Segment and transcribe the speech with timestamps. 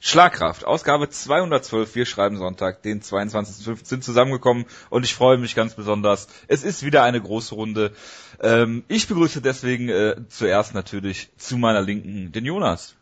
[0.00, 1.94] Schlagkraft, Ausgabe 212.
[1.96, 3.84] Wir schreiben Sonntag, den 22.05.
[3.84, 6.28] sind zusammengekommen und ich freue mich ganz besonders.
[6.46, 7.92] Es ist wieder eine große Runde.
[8.40, 12.94] Ähm, ich begrüße deswegen äh, zuerst natürlich zu meiner Linken den Jonas.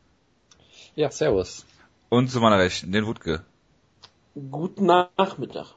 [0.95, 1.67] Ja, servus.
[2.09, 3.44] Und zu meiner Rechten den Wutke.
[4.51, 5.74] Guten Nachmittag.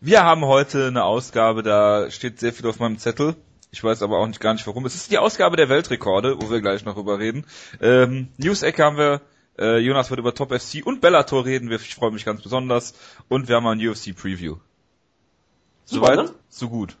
[0.00, 3.36] Wir haben heute eine Ausgabe, da steht sehr viel auf meinem Zettel.
[3.70, 4.84] Ich weiß aber auch nicht gar nicht warum.
[4.84, 7.46] Es ist die Ausgabe der Weltrekorde, wo wir gleich noch drüber reden.
[7.80, 9.22] Ähm, News-Ecke haben wir
[9.58, 11.70] äh, Jonas wird über Top FC und Bellator reden.
[11.70, 12.94] Ich freue mich ganz besonders.
[13.28, 14.56] Und wir haben ein UFC Preview.
[15.84, 16.30] Soweit, ne?
[16.48, 16.96] so gut.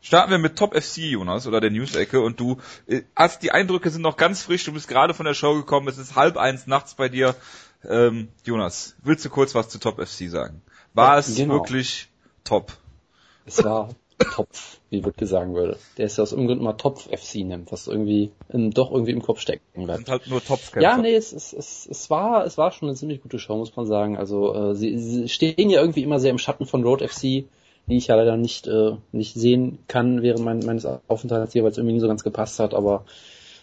[0.00, 2.20] Starten wir mit Top FC, Jonas, oder der News-Ecke.
[2.20, 4.64] Und du äh, hast die Eindrücke sind noch ganz frisch.
[4.64, 5.88] Du bist gerade von der Show gekommen.
[5.88, 7.34] Es ist halb eins nachts bei dir.
[7.84, 10.62] Ähm, Jonas, willst du kurz was zu Top FC sagen?
[10.94, 11.54] War ja, es genau.
[11.54, 12.08] wirklich
[12.44, 12.72] top?
[13.44, 15.76] Es war Topf, wie Wittke sagen würde.
[15.96, 19.12] Der ist ja aus irgendeinem Grund mal Topf FC nennt, was irgendwie in, doch irgendwie
[19.12, 20.06] im Kopf stecken bleibt.
[20.06, 20.80] Sind halt nur Topfkämpfer.
[20.80, 23.76] Ja, nee, es, es, es, es war es war schon eine ziemlich gute Show, muss
[23.76, 24.16] man sagen.
[24.16, 27.46] Also äh, sie, sie stehen ja irgendwie immer sehr im Schatten von Road FC, die
[27.86, 31.78] ich ja leider nicht äh, nicht sehen kann während mein, meines Aufenthalts hier, weil es
[31.78, 32.74] irgendwie nie so ganz gepasst hat.
[32.74, 33.04] Aber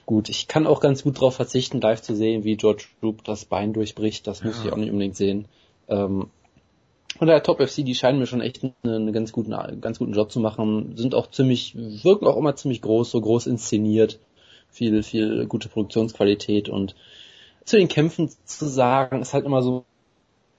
[0.05, 3.45] gut, ich kann auch ganz gut darauf verzichten, live zu sehen, wie George Roop das
[3.45, 4.25] Bein durchbricht.
[4.27, 4.65] Das muss ja.
[4.65, 5.47] ich auch nicht unbedingt sehen.
[5.89, 6.27] Ähm,
[7.17, 10.31] von der Top FC, die scheinen mir schon echt einen, ganz guten, ganz guten Job
[10.31, 14.19] zu machen, sind auch ziemlich, wirken auch immer ziemlich groß, so groß inszeniert,
[14.69, 16.95] viel, viel gute Produktionsqualität und
[17.63, 19.85] zu den Kämpfen zu sagen, ist halt immer so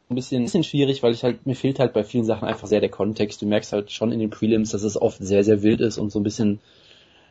[0.09, 2.67] ein bisschen, ein bisschen schwierig, weil ich halt, mir fehlt halt bei vielen Sachen einfach
[2.67, 3.43] sehr der Kontext.
[3.43, 6.11] Du merkst halt schon in den Prelims, dass es oft sehr, sehr wild ist und
[6.11, 6.61] so ein bisschen,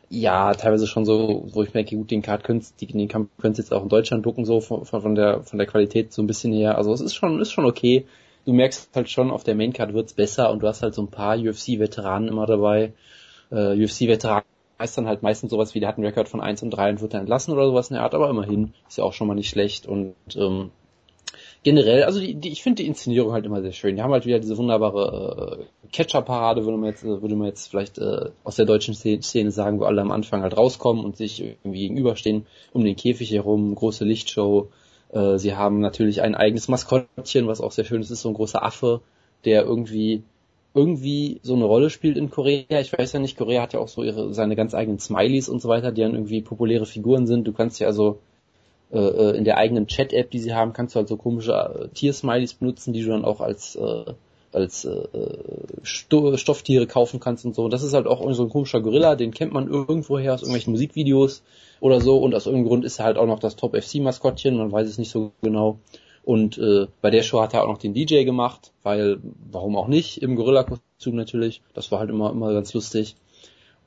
[0.08, 3.76] ja, teilweise schon so, wo ich merke, gut, den Card könntest, den Kampf könntest jetzt
[3.76, 6.78] auch in Deutschland drucken, so von, von der, von der Qualität so ein bisschen her.
[6.78, 8.06] Also es ist schon, ist schon okay
[8.46, 11.10] du merkst halt schon, auf der Maincard wird's besser und du hast halt so ein
[11.10, 12.94] paar UFC-Veteranen immer dabei.
[13.50, 14.46] Äh, UFC-Veteranen
[14.78, 17.00] heißt dann halt meistens sowas wie, der hat einen Rekord von 1 und 3 und
[17.00, 19.34] wird dann entlassen oder sowas in der Art, aber immerhin ist ja auch schon mal
[19.34, 20.70] nicht schlecht und ähm,
[21.62, 23.96] generell, also die, die, ich finde die Inszenierung halt immer sehr schön.
[23.96, 27.68] Die haben halt wieder diese wunderbare äh, Catcher-Parade, würde man jetzt, äh, würde man jetzt
[27.68, 31.40] vielleicht äh, aus der deutschen Szene sagen, wo alle am Anfang halt rauskommen und sich
[31.40, 34.68] irgendwie gegenüberstehen, um den Käfig herum, große Lichtshow,
[35.12, 38.34] äh, sie haben natürlich ein eigenes Maskottchen, was auch sehr schön ist, ist so ein
[38.34, 39.00] großer Affe,
[39.44, 40.22] der irgendwie
[40.74, 42.80] irgendwie so eine Rolle spielt in Korea.
[42.80, 45.62] Ich weiß ja nicht, Korea hat ja auch so ihre seine ganz eigenen Smileys und
[45.62, 47.46] so weiter, die dann irgendwie populäre Figuren sind.
[47.46, 48.18] Du kannst ja also
[48.92, 51.88] äh, äh in der eigenen Chat-App, die sie haben, kannst du halt so komische äh,
[51.94, 54.12] Tier-Smileys benutzen, die du dann auch als äh,
[54.56, 55.06] als äh,
[55.82, 57.68] Sto Stofftiere kaufen kannst und so.
[57.68, 61.42] Das ist halt auch so ein komischer Gorilla, den kennt man irgendwoher aus irgendwelchen Musikvideos
[61.80, 64.56] oder so und aus irgendeinem Grund ist er halt auch noch das Top FC Maskottchen,
[64.56, 65.78] man weiß es nicht so genau.
[66.24, 69.18] Und äh, bei der Show hat er auch noch den DJ gemacht, weil
[69.50, 71.62] warum auch nicht im Gorilla-Kostüm natürlich.
[71.74, 73.14] Das war halt immer immer ganz lustig.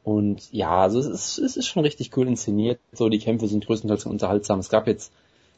[0.04, 2.80] Und ja, also es ist, es ist schon richtig cool inszeniert.
[2.94, 4.60] So die Kämpfe sind größtenteils unterhaltsam.
[4.60, 5.12] Es gab jetzt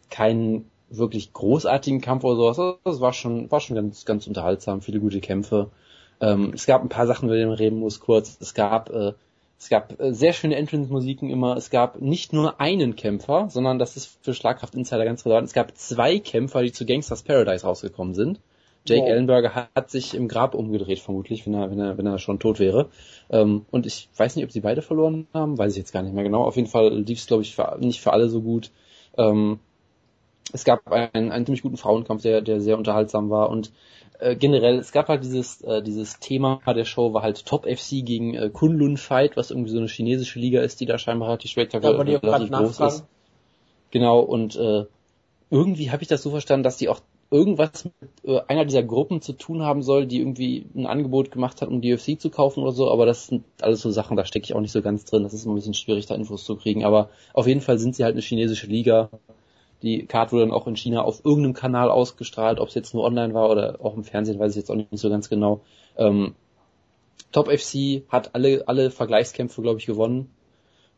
[0.10, 2.80] keinen wirklich großartigen Kampf oder sowas.
[2.84, 4.82] Das war schon war schon ganz ganz unterhaltsam.
[4.82, 5.70] Viele gute Kämpfe.
[6.20, 8.00] Ähm, es gab ein paar Sachen, über die man reden muss.
[8.00, 8.38] Kurz.
[8.40, 9.14] Es gab äh,
[9.62, 11.56] es gab äh, sehr schöne Entrance-Musiken immer.
[11.56, 15.48] Es gab nicht nur einen Kämpfer, sondern das ist für Schlagkraft Insider ganz relevant.
[15.48, 18.40] Es gab zwei Kämpfer, die zu Gangsters Paradise rausgekommen sind.
[18.86, 19.10] Jake wow.
[19.10, 22.40] Ellenberger hat, hat, sich im Grab umgedreht, vermutlich, wenn er, wenn er, wenn er schon
[22.40, 22.90] tot wäre.
[23.30, 26.14] Ähm, und ich weiß nicht, ob sie beide verloren haben, weiß ich jetzt gar nicht
[26.16, 26.44] mehr genau.
[26.44, 28.72] Auf jeden Fall lief es, glaube ich, für, nicht für alle so gut.
[29.18, 29.60] Ähm,
[30.54, 33.50] es gab einen, einen ziemlich guten Frauenkampf, der, der sehr unterhaltsam war.
[33.50, 33.72] Und
[34.20, 38.06] äh, generell, es gab halt dieses, äh, dieses Thema der Show war halt Top FC
[38.06, 41.52] gegen äh, Kunlun Fight, was irgendwie so eine chinesische Liga ist, die da scheinbar relativ
[41.52, 43.06] spektakulär ja, relativ groß ist.
[43.92, 44.86] Genau, und äh,
[45.50, 47.02] irgendwie habe ich das so verstanden, dass die auch
[47.32, 47.94] irgendwas mit
[48.24, 51.82] äh, einer dieser Gruppen zu tun haben soll, die irgendwie ein Angebot gemacht hat, um
[51.82, 54.54] die UFC zu kaufen oder so, aber das sind alles so Sachen, da stecke ich
[54.54, 56.84] auch nicht so ganz drin, das ist immer ein bisschen schwierig, da Infos zu kriegen,
[56.84, 59.10] aber auf jeden Fall sind sie halt eine chinesische Liga,
[59.82, 63.04] die Card wurde dann auch in China auf irgendeinem Kanal ausgestrahlt, ob es jetzt nur
[63.04, 65.62] online war oder auch im Fernsehen, weiß ich jetzt auch nicht so ganz genau.
[65.98, 66.36] Ähm,
[67.32, 70.30] Top FC hat alle, alle Vergleichskämpfe, glaube ich, gewonnen.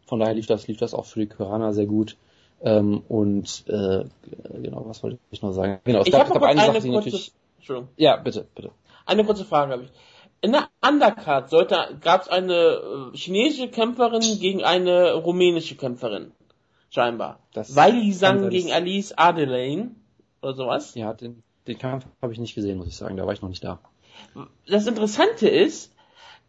[0.06, 2.18] Von daher lief das, lief das auch für die Koreaner sehr gut.
[2.62, 4.06] Ähm, und äh,
[4.62, 5.80] genau, was wollte ich noch sagen?
[5.84, 7.32] Genau, es ich gab, gab eine, eine Sache, die natürlich.
[7.98, 8.72] Ja, bitte, bitte.
[9.06, 9.90] Eine kurze Frage habe ich.
[10.42, 16.34] In der Undercard sollte gab es eine äh, chinesische Kämpferin gegen eine rumänische Kämpferin
[16.94, 17.40] scheinbar.
[17.54, 19.96] Das Weil die sang gegen Alice Adelaine
[20.42, 20.96] oder sowas.
[20.96, 23.50] Ja, den, den Kampf habe ich nicht gesehen, muss ich sagen, da war ich noch
[23.50, 23.80] nicht da.
[24.68, 25.94] Das Interessante ist,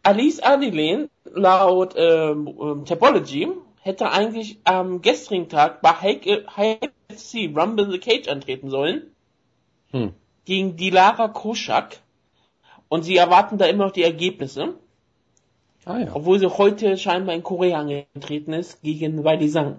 [0.03, 3.49] Alice Adelaine laut ähm, ähm Topology
[3.79, 9.11] hätte eigentlich am gestrigen Tag bei HFC Rumble the Cage antreten sollen.
[9.91, 10.13] Hm.
[10.45, 11.99] Gegen Dilara Koschak.
[12.87, 14.75] Und sie erwarten da immer noch die Ergebnisse.
[15.85, 16.15] Ah, ja.
[16.15, 19.77] Obwohl sie heute scheinbar in Korea angetreten ist gegen Weili Sang.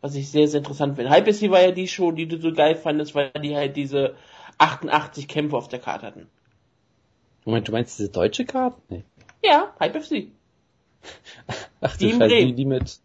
[0.00, 1.14] Was ich sehr, sehr interessant finde.
[1.14, 4.14] Hyper C war ja die Show, die du so geil fandest, weil die halt diese
[4.58, 6.28] 88 Kämpfe auf der Karte hatten.
[7.44, 8.76] Moment, du meinst diese deutsche Karte?
[8.88, 9.04] Nee.
[9.44, 10.30] Ja, Hyper C.
[11.80, 12.98] Ach, Die Scheiße, die, die mit.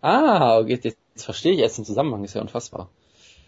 [0.00, 2.90] Ah, okay, jetzt, jetzt verstehe ich erst den Zusammenhang, ist ja unfassbar.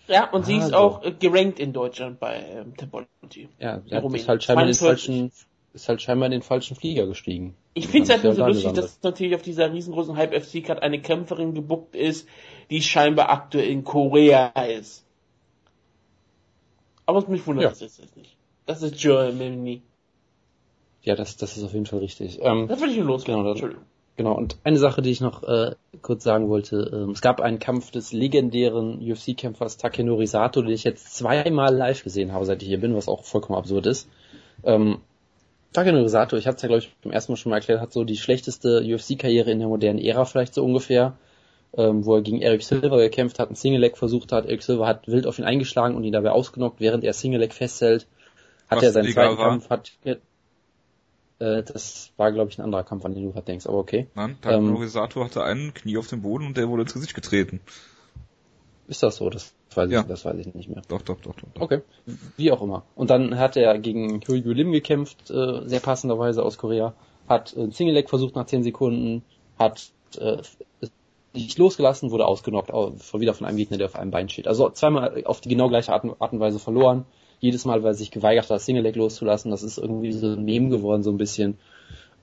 [0.08, 0.76] Ja, und sie ist Also.
[0.76, 3.48] auch äh, gerankt in Deutschland bei ähm, Topology.
[3.58, 4.14] Ja, Rumänien.
[4.14, 5.06] ist halt scheinbar in den 42.
[5.06, 5.32] falschen,
[5.76, 7.54] ist halt scheinbar in den falschen Flieger gestiegen.
[7.74, 10.82] Ich finde es halt nur so lustig, dass natürlich auf dieser riesengroßen Hype FC Card
[10.82, 12.26] eine Kämpferin gebuckt ist,
[12.70, 15.04] die scheinbar aktuell in Korea ist.
[17.04, 17.70] Aber es mich wundert Ja.
[17.70, 18.36] das jetzt nicht.
[18.66, 19.82] Das ist Germany.
[21.02, 22.40] Ja, das, das ist auf jeden Fall richtig.
[22.42, 23.42] Ähm, Das will ich nur loswerden.
[23.42, 23.84] Genau, Entschuldigung.
[24.16, 27.58] Genau, und eine Sache, die ich noch äh, kurz sagen wollte, ähm, es gab einen
[27.58, 32.68] Kampf des legendären UFC-Kämpfers Takenori Sato, den ich jetzt zweimal live gesehen habe, seit ich
[32.68, 34.08] hier bin, was auch vollkommen absurd ist.
[34.64, 34.98] Ähm,
[35.76, 37.92] Takenori Sato, ich hatte es ja, glaube ich, beim ersten Mal schon mal erklärt, hat
[37.92, 41.18] so die schlechteste UFC-Karriere in der modernen Ära vielleicht so ungefähr,
[41.76, 44.46] ähm, wo er gegen Eric Silver gekämpft hat, einen Single-Leg versucht hat.
[44.46, 48.06] Eric Silver hat wild auf ihn eingeschlagen und ihn dabei ausgenockt, während er Single-Leg festhält.
[48.68, 49.48] Hat Was er seinen zweiten war.
[49.50, 49.92] Kampf, hat
[51.38, 54.06] äh, das war, glaube ich, ein anderer Kampf, an den du gerade denkst, aber okay.
[54.14, 57.14] Nein, Ähm, Takanori Sato hatte einen Knie auf dem Boden und der wurde ins Gesicht
[57.14, 57.60] getreten.
[58.88, 59.28] Ist das so?
[59.28, 60.00] Das weiß, Ja.
[60.00, 60.82] ich, das weiß ich nicht mehr.
[60.88, 61.48] Doch, doch, doch, doch.
[61.54, 61.62] doch.
[61.62, 61.80] Okay,
[62.36, 62.84] wie auch immer.
[62.94, 66.94] Und dann hat er gegen Kyoyu Lim gekämpft, äh, sehr passenderweise aus Korea.
[67.28, 69.22] Hat äh, Single Leg versucht nach 10 Sekunden,
[69.58, 70.38] hat äh,
[71.34, 74.48] nicht losgelassen, wurde ausgenockt, au- von- wieder von einem Gegner, der auf einem Bein steht.
[74.48, 77.04] Also zweimal auf die genau gleiche Art, Art und Weise verloren.
[77.40, 79.50] Jedes Mal, weil er sich geweigert hat, das Single Leg loszulassen.
[79.50, 81.58] Das ist irgendwie so ein Meme geworden, so ein bisschen.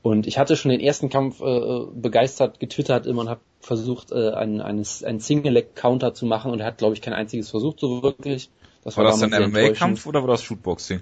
[0.04, 4.32] Und ich hatte schon den ersten Kampf äh, begeistert getwittert immer und habe versucht, äh,
[4.32, 8.04] einen, eines, einen Single-Leg-Counter zu machen und er hat, glaube ich, kein einziges versucht so
[8.04, 8.50] wirklich.
[8.84, 11.02] Das War das ein MMA-Kampf oder war das Shootboxing?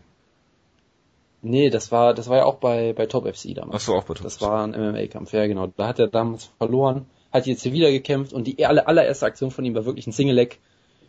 [1.42, 3.76] Nee, das war, das war ja auch bei, bei Top FC damals.
[3.76, 4.42] Ach so, auch bei Top Das FC.
[4.44, 5.68] war ein MMA-Kampf, ja genau.
[5.76, 9.50] Da hat er damals verloren, hat jetzt hier wieder gekämpft und die aller, allererste Aktion
[9.50, 10.60] von ihm war wirklich ein Single-Leg.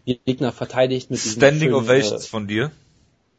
[0.07, 2.71] Die Gegner verteidigt mit Standing schönen, Ovations Äh, von dir.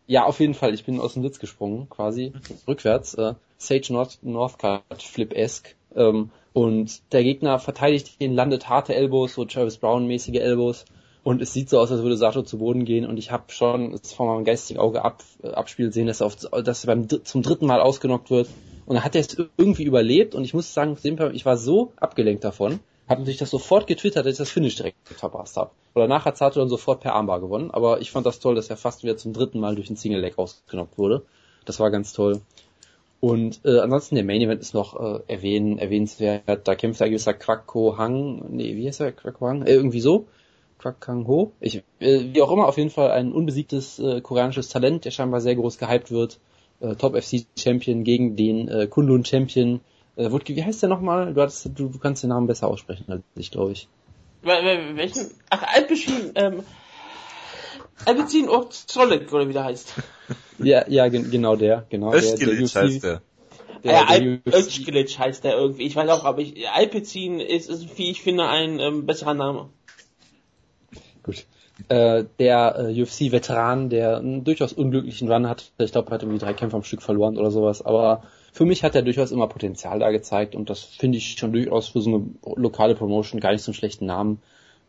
[0.06, 0.74] ja, auf jeden Fall.
[0.76, 2.32] Ich bin aus dem Sitz gesprungen, quasi
[2.68, 3.16] rückwärts.
[3.16, 3.34] Äh,
[3.68, 5.76] Sage North, Northcard Flip-esque.
[5.96, 10.86] Ähm, und der Gegner verteidigt ihn, landet harte Elbows, so Travis Brown-mäßige Elbows.
[11.24, 13.06] Und es sieht so aus, als würde Sato zu Boden gehen.
[13.06, 16.36] Und ich habe schon vor meinem geistigen Auge ab, äh, abspielen sehen, dass er, auf,
[16.36, 18.50] dass er beim, zum dritten Mal ausgenockt wird.
[18.86, 20.36] Und dann hat er es irgendwie überlebt.
[20.36, 20.98] Und ich muss sagen,
[21.34, 24.98] ich war so abgelenkt davon, habe natürlich das sofort getwittert, dass ich das Finish direkt
[25.08, 25.72] verpasst habe.
[25.94, 27.72] Und danach hat Sato dann sofort per Armbar gewonnen.
[27.72, 30.20] Aber ich fand das toll, dass er fast wieder zum dritten Mal durch ein Single
[30.20, 31.24] Leg ausgenockt wurde.
[31.66, 32.42] Das war ganz toll.
[33.24, 36.68] Und äh, ansonsten der Main Event ist noch äh, erwähnen, erwähnenswert.
[36.68, 39.14] Da kämpft ein gewisser Kwakko Hang, nee, wie heißt er?
[39.14, 39.62] Kwakko Hang?
[39.66, 40.28] Äh, irgendwie so.
[40.78, 41.54] Kwak Hang Ho.
[41.62, 45.40] Ich, äh, wie auch immer, auf jeden Fall ein unbesiegtes äh, koreanisches Talent, der scheinbar
[45.40, 46.42] sehr groß gehypt wird.
[46.82, 49.80] Äh, Top FC Champion gegen den äh, Kunlun Champion.
[50.18, 51.34] Äh, Wutke, wie heißt der nochmal?
[51.34, 53.88] Du, hattest, du, du kannst den Namen besser aussprechen als ich, glaube ich.
[54.44, 55.32] Wel- wel- Welchen?
[55.50, 56.64] Ach, Alpecin, ähm,
[58.06, 59.94] Alpecin Orzolek, oder wie der heißt.
[60.60, 62.10] Ja, ja, gen genau der, genau.
[62.10, 62.40] UFC
[62.76, 63.22] heißt der.
[63.84, 65.84] Der, ja, der UFC Özgilic heißt der irgendwie.
[65.84, 69.70] Ich weiß auch, aber ich, Alpecin ist, ist, wie ich finde, ein ähm, besserer Name.
[71.24, 71.46] Gut.
[71.90, 75.72] Äh, der äh, UFC-Veteran, der einen durchaus unglücklichen Run hat.
[75.80, 77.82] Ich glaube, er hat irgendwie drei Kämpfe am Stück verloren oder sowas.
[77.82, 78.24] Aber
[78.54, 81.90] für mich hat er durchaus immer Potenzial da gezeigt und das finde ich schon durchaus
[81.90, 84.42] für so eine lokale Promotion gar nicht so einen schlechten Namen.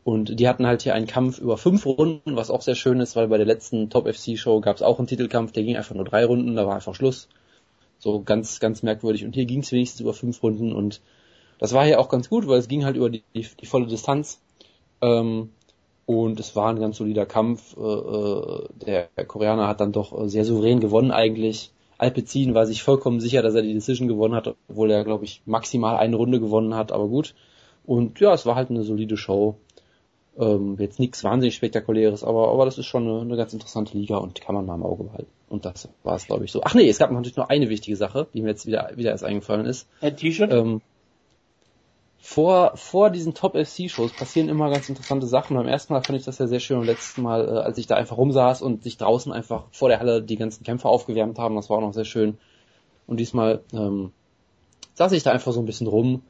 [0.04, 3.16] Und die hatten halt hier einen Kampf über fünf Runden, was auch sehr schön ist,
[3.16, 5.94] weil bei der letzten Top FC Show gab es auch einen Titelkampf, der ging einfach
[5.94, 7.28] nur drei Runden, da war einfach Schluss.
[7.98, 9.24] So ganz, ganz merkwürdig.
[9.24, 11.00] Und hier ging es wenigstens über fünf Runden und
[11.58, 13.86] das war hier auch ganz gut, weil es ging halt über die, die, die volle
[13.86, 14.42] Distanz.
[15.00, 15.50] Ähm,
[16.06, 17.76] und es war ein ganz solider Kampf.
[17.76, 21.72] Äh, äh, der Koreaner hat dann doch äh, sehr souverän gewonnen eigentlich.
[21.96, 25.42] Alpecin war sich vollkommen sicher, dass er die Decision gewonnen hat, obwohl er, glaube ich,
[25.46, 27.34] maximal eine Runde gewonnen hat, aber gut.
[27.86, 29.56] Und ja, es war halt eine solide Show.
[30.36, 34.16] Ähm, jetzt nichts wahnsinnig spektakuläres, aber, aber das ist schon eine, eine ganz interessante Liga
[34.16, 35.30] und kann man mal im Auge behalten.
[35.48, 36.62] Und das war es, glaube ich, so.
[36.64, 39.22] Ach nee, es gab natürlich noch eine wichtige Sache, die mir jetzt wieder, wieder erst
[39.22, 39.88] eingefallen ist.
[40.00, 40.52] Ein T-Shirt?
[40.52, 40.80] Ähm,
[42.18, 45.56] vor, vor diesen Top-FC-Shows passieren immer ganz interessante Sachen.
[45.56, 46.78] Beim ersten Mal fand ich das ja sehr schön.
[46.78, 50.00] Beim letzten Mal, äh, als ich da einfach rumsaß und sich draußen einfach vor der
[50.00, 52.38] Halle die ganzen Kämpfer aufgewärmt haben, das war auch noch sehr schön.
[53.06, 54.10] Und diesmal ähm,
[54.94, 56.22] saß ich da einfach so ein bisschen rum.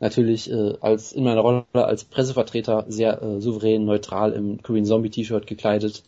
[0.00, 5.10] Natürlich äh, als in meiner Rolle als Pressevertreter sehr äh, souverän, neutral im Korean Zombie
[5.10, 6.02] T-Shirt gekleidet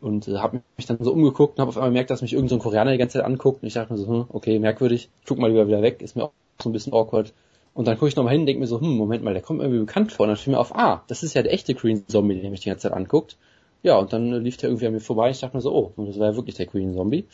[0.00, 2.58] und äh, habe mich dann so umgeguckt und habe auf einmal gemerkt, dass mich irgendein
[2.58, 5.38] so Koreaner die ganze Zeit anguckt und ich dachte mir so, hm, okay, merkwürdig, guck
[5.38, 7.32] mal lieber wieder weg, ist mir auch so ein bisschen awkward.
[7.72, 9.60] Und dann gucke ich nochmal hin und denke mir so, hm, Moment mal, der kommt
[9.60, 10.24] irgendwie bekannt vor.
[10.24, 12.60] Und dann fiel mir auf, ah, das ist ja der echte Korean Zombie, der mich
[12.60, 13.36] die ganze Zeit anguckt.
[13.82, 15.30] Ja, und dann äh, lief der irgendwie an mir vorbei.
[15.30, 17.26] Ich dachte mir so, oh, das war ja wirklich der Korean Zombie.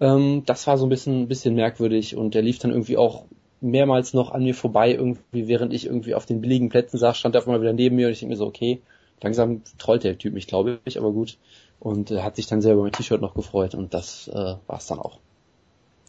[0.00, 3.24] Ähm, das war so ein bisschen, bisschen merkwürdig und der lief dann irgendwie auch
[3.62, 7.34] mehrmals noch an mir vorbei, irgendwie, während ich irgendwie auf den billigen Plätzen saß, stand
[7.34, 8.80] er auf einmal wieder neben mir und ich denke mir so, okay,
[9.22, 11.38] langsam trollt der Typ mich, glaube ich, aber gut.
[11.80, 14.86] Und äh, hat sich dann sehr über mein T-Shirt noch gefreut und das äh, war's
[14.86, 15.18] dann auch.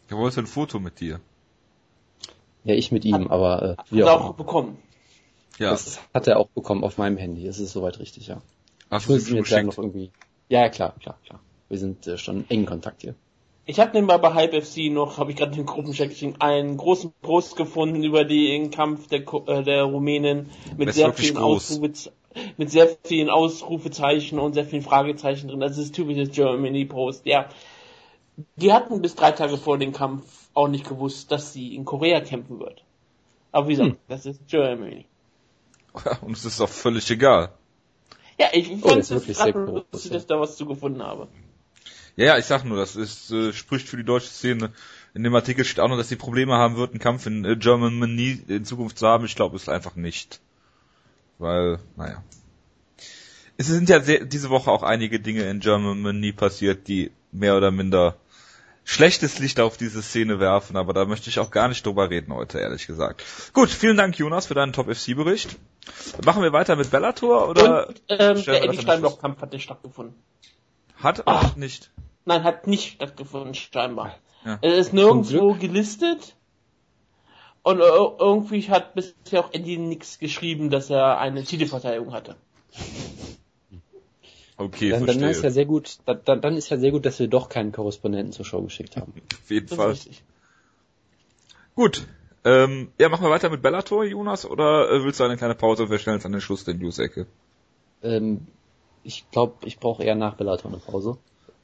[0.08, 1.20] Er wollte ein Foto mit dir.
[2.64, 4.78] Ja, ich mit ihm, Hat- aber äh, er auch auch bekommen.
[5.58, 5.70] Ja.
[5.70, 7.44] Das hat er auch bekommen auf meinem Handy.
[7.44, 8.42] Das ist soweit richtig, ja.
[8.90, 10.10] Hast Ich du muss es es mir jetzt noch irgendwie.
[10.48, 11.40] Ja, klar, klar, klar.
[11.68, 13.14] Wir sind äh, schon in Kontakt hier.
[13.66, 17.12] Ich habe nebenbei bei Hype FC noch, habe ich gerade den Gruppenchat geschrieben, einen großen
[17.22, 21.72] Post gefunden über den Kampf der, Ko- äh, der Rumänen mit sehr vielen groß.
[21.72, 22.12] Ausrufe,
[22.58, 25.60] mit sehr vielen Ausrufezeichen und sehr vielen Fragezeichen drin.
[25.60, 27.24] Das ist typisches Germany Post.
[27.24, 27.48] Ja,
[28.56, 32.20] die hatten bis drei Tage vor dem Kampf auch nicht gewusst, dass sie in Korea
[32.20, 32.84] kämpfen wird.
[33.50, 33.98] Aber wie gesagt, Hm.
[34.08, 35.06] das ist Germany.
[36.22, 37.52] Und es ist auch völlig egal.
[38.38, 39.84] Ja, ich Oh, fand das es ist wirklich sehr groß, ja.
[39.92, 41.28] dass ich da was zu gefunden habe.
[42.16, 44.72] Ja, ja, ich sag nur, das ist, äh, spricht für die deutsche Szene.
[45.14, 47.56] In dem Artikel steht auch noch, dass sie Probleme haben wird, einen Kampf in äh,
[47.56, 49.24] Germany in Zukunft zu haben.
[49.24, 50.40] Ich glaube, es ist einfach nicht.
[51.38, 52.22] Weil, naja.
[53.56, 57.70] Es sind ja sehr, diese Woche auch einige Dinge in Germany passiert, die mehr oder
[57.70, 58.16] minder
[58.84, 62.32] schlechtes Licht auf diese Szene werfen, aber da möchte ich auch gar nicht drüber reden
[62.34, 63.24] heute, ehrlich gesagt.
[63.54, 65.56] Gut, vielen Dank, Jonas, für deinen Top-FC-Bericht.
[66.24, 70.14] Machen wir weiter mit Bellator oder Und ähm, der Eddie am Steinblock-Kampf hat nicht stattgefunden.
[70.96, 71.40] Hat Ah.
[71.40, 71.90] aber nicht?
[72.24, 74.14] Nein, hat nicht stattgefunden, scheinbar.
[74.44, 74.58] Ja.
[74.62, 76.34] Es ist nirgendwo gelistet.
[77.62, 82.36] Und ir- irgendwie hat bisher auch Eddie nichts geschrieben, dass er eine Titelverteidigung hatte.
[84.56, 85.30] Okay, Dann, dann verstehe.
[85.30, 87.72] ist ja sehr gut, dann, dann dann ist ja sehr gut, dass wir doch keinen
[87.72, 89.12] Korrespondenten zur Show geschickt haben.
[89.42, 89.96] Auf jeden Das Fall.
[91.74, 92.06] Gut.
[92.44, 95.84] Ähm, ja, machen wir weiter mit Bellator, Jonas, oder äh, willst du eine kleine Pause
[95.84, 97.26] und wir stellen uns an den Schluss der News-Ecke?
[98.02, 98.46] Ähm,
[99.04, 101.16] ich glaube, ich brauche eher nach Bellator eine Pause.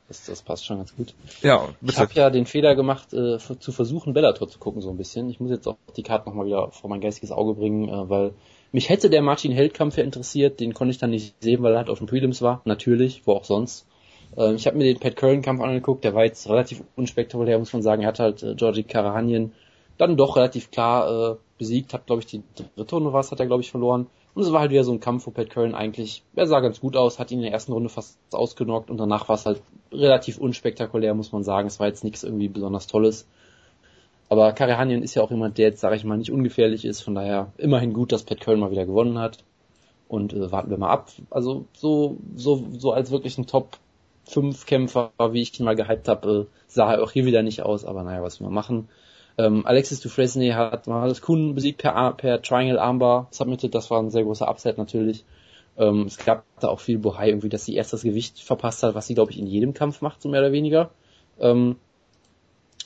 [0.08, 1.14] Das, das passt schon ganz gut.
[1.42, 2.00] Ja, Ich bitte.
[2.00, 5.30] habe ja den Fehler gemacht, äh, zu versuchen, Bellator zu gucken, so ein bisschen.
[5.30, 8.32] Ich muss jetzt auch die Karte nochmal wieder vor mein geistiges Auge bringen, äh, weil
[8.72, 11.78] mich hätte der Martin Held-Kampf ja interessiert, den konnte ich dann nicht sehen, weil er
[11.78, 13.86] halt auf den Prelims war, natürlich, wo auch sonst.
[14.36, 17.82] Ähm, ich habe mir den Pat Curran-Kampf angeguckt, der war jetzt relativ unspektakulär, muss man
[17.82, 18.02] sagen.
[18.02, 19.52] Er hat halt äh, Georgie Karahanien
[19.96, 22.42] dann doch relativ klar äh, besiegt, hat, glaube ich, die
[22.74, 24.08] dritte Runde was, hat er, glaube ich, verloren.
[24.34, 26.80] Und es war halt wieder so ein Kampf, wo Pat Curran eigentlich, er sah ganz
[26.80, 29.62] gut aus, hat ihn in der ersten Runde fast ausgenockt und danach war es halt
[29.92, 31.66] relativ unspektakulär, muss man sagen.
[31.66, 33.26] Es war jetzt nichts irgendwie besonders Tolles.
[34.28, 37.00] Aber Karahanien ist ja auch jemand, der jetzt, sage ich mal, nicht ungefährlich ist.
[37.00, 39.38] Von daher immerhin gut, dass Pat Curran mal wieder gewonnen hat.
[40.06, 41.10] Und äh, warten wir mal ab.
[41.30, 43.78] Also so, so, so als wirklich ein Top
[44.26, 47.62] 5 Kämpfer, wie ich ihn mal gehypt habe, äh, sah er auch hier wieder nicht
[47.62, 47.84] aus.
[47.84, 48.88] Aber naja, was wir machen.
[49.38, 53.74] Ähm, Alexis Dufresne hat mal das Kuhn besiegt per, per Triangle Armbar submitted.
[53.74, 55.24] Das war ein sehr großer Upset natürlich.
[55.78, 58.94] Ähm, es gab da auch viel Bohai irgendwie, dass sie erst das Gewicht verpasst hat,
[58.94, 60.90] was sie, glaube ich, in jedem Kampf macht, so mehr oder weniger.
[61.38, 61.76] Ähm,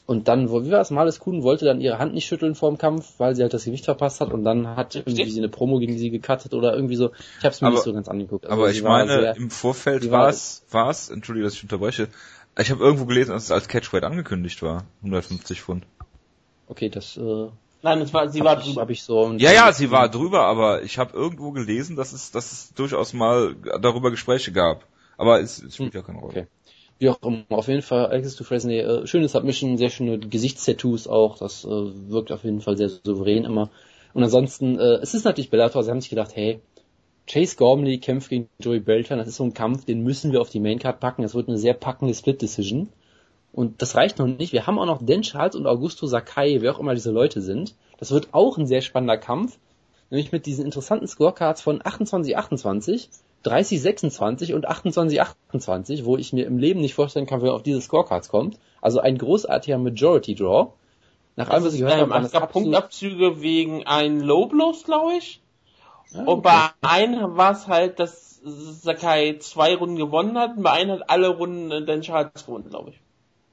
[0.06, 2.76] und dann, wie war es, Males Kuhn wollte dann ihre Hand nicht schütteln vor dem
[2.76, 5.78] Kampf, weil sie halt das Gewicht verpasst hat und dann hat irgendwie sie eine Promo
[5.78, 7.10] gegen sie gecuttet oder irgendwie so.
[7.38, 8.44] Ich habe es mir Aber- nicht so ganz angeguckt.
[8.44, 12.08] Also Aber ich meine, sehr- im Vorfeld war- es, war es, entschuldige, dass ich unterbreche,
[12.58, 15.86] ich habe irgendwo gelesen, dass es als Catchweight angekündigt war, 150 Pfund.
[16.68, 17.48] Okay, das äh,
[17.84, 18.80] Nein, es war, sie war ich, drüber.
[18.80, 19.32] hab ich so.
[19.32, 23.12] Ja, ja, sie war drüber, aber ich habe irgendwo gelesen, dass es, dass es durchaus
[23.12, 24.86] mal darüber Gespräche gab.
[25.18, 26.30] Aber es, es spielt ja keine Rolle.
[26.30, 26.46] Okay.
[26.98, 31.38] Wie auch immer, auf jeden Fall Alexis Dufresne, äh, schöne Submission, sehr schöne Gesichtstattoos auch,
[31.38, 33.68] das äh, wirkt auf jeden Fall sehr souverän immer.
[34.14, 36.60] Und ansonsten, äh, es ist natürlich Bellator, sie haben sich gedacht, hey,
[37.26, 40.50] Chase Gormley kämpft gegen Joey Beltran, das ist so ein Kampf, den müssen wir auf
[40.50, 42.88] die Maincard packen, das wird eine sehr packende Split-Decision.
[43.54, 46.74] Und das reicht noch nicht, wir haben auch noch Dan Charles und Augusto Sakai, wer
[46.74, 47.76] auch immer diese Leute sind.
[47.98, 49.58] Das wird auch ein sehr spannender Kampf,
[50.10, 53.08] nämlich mit diesen interessanten Scorecards von 28-28,
[53.44, 58.28] 30-26 und 28-28, wo ich mir im Leben nicht vorstellen kann, wer auf diese Scorecards
[58.28, 58.58] kommt.
[58.80, 60.72] Also ein großartiger Majority Draw.
[61.36, 65.14] Nach allem, was ich gehört ähm, habe, es gab Punktabzüge wegen einen Low Blows, glaube
[65.14, 65.40] ich.
[66.10, 66.40] Ja, Und okay.
[66.82, 71.08] bei einem war es halt, dass Sakai zwei Runden gewonnen hat, und bei einem hat
[71.08, 73.03] alle Runden Dan Charles gewonnen, glaube ich.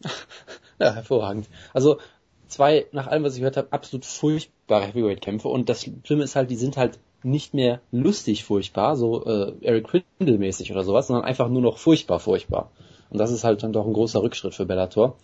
[0.79, 1.47] Ja, hervorragend.
[1.75, 1.99] Also
[2.47, 5.47] zwei, nach allem, was ich gehört habe, absolut furchtbare Heavyweight-Kämpfe.
[5.47, 9.87] Und das Schlimme ist halt, die sind halt nicht mehr lustig furchtbar, so äh, Eric
[9.87, 12.71] Quindle-mäßig oder sowas, sondern einfach nur noch furchtbar furchtbar.
[13.11, 15.17] Und das ist halt dann doch ein großer Rückschritt für Bellator.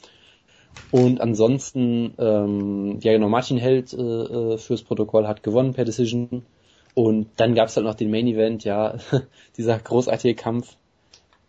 [0.91, 6.45] Und ansonsten, ähm, ja genau, Martin Held äh, äh, fürs Protokoll hat gewonnen per Decision.
[6.93, 8.97] Und dann gab's halt noch den Main Event, ja,
[9.57, 10.77] dieser großartige Kampf.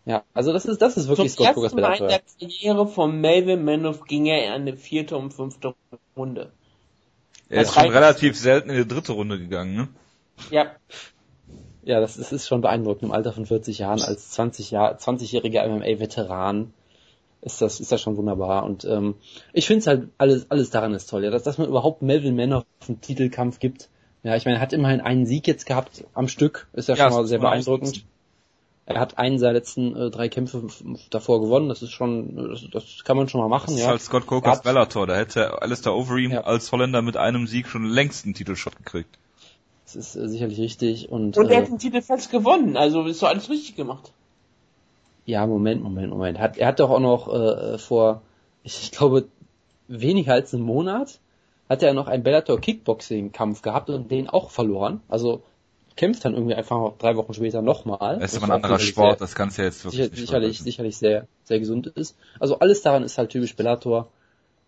[0.08, 3.20] Ja, also das ist, das ist wirklich Zum Scott ersten Mal in der Karriere von
[3.20, 5.74] Melvin Manoff ging er in eine vierte und fünfte
[6.16, 6.50] Runde.
[7.50, 9.88] Er ist schon relativ selten in die dritte Runde gegangen, ne?
[10.50, 10.70] Ja,
[11.82, 15.68] Ja, das ist, ist schon beeindruckend im Alter von 40 Jahren als 20 Jahr 20-jähriger
[15.68, 16.72] MMA-Veteran
[17.42, 19.14] ist das ist das schon wunderbar und ähm,
[19.52, 22.34] ich finde es halt alles alles daran ist toll, ja, dass, dass man überhaupt Melvin
[22.34, 23.90] Manor auf einen Titelkampf gibt.
[24.22, 27.10] Ja, ich meine, er hat immerhin einen Sieg jetzt gehabt am Stück, ist ja, Ja,
[27.10, 28.06] schon mal sehr beeindruckend.
[28.90, 30.62] Er hat einen seiner letzten äh, drei Kämpfe
[31.11, 31.68] davor gewonnen.
[31.68, 33.66] Das ist schon, das, das kann man schon mal machen.
[33.66, 33.88] Das ist ja.
[33.88, 35.07] halt Scott Cokers Bellator.
[35.07, 36.40] Da hätte Alistair Overeem ja.
[36.45, 39.18] als Holländer mit einem Sieg schon längst einen Titelshot gekriegt.
[39.85, 41.11] Das ist äh, sicherlich richtig.
[41.11, 42.78] Und, und er äh, hat den Titel fast gewonnen.
[42.78, 44.11] Also ist doch alles richtig gemacht.
[45.26, 46.38] Ja, Moment, Moment, Moment.
[46.38, 48.23] Hat, er hat doch auch noch äh, vor,
[48.62, 49.28] ich glaube,
[49.87, 51.21] weniger als einem Monat
[51.68, 55.02] hat er noch einen Bellator Kickboxing Kampf gehabt und den auch verloren.
[55.11, 55.42] Also
[55.99, 58.21] kämpft dann irgendwie einfach drei Wochen später nochmal.
[58.21, 61.26] Das ist aber ein anderer Sport, sehr, das du jetzt wirklich sicher, sicherlich, sicherlich sehr,
[61.43, 62.17] sehr gesund ist.
[62.38, 64.09] Also alles daran ist halt typisch Bellator.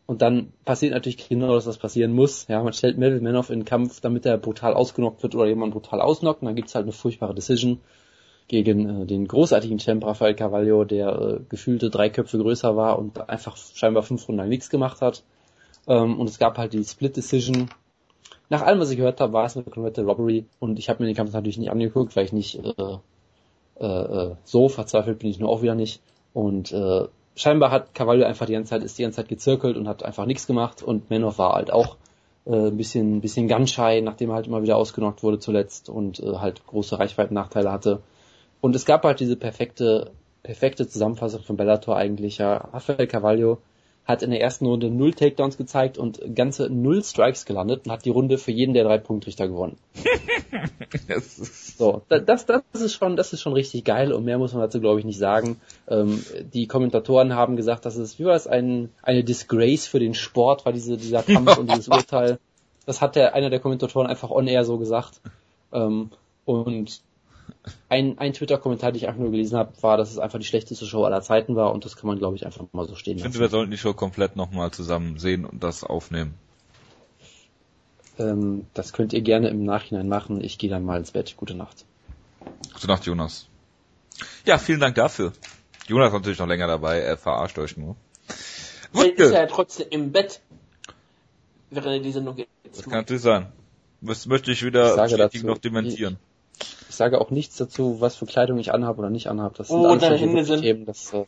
[0.06, 2.48] Und dann passiert natürlich genau das, was passieren muss.
[2.48, 5.72] Ja, man stellt Melvin Manoff in den Kampf, damit er brutal ausgenockt wird oder jemand
[5.72, 6.42] brutal ausnockt.
[6.42, 7.80] Und dann gibt's halt eine furchtbare Decision
[8.48, 13.30] gegen äh, den großartigen Champ Rafael Carvalho, der äh, gefühlte drei Köpfe größer war und
[13.30, 15.22] einfach scheinbar fünf Runden lang nichts gemacht hat.
[15.86, 17.70] Ähm, und es gab halt die Split Decision.
[18.50, 21.06] Nach allem, was ich gehört habe, war es eine komplette Robbery und ich habe mir
[21.06, 22.98] den Kampf natürlich nicht angeguckt, weil ich nicht äh,
[23.80, 26.02] äh, äh, so verzweifelt bin ich nur auch wieder nicht.
[26.34, 29.86] Und äh, scheinbar hat Carvalho einfach die ganze Zeit, ist die ganze Zeit gezirkelt und
[29.86, 31.96] hat einfach nichts gemacht und Manoff war halt auch
[32.44, 36.18] äh, ein bisschen, ein bisschen shy, nachdem er halt immer wieder ausgenockt wurde zuletzt und
[36.18, 38.02] äh, halt große Reichweitennachteile hatte.
[38.60, 40.10] Und es gab halt diese perfekte,
[40.42, 42.38] perfekte Zusammenfassung von Bellator eigentlich.
[42.38, 43.58] Ja, Rafael Carvalho
[44.04, 48.04] hat in der ersten Runde null Takedowns gezeigt und ganze null Strikes gelandet und hat
[48.04, 49.76] die Runde für jeden der drei Punktrichter gewonnen.
[51.20, 54.80] so, das, das ist schon, das ist schon richtig geil und mehr muss man dazu
[54.80, 55.60] glaube ich nicht sagen.
[55.88, 60.14] Ähm, die Kommentatoren haben gesagt, dass es, wie war es, ein, eine Disgrace für den
[60.14, 62.38] Sport war diese, dieser Kampf und dieses Urteil.
[62.86, 65.20] Das hat der, einer der Kommentatoren einfach on air so gesagt.
[65.72, 66.10] Ähm,
[66.44, 67.00] und
[67.88, 70.86] ein, ein Twitter-Kommentar, den ich einfach nur gelesen habe, war, dass es einfach die schlechteste
[70.86, 73.26] Show aller Zeiten war und das kann man, glaube ich, einfach mal so stehen lassen.
[73.26, 76.34] Ich finde, wir sollten die Show komplett nochmal zusammen sehen und das aufnehmen.
[78.18, 80.42] Ähm, das könnt ihr gerne im Nachhinein machen.
[80.42, 81.34] Ich gehe dann mal ins Bett.
[81.36, 81.84] Gute Nacht.
[82.72, 83.48] Gute Nacht, Jonas.
[84.46, 85.32] Ja, vielen Dank dafür.
[85.86, 87.96] Jonas ist natürlich noch länger dabei, er verarscht euch nur.
[88.92, 90.40] Vielleicht ist er ja trotzdem im Bett,
[91.70, 92.48] während er die Sendung geht.
[92.64, 93.52] Das kann natürlich sein.
[94.00, 96.18] Das möchte ich wieder ich noch dementieren.
[96.90, 99.54] Ich sage auch nichts dazu, was für Kleidung ich anhabe oder nicht anhabe.
[99.56, 100.62] Das sind oh, alles sind...
[100.62, 101.24] Themen, das äh,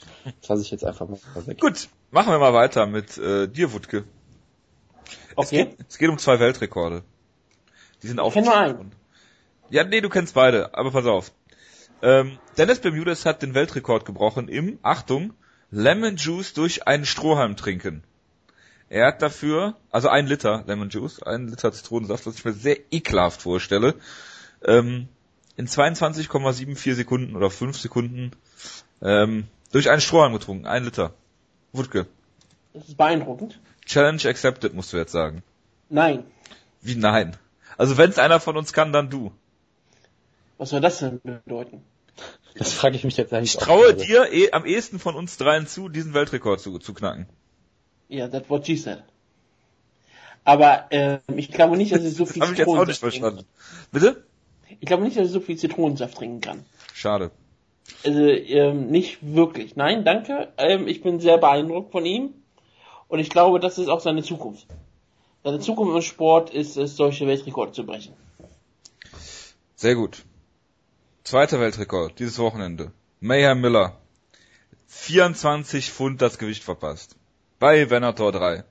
[0.48, 1.60] lasse ich jetzt einfach mal weg.
[1.60, 4.02] Gut, machen wir mal weiter mit äh, dir, Wutke.
[5.36, 5.42] Okay.
[5.44, 7.04] Es geht, es geht um zwei Weltrekorde.
[8.02, 8.34] Die sind auch.
[9.70, 11.30] Ja, nee, du kennst beide, aber pass auf.
[12.02, 15.32] Ähm, Dennis Bermudez hat den Weltrekord gebrochen im, Achtung,
[15.70, 18.02] Lemon Juice durch einen Strohhalm trinken.
[18.88, 22.78] Er hat dafür, also ein Liter Lemon Juice, ein Liter Zitronensaft, was ich mir sehr
[22.90, 23.94] ekelhaft vorstelle,
[24.64, 25.06] ähm,
[25.56, 28.32] in 22,74 Sekunden oder 5 Sekunden
[29.00, 30.66] ähm, durch einen Strohhalm getrunken.
[30.66, 31.12] Ein Liter.
[31.72, 32.06] Wutke.
[32.72, 33.58] Das ist beeindruckend.
[33.86, 35.42] Challenge accepted, musst du jetzt sagen.
[35.88, 36.24] Nein.
[36.80, 37.36] Wie nein?
[37.76, 39.32] Also wenn es einer von uns kann, dann du.
[40.58, 41.82] Was soll das denn bedeuten?
[42.54, 43.54] Das frage ich mich jetzt eigentlich.
[43.54, 47.26] Ich traue dir eh, am ehesten von uns dreien zu, diesen Weltrekord zu, zu knacken.
[48.08, 49.02] Ja, yeah, that's what she said.
[50.44, 52.98] Aber äh, ich glaube nicht, dass ich so viel das Habe ich jetzt auch nicht
[52.98, 53.44] verstanden.
[53.90, 54.24] Bitte?
[54.80, 56.64] Ich glaube nicht, dass ich so viel Zitronensaft trinken kann.
[56.94, 57.30] Schade.
[58.04, 59.76] Also ähm, nicht wirklich.
[59.76, 60.52] Nein, danke.
[60.56, 62.34] Ähm, ich bin sehr beeindruckt von ihm.
[63.08, 64.66] Und ich glaube, das ist auch seine Zukunft.
[65.44, 68.14] Seine Zukunft im Sport ist es, solche Weltrekorde zu brechen.
[69.74, 70.24] Sehr gut.
[71.24, 72.92] Zweiter Weltrekord dieses Wochenende.
[73.20, 73.98] Mayhem Miller.
[74.86, 77.16] 24 Pfund das Gewicht verpasst.
[77.58, 78.64] Bei Venator 3.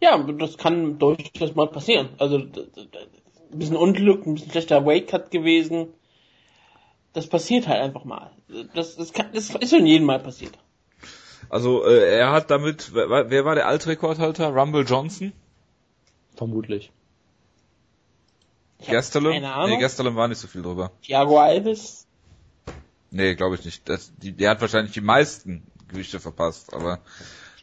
[0.00, 2.10] Ja, das kann durchaus mal passieren.
[2.18, 2.38] Also
[3.52, 5.88] ein bisschen Unglück, ein bisschen schlechter Weight-Cut gewesen.
[7.12, 8.30] Das passiert halt einfach mal.
[8.74, 10.58] Das, das, kann, das ist in jedem Mal passiert.
[11.48, 14.48] Also äh, er hat damit, wer, wer war der Altrekordhalter?
[14.48, 15.32] Rumble Johnson?
[16.34, 16.90] Vermutlich.
[18.86, 19.32] Gastelum?
[19.32, 20.90] Nee, Gastelum war nicht so viel drüber.
[21.02, 22.06] Thiago Alves?
[23.10, 23.88] Nee, glaube ich nicht.
[23.88, 27.00] Das, die, der hat wahrscheinlich die meisten Gewichte verpasst, aber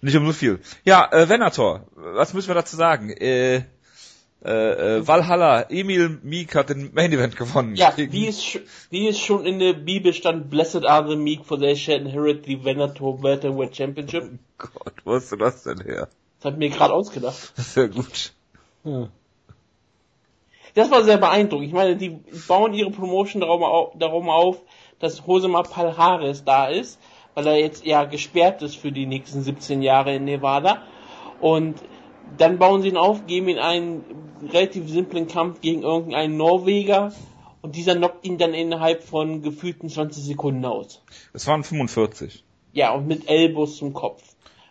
[0.01, 0.59] nicht um so viel.
[0.85, 3.09] Ja, äh, Venator, was müssen wir dazu sagen?
[3.09, 3.63] Äh,
[4.43, 7.75] äh, äh, Valhalla, Emil Meek hat den Main Event gewonnen.
[7.75, 11.59] Ja, wie es, wie es schon in der Bibel stand, Blessed are the meek, for
[11.59, 14.23] they shall inherit the Venator Welterweight Championship.
[14.23, 16.07] Oh Gott, wo hast du das denn her?
[16.39, 17.53] Das hat mir gerade ausgedacht.
[17.57, 18.33] Sehr gut.
[18.85, 19.09] Ja.
[20.73, 21.67] Das war sehr beeindruckend.
[21.67, 24.61] Ich meine, die bauen ihre Promotion darum auf, darum auf
[24.99, 26.99] dass Josema Palhares da ist,
[27.33, 30.83] weil er jetzt ja gesperrt ist für die nächsten 17 Jahre in Nevada.
[31.39, 31.81] Und
[32.37, 34.03] dann bauen sie ihn auf, geben ihn einen
[34.51, 37.13] relativ simplen Kampf gegen irgendeinen Norweger
[37.61, 41.01] und dieser knockt ihn dann innerhalb von gefühlten 20 Sekunden aus.
[41.33, 42.43] Es waren 45.
[42.73, 44.23] Ja, und mit Elbows zum Kopf,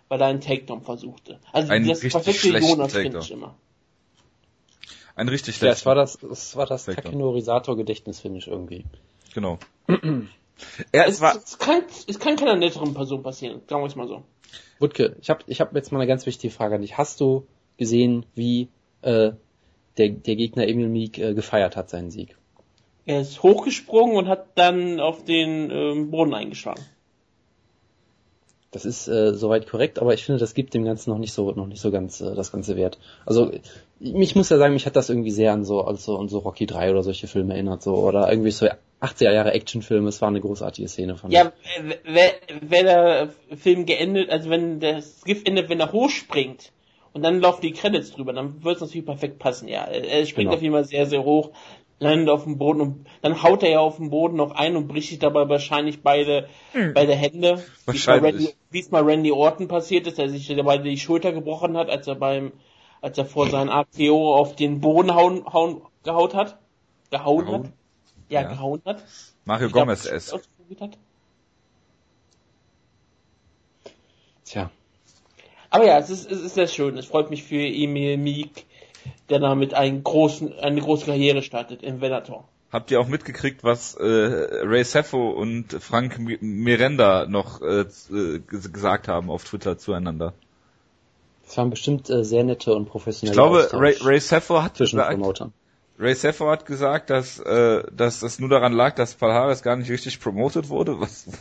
[0.08, 1.38] weil er einen Takedown versuchte.
[1.52, 3.54] Also ein das perfekte Jonas-Finish immer.
[5.14, 5.66] Ein richtig schlechter.
[5.66, 8.84] Ja, es war das, es war das Takenori Sato Gedächtnis-Finish irgendwie.
[9.34, 9.58] Genau.
[9.88, 9.98] Ja,
[10.92, 14.08] Es, es war, es, kann, es kann keiner netteren Person passieren, sagen wir es mal
[14.08, 14.24] so.
[14.78, 16.98] Wutke, ich habe ich hab jetzt mal eine ganz wichtige Frage an dich.
[16.98, 18.68] Hast du gesehen, wie
[19.02, 19.32] äh,
[19.96, 22.37] der, der Gegner Emil Meek äh, gefeiert hat, seinen Sieg?
[23.06, 26.82] Er ist hochgesprungen und hat dann auf den ähm, Boden eingeschlagen.
[28.70, 31.50] Das ist äh, soweit korrekt, aber ich finde, das gibt dem Ganzen noch nicht so
[31.52, 32.98] noch nicht so ganz äh, das ganze Wert.
[33.24, 33.50] Also
[33.98, 36.66] ich muss ja sagen, mich hat das irgendwie sehr an so also an so Rocky
[36.66, 38.68] 3 oder solche Filme erinnert so oder irgendwie so
[39.00, 40.08] 80er Jahre Actionfilme.
[40.08, 41.52] Es war eine großartige Szene von Ja,
[42.04, 46.72] wär der Film geendet, also wenn das Gift endet, wenn er hochspringt
[47.12, 49.84] und dann laufen die Credits drüber, dann wird es natürlich perfekt passen, ja.
[49.84, 50.56] Er springt Genau.
[50.56, 51.50] auf jeden Fall sehr, sehr hoch,
[52.00, 54.88] landet auf dem Boden und dann haut er ja auf dem Boden noch ein und
[54.88, 56.48] bricht sich dabei wahrscheinlich beide,
[56.94, 57.56] beide Hände.
[57.87, 58.34] Wie es mal Wahrscheinlich.
[58.48, 61.88] Randy- Wie es mal Randy Orton passiert ist, der sich dabei die Schulter gebrochen hat,
[61.90, 62.52] als er beim,
[63.00, 66.58] als er vor seinem ACO auf den Boden hauen, hauen, gehaut hat.
[67.11, 67.64] Gehauen Gehauen?
[67.64, 67.72] hat.
[68.28, 68.48] Ja, Ja.
[68.48, 69.02] gehauen hat.
[69.44, 70.34] Mario Gomez es.
[74.44, 74.70] Tja,
[75.70, 76.96] Aber ja, es ist, es ist sehr schön.
[76.96, 78.64] Es freut mich für Emil Meek,
[79.28, 82.48] der damit einen großen, eine große Karriere startet im Venator.
[82.72, 87.84] Habt ihr auch mitgekriegt, was äh, Ray Seffo und Frank Mi- Miranda noch äh, äh,
[88.50, 90.34] ges- gesagt haben auf Twitter zueinander?
[91.46, 94.76] es waren bestimmt äh, sehr nette und professionelle Ich glaube, Austausch Ray, Ray Seffo hat
[94.76, 95.52] zwischen gesagt, Promotern.
[95.98, 99.90] Ray Seffo hat gesagt, dass, äh, dass das nur daran lag, dass Palhares gar nicht
[99.90, 101.34] richtig promotet wurde, was ich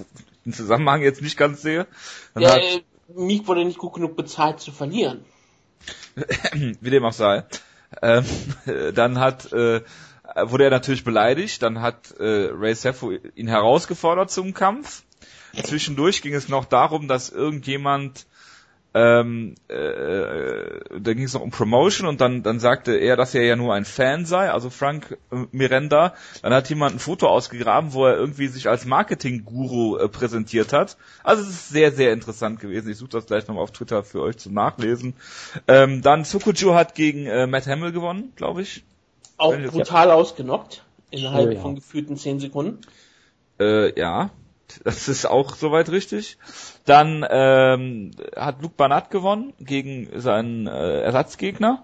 [0.45, 1.85] im Zusammenhang jetzt nicht ganz sehe.
[2.33, 2.81] Dann Ja, hat, äh,
[3.13, 5.23] Meek wurde nicht gut genug bezahlt zu verlieren.
[6.81, 7.43] wie dem auch sei.
[8.01, 8.25] Ähm,
[8.95, 9.81] dann hat äh,
[10.35, 15.03] wurde er natürlich beleidigt, dann hat äh, Ray Seffo ihn herausgefordert zum Kampf.
[15.63, 18.27] Zwischendurch ging es noch darum, dass irgendjemand
[18.97, 23.43] ähm, äh, da ging es noch um Promotion und dann dann sagte er, dass er
[23.43, 26.15] ja nur ein Fan sei, also Frank äh, Miranda.
[26.41, 30.97] Dann hat jemand ein Foto ausgegraben, wo er irgendwie sich als Marketing-Guru äh, präsentiert hat.
[31.23, 32.89] Also es ist sehr sehr interessant gewesen.
[32.89, 35.13] Ich suche das gleich nochmal auf Twitter für euch zum Nachlesen.
[35.67, 38.83] Ähm, dann Tsukujo hat gegen äh, Matt Hamill gewonnen, glaube ich.
[39.37, 40.83] Auch brutal ausgenockt.
[41.11, 41.59] Innerhalb Oh ja.
[41.61, 42.81] von gefühlten 10 Sekunden.
[43.59, 44.31] Äh, ja,
[44.83, 46.37] das ist auch soweit richtig.
[46.85, 51.83] Dann ähm, hat Luke Banat gewonnen gegen seinen äh, Ersatzgegner.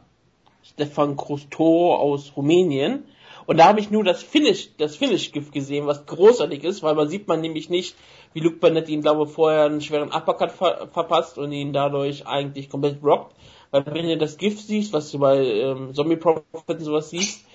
[0.63, 3.03] Stefan Krusto aus Rumänien.
[3.45, 7.09] Und da habe ich nur das Finish, das Finish-Gift gesehen, was großartig ist, weil man
[7.09, 7.95] sieht man nämlich nicht,
[8.33, 12.25] wie Luke Burnett ihn, glaube ich, vorher einen schweren Uppercut ver verpasst und ihn dadurch
[12.25, 13.35] eigentlich komplett rockt.
[13.71, 17.45] Weil wenn du das Gift siehst, was du bei ähm, Zombie Prophet und sowas siehst,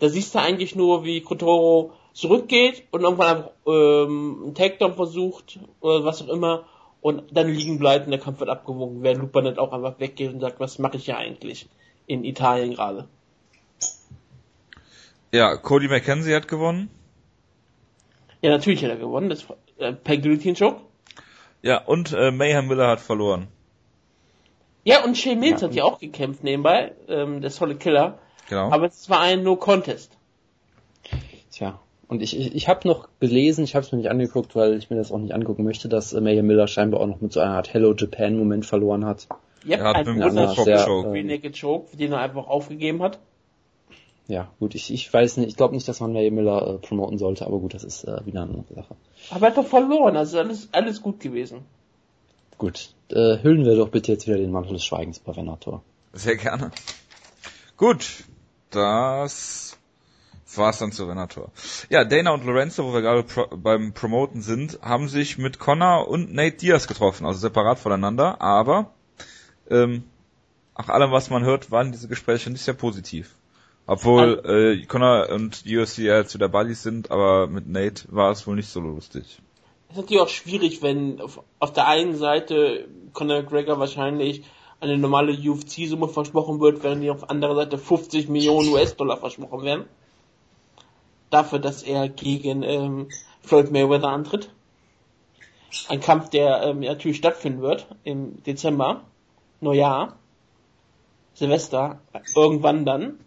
[0.00, 5.60] da siehst du eigentlich nur, wie Kotoro zurückgeht und irgendwann einfach ähm, einen Takedown versucht
[5.80, 6.64] oder was auch immer
[7.00, 10.32] und dann liegen bleibt und der Kampf wird abgewogen, während Luke Burnett auch einfach weggeht
[10.32, 11.68] und sagt, was mache ich hier eigentlich
[12.08, 13.06] in Italien gerade.
[15.32, 16.90] Ja, Cody McKenzie hat gewonnen.
[18.42, 19.46] Ja, natürlich hat er gewonnen, das
[19.78, 20.80] äh, per Guillotine Choke.
[21.62, 23.46] Ja, und äh, Mayhem Miller hat verloren.
[24.82, 25.68] Ja, und Shay Mills Ja.
[25.68, 28.18] hat ja auch gekämpft nebenbei, ähm, der Solid Killer.
[28.48, 28.72] Genau.
[28.72, 30.16] Aber es war ein No-Contest.
[31.52, 31.78] Tja.
[32.08, 34.88] Und ich, ich, ich habe noch gelesen, ich habe es mir nicht angeguckt, weil ich
[34.88, 37.40] mir das auch nicht angucken möchte, dass äh, Mayhem Miller scheinbar auch noch mit so
[37.40, 39.28] einer Art Hello Japan Moment verloren hat.
[39.66, 41.18] Yep, Er hat ein mit dem Wunderschön Frog sehr, Choke.
[41.18, 43.18] äh, Naked Choke, den er einfach aufgegeben hat.
[44.26, 47.18] Ja, gut, ich, ich weiß nicht, ich glaube nicht, dass man Mayhem Miller äh, promoten
[47.18, 48.96] sollte, aber gut, das ist äh, wieder eine andere Sache.
[49.30, 51.60] Aber er hat doch verloren, also alles, alles gut gewesen.
[52.58, 55.82] Gut, äh, hüllen wir doch bitte jetzt wieder den Mantel des Schweigens bei Venator.
[56.12, 56.72] Sehr gerne.
[57.76, 58.24] Gut,
[58.70, 59.77] das
[60.56, 61.50] war's dann zu Venator.
[61.90, 66.08] Ja, Dana und Lorenzo, wo wir gerade pro beim Promoten sind, haben sich mit Connor
[66.08, 68.92] und Nate Diaz getroffen, also separat voneinander, aber
[69.70, 70.04] ähm,
[70.76, 73.34] nach allem, was man hört, waren diese Gespräche nicht sehr positiv.
[73.86, 78.46] Obwohl äh, Connor und UFC ja jetzt wieder Buddies sind, aber mit Nate war es
[78.46, 79.40] wohl nicht so lustig.
[79.88, 84.44] Es ist natürlich auch schwierig, wenn auf, auf der einen Seite Conor McGregor wahrscheinlich
[84.80, 89.62] eine normale UFC-Summe versprochen wird, während die auf der anderen Seite 50 Millionen US-Dollar versprochen
[89.62, 89.84] werden.
[91.30, 93.08] Dafür, dass er gegen ähm,
[93.42, 94.50] Floyd Mayweather antritt.
[95.88, 99.02] Ein Kampf, der ähm, natürlich stattfinden wird im Dezember,
[99.60, 100.16] Neujahr,
[101.34, 102.00] Silvester,
[102.34, 103.20] irgendwann dann.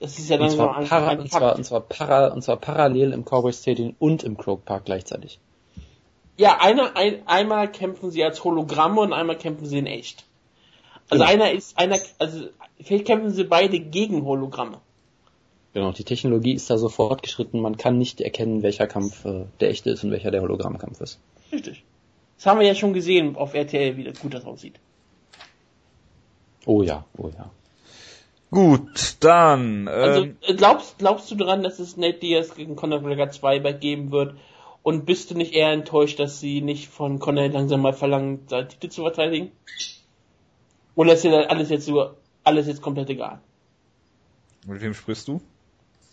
[0.00, 2.56] Das ist ja dann so ein, para, ein und, zwar, und, zwar para, und zwar
[2.56, 5.38] parallel im Cowboy Stadium und im Croke Park gleichzeitig.
[6.36, 10.24] Ja, einer, ein, einmal kämpfen sie als Hologramme und einmal kämpfen sie in echt.
[11.10, 11.32] Also Genau.
[11.32, 12.46] einer ist, einer, also
[12.80, 14.80] vielleicht kämpfen sie beide gegen Hologramme.
[15.74, 19.70] Genau, die Technologie ist da so fortgeschritten, man kann nicht erkennen, welcher Kampf äh, der
[19.70, 21.20] echte ist und welcher der Hologrammkampf ist.
[21.52, 21.84] Richtig.
[22.36, 24.74] Das haben wir ja schon gesehen auf RTL, wie das gut das aussieht.
[26.66, 27.50] Oh ja, oh ja.
[28.50, 33.00] Gut, dann Also ähm, äh, glaubst, glaubst du daran, dass es Nate Diaz gegen Conor
[33.00, 34.34] McGregor 2 geben wird
[34.82, 38.68] Und bist du nicht eher enttäuscht, dass sie nicht von Conor langsam mal verlangen, seinen
[38.70, 39.52] Titel zu verteidigen?
[40.94, 43.40] Oder ist dir das alles jetzt so, alles jetzt komplett egal?
[44.66, 45.42] Mit wem sprichst du?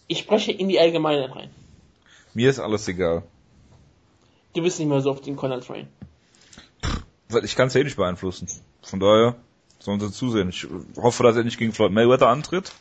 [0.08, 1.50] Ich spreche in die Allgemeinheit rein.
[2.34, 3.24] Mir ist alles egal.
[4.54, 5.88] Du bist nicht mehr so auf den Conor Train.
[7.44, 8.48] Ich kann es eh nicht beeinflussen.
[8.82, 9.36] Von daher
[9.80, 10.50] sollen sie zusehen.
[10.50, 12.72] Ich hoffe, dass er nicht gegen Floyd Mayweather antritt,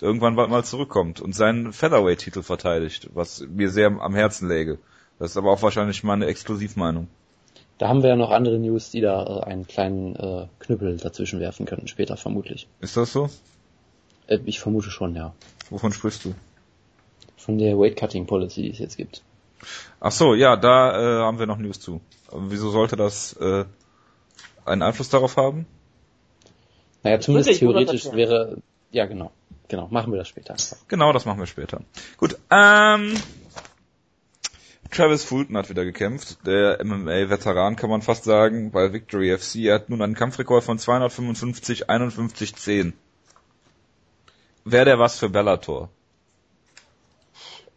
[0.00, 4.78] der irgendwann bald mal zurückkommt und seinen Featherweight-Titel verteidigt, was mir sehr am Herzen läge.
[5.18, 7.08] Das ist aber auch wahrscheinlich meine Exklusivmeinung.
[7.78, 11.40] Da haben wir ja noch andere News, die da äh, einen kleinen äh, Knüppel dazwischen
[11.40, 12.68] werfen können, später vermutlich.
[12.80, 13.28] Ist das so?
[14.26, 15.34] Äh, ich vermute schon, ja.
[15.70, 16.34] Wovon sprichst du?
[17.46, 19.22] Von der Weight-Cutting-Policy, die es jetzt gibt.
[20.00, 22.00] Ach so, ja, da äh, haben wir noch News zu.
[22.28, 23.64] Aber wieso sollte das äh,
[24.64, 25.64] einen Einfluss darauf haben?
[27.04, 28.58] Naja, zumindest ich theoretisch wäre,
[28.90, 29.30] ja genau,
[29.68, 30.76] genau, machen wir das später einfach.
[30.88, 31.82] Genau, das machen wir später.
[32.16, 33.14] Gut, ähm,
[34.90, 39.66] Travis Fulton hat wieder gekämpft, der MMA-Veteran kann man fast sagen, bei Victory FC.
[39.66, 42.92] Er hat nun einen Kampfrekord von 255, 51, 10.
[44.64, 45.90] Wäre der was für Bellator?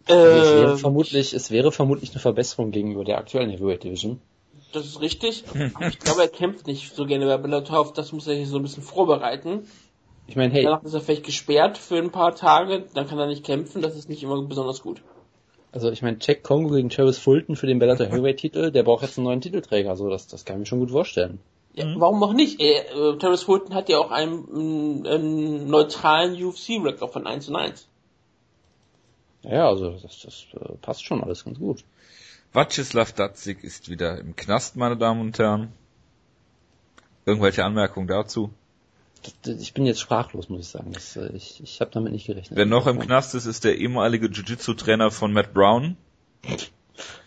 [0.10, 4.20] Also es wäre Äh, vermutlich, es wäre vermutlich eine Verbesserung gegenüber der aktuellen Heavyweight Division.
[4.74, 5.44] das ist richtig.
[5.74, 7.80] Aber ich glaube, er kämpft nicht so gerne bei Bellator.
[7.80, 9.68] Auf das muss er sich so ein bisschen vorbereiten.
[10.28, 12.86] Ich meine, hey, Danach ist er vielleicht gesperrt für ein paar Tage.
[12.94, 13.82] Dann kann er nicht kämpfen.
[13.82, 15.02] Das ist nicht immer besonders gut.
[15.72, 19.04] also ich meine, Jack Kongo gegen Travis Fulton für den Bellator Heavyweight Titel, der braucht
[19.04, 21.40] jetzt einen neuen Titelträger, so das, das kann ich mir schon gut vorstellen.
[21.74, 22.60] Ja, Warum auch nicht?
[22.60, 27.88] Er, äh, Travis Fulton hat ja auch einen, einen neutralen UFC-Record von 1 und 1.
[29.44, 31.84] Ja, also das, das äh, passt schon alles ganz gut.
[32.54, 35.72] Vacislav Datsik ist wieder im Knast, meine Damen und Herren.
[37.26, 38.52] Irgendwelche Anmerkungen dazu?
[39.46, 40.92] Ich bin jetzt sprachlos, muss ich sagen.
[40.94, 42.58] Das, äh, ich ich habe damit nicht gerechnet.
[42.58, 45.98] Wer noch im Knast ist, ist der ehemalige Jiu-Jitsu-Trainer von Matt Brown.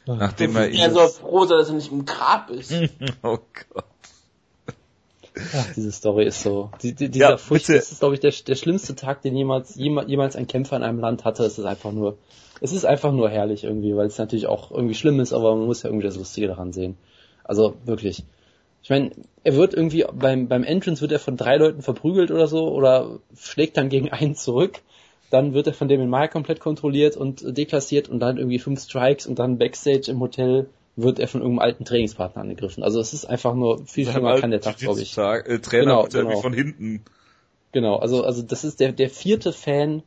[0.07, 0.93] Nachdem er Er ihn...
[0.93, 2.73] soll froh sein, dass er nicht im Grab ist.
[3.23, 3.39] Oh
[3.73, 3.85] Gott.
[5.55, 6.71] Ach, diese Story ist so.
[6.83, 7.79] Die, die, dieser Ja, Furcht, bitte.
[7.79, 10.99] das ist, glaube ich, der, der schlimmste Tag, den jemals, jemals, ein Kämpfer in einem
[10.99, 11.45] Land hatte.
[11.45, 12.17] Es ist einfach nur,
[12.61, 15.67] es ist einfach nur herrlich irgendwie, weil es natürlich auch irgendwie schlimm ist, aber man
[15.67, 16.97] muss ja irgendwie das Lustige daran sehen.
[17.45, 18.25] Also wirklich.
[18.83, 19.13] Ich meine,
[19.45, 23.19] er wird irgendwie beim, beim Entrance wird er von drei Leuten verprügelt oder so oder
[23.39, 24.81] schlägt dann gegen einen zurück.
[25.31, 29.27] Dann wird er von Damien Maya komplett kontrolliert und deklassiert und dann irgendwie fünf Strikes
[29.27, 32.83] und dann Backstage im Hotel wird er von irgendeinem alten Trainingspartner angegriffen.
[32.83, 35.15] Also es ist einfach nur viel schlimmer kann der Tag, glaube ich.
[35.15, 36.43] Jiu-Jitsu-Tag, Äh, Trainer Genau, wird irgendwie genau.
[36.43, 37.05] von hinten.
[37.73, 40.03] Genau, also, also das ist der, der vierte Fan,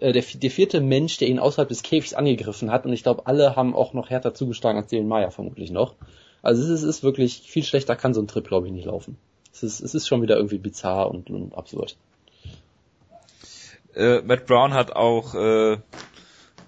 [0.00, 3.26] äh, der, der vierte Mensch, der ihn außerhalb des Käfigs angegriffen hat und ich glaube,
[3.26, 5.96] alle haben auch noch härter zugeschlagen als Dylan Maya vermutlich noch.
[6.42, 8.84] Also es ist, es ist wirklich, viel schlechter kann so ein Trip, glaube ich, nicht
[8.86, 9.16] laufen.
[9.52, 11.96] Es ist, es ist schon wieder irgendwie bizarr und, und absurd.
[13.94, 15.72] Äh, Matt Brown hat auch äh,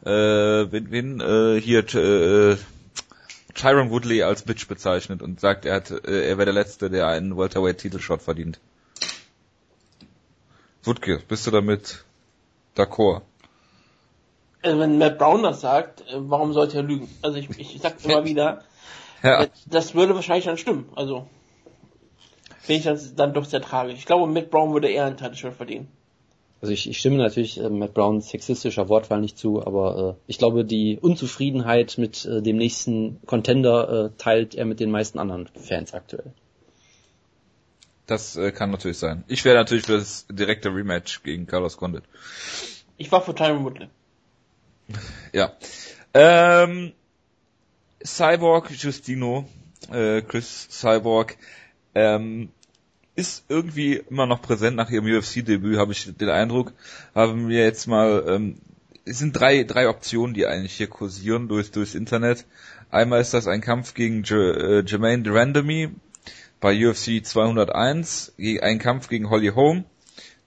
[0.05, 2.57] äh, wen, wen äh, hier äh,
[3.55, 7.07] Tyron Woodley als Bitch bezeichnet und sagt, er hat, äh, er wäre der Letzte, der
[7.07, 8.59] einen Welterweight-Titelshot verdient.
[10.83, 12.05] Wutke, bist du damit
[12.77, 13.23] d'accord?
[14.63, 17.09] Also wenn Matt Brown das sagt, äh, warum sollte er lügen?
[17.23, 18.65] Also ich, ich, sag immer wieder,
[19.23, 20.89] Ja, das, das würde wahrscheinlich dann stimmen.
[20.97, 21.27] Also
[22.61, 23.97] finde ich das dann doch sehr tragisch.
[23.99, 25.89] Ich glaube, Matt Brown würde eher einen Title verdienen.
[26.65, 30.39] Also ich, ich stimme natürlich äh, Matt Browns sexistischer Wortwahl nicht zu, aber äh, ich
[30.39, 35.47] glaube, die Unzufriedenheit mit äh, dem nächsten Contender äh, teilt er mit den meisten anderen
[35.63, 36.33] Fans aktuell.
[38.07, 39.25] das äh, kann natürlich sein.
[39.29, 42.05] Ich wäre natürlich für das direkte Rematch gegen Carlos Condit.
[42.97, 43.89] Ich war für Tyron Woodley.
[45.35, 45.53] Ja.
[46.15, 46.95] Ähm,
[48.03, 49.47] Cyborg Justino,
[49.93, 51.37] äh, Chris Cyborg,
[51.95, 52.53] ähm,
[53.17, 56.73] ist irgendwie immer noch präsent nach ihrem UFC-Debüt, habe ich den Eindruck.
[57.15, 58.57] Haben wir jetzt mal, ähm,
[59.05, 62.45] es sind drei, drei Optionen, die eigentlich hier kursieren durch, durchs Internet.
[62.91, 65.91] Einmal ist das ein Kampf gegen J äh, Jermaine Durandamy
[66.61, 69.85] bei UFC 201, ge- ein Kampf gegen Holly Holm.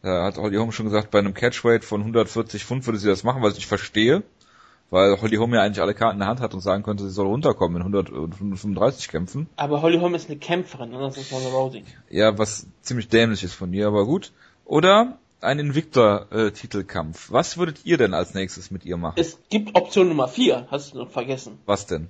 [0.01, 3.23] Da hat Holly Holm schon gesagt, bei einem Catchweight von 140 Pfund würde sie das
[3.23, 4.23] machen, was ich verstehe.
[4.89, 7.09] Weil Holly Holm ja eigentlich alle Karten in der Hand hat und sagen könnte, sie
[7.11, 9.49] soll runterkommen in 100, und 135 kämpfen.
[9.57, 11.83] Aber Holly Holm ist eine Kämpferin, anders als Ronda Rousey.
[12.09, 14.31] Ja, was ziemlich dämlich ist von ihr, aber gut.
[14.63, 17.31] Oder ein Invictor-Titelkampf.
[17.31, 19.15] Was würdet ihr denn als nächstes mit ihr machen?
[19.17, 21.59] Es gibt Option Nummer 4, hast du noch vergessen.
[21.65, 22.09] Was denn?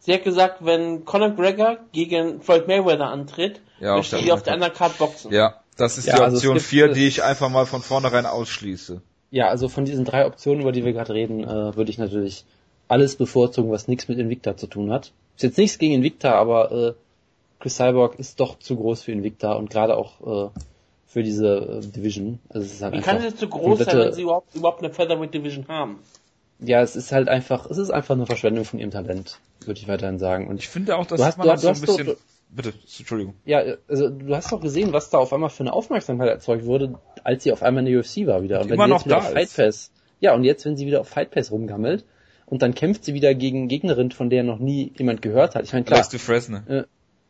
[0.00, 4.32] Sie hat gesagt, wenn Conor Gregor gegen Floyd Mayweather antritt, Ja, auf möchte der sie
[4.32, 5.32] auf der anderen Card boxen.
[5.32, 8.26] Ja, das ist Ja, die also Option gibt- 4, die ich einfach mal von vornherein
[8.26, 9.02] ausschließe.
[9.30, 12.44] Ja, also von diesen drei Optionen, über die wir gerade reden, äh, würde ich natürlich
[12.88, 15.12] alles bevorzugen, was nichts mit Invicta zu tun hat.
[15.36, 16.94] Ist jetzt nichts gegen Invicta, aber äh,
[17.60, 20.50] Chris Cyborg ist doch zu groß für Invicta und gerade auch äh,
[21.06, 22.38] für diese äh, Division.
[22.48, 24.92] Also es ist halt Wie kann sie zu groß sein, wenn sie überhaupt, überhaupt eine
[24.92, 25.98] Featherweight Division haben?
[26.60, 29.86] ja, es ist halt einfach, es ist einfach eine Verschwendung von ihrem Talent, würde ich
[29.86, 30.48] weiterhin sagen.
[30.48, 32.16] Und Ich finde auch, dass Du hast- man du- du so ein bisschen...
[32.50, 33.34] Bitte, Entschuldigung.
[33.44, 36.98] ja, also du hast doch gesehen, was da auf einmal für eine Aufmerksamkeit erzeugt wurde,
[37.22, 38.60] als sie auf einmal in der UFC war wieder.
[38.60, 39.32] Und wenn immer sie noch jetzt wieder da auf.
[39.32, 42.04] Fight Pass, ja, und jetzt, wenn sie wieder auf Fight Pass rumgammelt
[42.46, 45.64] und dann kämpft sie wieder gegen Gegnerin, von der noch nie jemand gehört hat.
[45.64, 46.86] Ich meine, klar, Alex Dufresne.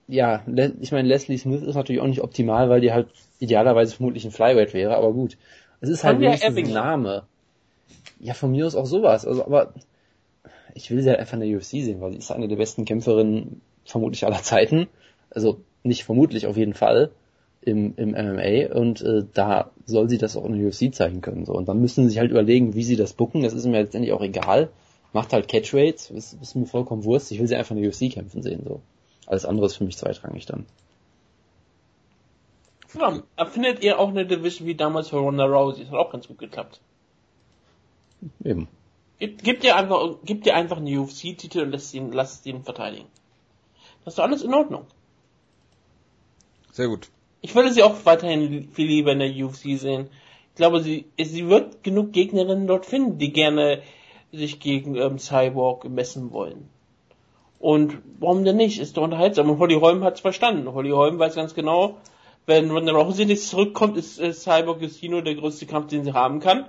[0.07, 3.09] ja, Le ich meine, Leslie Smith ist natürlich auch nicht optimal, weil die halt
[3.41, 5.37] idealerweise vermutlich ein Flyweight wäre, aber gut.
[5.81, 6.73] Es ist halt wenigstens ein.
[6.73, 7.25] Name.
[8.21, 9.27] Ja, von mir aus auch sowas.
[9.27, 9.75] Also, aber
[10.75, 12.85] ich will sie halt einfach in der UFC sehen, weil sie ist eine der besten
[12.85, 14.89] Kämpferinnen vermutlich aller Zeiten.
[15.31, 17.11] Also nicht vermutlich, auf jeden Fall
[17.61, 21.45] im, im MMA und äh, da soll sie das auch in der UFC zeigen können.
[21.45, 21.53] So.
[21.53, 23.43] Und dann müssen sie sich halt überlegen, wie sie das bucken.
[23.43, 24.71] Das ist mir letztendlich auch egal.
[25.13, 27.33] Macht halt Catchrates, ist, ist mir vollkommen Wurst.
[27.33, 28.63] Ich will sie einfach in der UFC kämpfen sehen.
[28.65, 28.81] So.
[29.27, 30.67] Alles andere ist für mich zweitrangig dann.
[32.99, 35.83] Ja, findet ihr auch eine Division wie damals für Ronda Rousey?
[35.83, 36.81] Das hat auch ganz gut geklappt.
[38.45, 38.69] Eben.
[39.19, 43.07] Gib, gib dir einfach, gib dir einfach einen UFC-Titel und lass ihn, lass ihn verteidigen.
[44.05, 44.87] Das ist alles in Ordnung.
[46.73, 47.09] Sehr gut.
[47.41, 50.09] Ich würde sie auch weiterhin viel lieber in der UFC sehen.
[50.51, 53.83] Ich glaube, sie, sie wird genug Gegnerinnen dort finden, die gerne
[54.33, 56.69] sich gegen ähm, Cyborg messen wollen.
[57.59, 58.79] Und warum denn nicht?
[58.79, 59.51] Ist doch unterhaltsam.
[59.51, 60.73] Und Holly Holm hat's verstanden.
[60.73, 61.97] Holly Holm weiß ganz genau,
[62.47, 66.41] wenn Ronda Rousey nicht zurückkommt, ist äh, Cyborg Casino der größte Kampf, den sie haben
[66.41, 66.67] kann.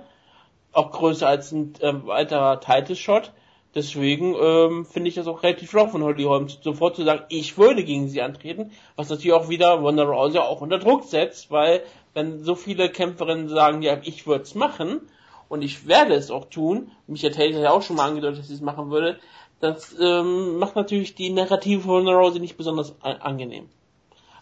[0.72, 3.32] Auch größer als ein äh, weiterer Title-Shot.
[3.74, 7.56] Deswegen ähm, finde ich das auch relativ schlau von Holly Holm, sofort zu sagen, ich
[7.56, 11.82] würde gegen sie antreten, was natürlich auch wieder Ronda Rousey auch unter Druck setzt, weil
[12.12, 15.00] wenn so viele Kämpferinnen sagen, ja, ich würde es machen
[15.48, 18.48] und ich werde es auch tun, Michael Taylor hat ja auch schon mal angedeutet, dass
[18.48, 19.20] sie es machen würde,
[19.60, 23.68] das ähm, macht natürlich die Narrative von Ronda Rousey nicht besonders angenehm.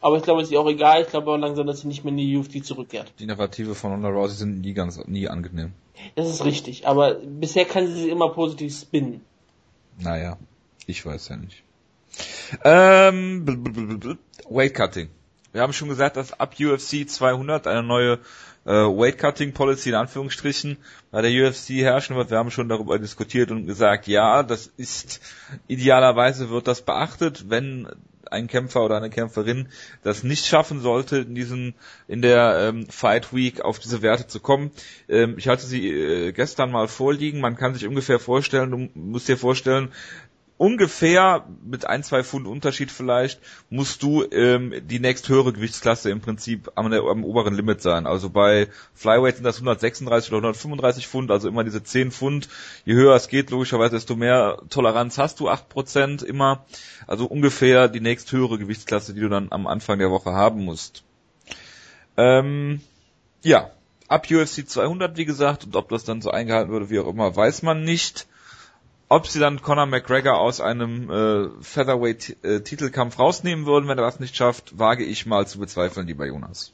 [0.00, 2.04] Aber ich glaube, es ist ihr auch egal, ich glaube auch langsam, dass sie nicht
[2.04, 3.12] mehr in die UFC zurückkehrt.
[3.18, 5.72] Die Narrative von Ronda Rousey sind nie ganz, nie angenehm.
[6.14, 9.20] Das ist richtig, aber bisher kann sie sie immer positiv spinnen.
[9.98, 10.38] Naja,
[10.86, 11.62] ich weiß ja nicht.
[12.64, 15.08] Ähm, bl- bl- bl- bl- Weight Cutting.
[15.52, 18.18] Wir haben schon gesagt, dass ab UFC 200 eine neue
[18.64, 20.76] äh, Weight Cutting Policy in Anführungsstrichen
[21.10, 22.30] bei der UFC herrschen wird.
[22.30, 25.20] Wir haben schon darüber diskutiert und gesagt, ja, das ist
[25.66, 27.88] idealerweise wird das beachtet, wenn
[28.30, 29.68] ein Kämpfer oder eine Kämpferin
[30.02, 31.74] das nicht schaffen sollte, in diesen
[32.06, 34.70] in der ähm, Fight Week auf diese Werte zu kommen.
[35.08, 37.40] Ähm, ich hatte sie äh, gestern mal vorliegen.
[37.40, 39.90] Man kann sich ungefähr vorstellen, du musst dir vorstellen,
[40.58, 43.40] ungefähr mit ein, zwei Pfund Unterschied vielleicht,
[43.70, 48.06] musst du ähm, die nächsthöhere Gewichtsklasse im Prinzip am, am oberen Limit sein.
[48.06, 52.48] Also bei Flyweight sind das 136 oder 135 Pfund, also immer diese 10 Pfund.
[52.84, 56.66] Je höher es geht, logischerweise, desto mehr Toleranz hast du, 8% immer.
[57.06, 61.04] Also ungefähr die nächsthöhere Gewichtsklasse, die du dann am Anfang der Woche haben musst.
[62.16, 62.80] Ähm,
[63.42, 63.70] ja,
[64.08, 67.36] ab UFC 200, wie gesagt, und ob das dann so eingehalten würde, wie auch immer,
[67.36, 68.26] weiß man nicht.
[69.10, 74.36] Ob sie dann Conor McGregor aus einem äh, Featherweight-Titelkampf rausnehmen würden, wenn er das nicht
[74.36, 76.72] schafft, wage ich mal zu bezweifeln, lieber Jonas.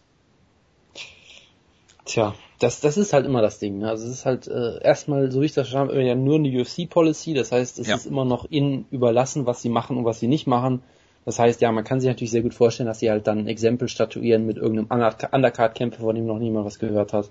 [2.04, 3.78] Tja, das, das ist halt immer das Ding.
[3.78, 3.88] Ne?
[3.88, 6.48] Also es ist halt äh, erstmal, so wie ich das verstanden habe, ja nur eine
[6.48, 7.34] UFC-Policy.
[7.34, 7.94] Das heißt, es Ja.
[7.96, 10.82] ist immer noch ihnen überlassen, was sie machen und was sie nicht machen.
[11.24, 13.46] Das heißt, ja, man kann sich natürlich sehr gut vorstellen, dass sie halt dann ein
[13.46, 17.30] Exempel statuieren mit irgendeinem Under- Undercard-Kämpfer, von dem noch niemand was gehört hat.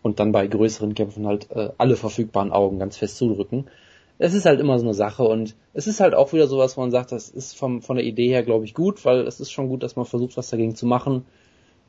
[0.00, 3.66] Und dann bei größeren Kämpfen halt äh, alle verfügbaren Augen ganz fest zudrücken.
[4.18, 6.82] Es ist halt immer so eine Sache und es ist halt auch wieder sowas, wo
[6.82, 9.50] man sagt, das ist vom, von der Idee her, glaube ich, gut, weil es ist
[9.50, 11.24] schon gut, dass man versucht, was dagegen zu machen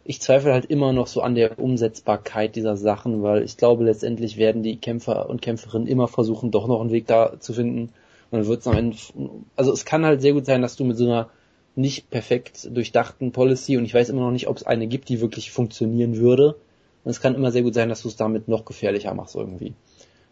[0.08, 4.38] ich zweifle halt immer noch so an der Umsetzbarkeit dieser Sachen, weil ich glaube, letztendlich
[4.38, 7.90] werden die Kämpfer und Kämpferinnen immer versuchen, doch noch einen Weg da zu finden.
[8.30, 8.98] Und dann wird es am Ende,
[9.56, 11.30] also es kann halt sehr gut sein, dass du mit so einer
[11.76, 15.22] nicht perfekt durchdachten Policy, und ich weiß immer noch nicht, ob es eine gibt, die
[15.22, 16.56] wirklich funktionieren würde.
[17.04, 19.74] Und es kann immer sehr gut sein, dass du es damit noch gefährlicher machst irgendwie.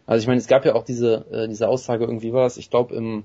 [0.06, 2.70] Also ich meine, es gab ja auch diese, äh, diese Aussage irgendwie war das, ich
[2.70, 3.24] glaube im,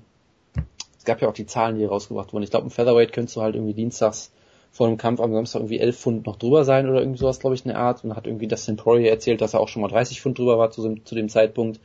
[0.98, 2.42] es gab ja auch die Zahlen, die rausgebracht wurden.
[2.42, 4.32] Ich glaube im Featherweight könntest du halt irgendwie dienstags
[4.70, 7.54] vor dem Kampf am Samstag irgendwie 11 Pfund noch drüber sein oder irgendwie sowas, glaube
[7.54, 8.04] ich, in der Art.
[8.04, 10.70] Und hat irgendwie Dustin Poirier erzählt, dass er auch schon mal 30 Pfund drüber war
[10.70, 11.80] zu dem, zu dem Zeitpunkt.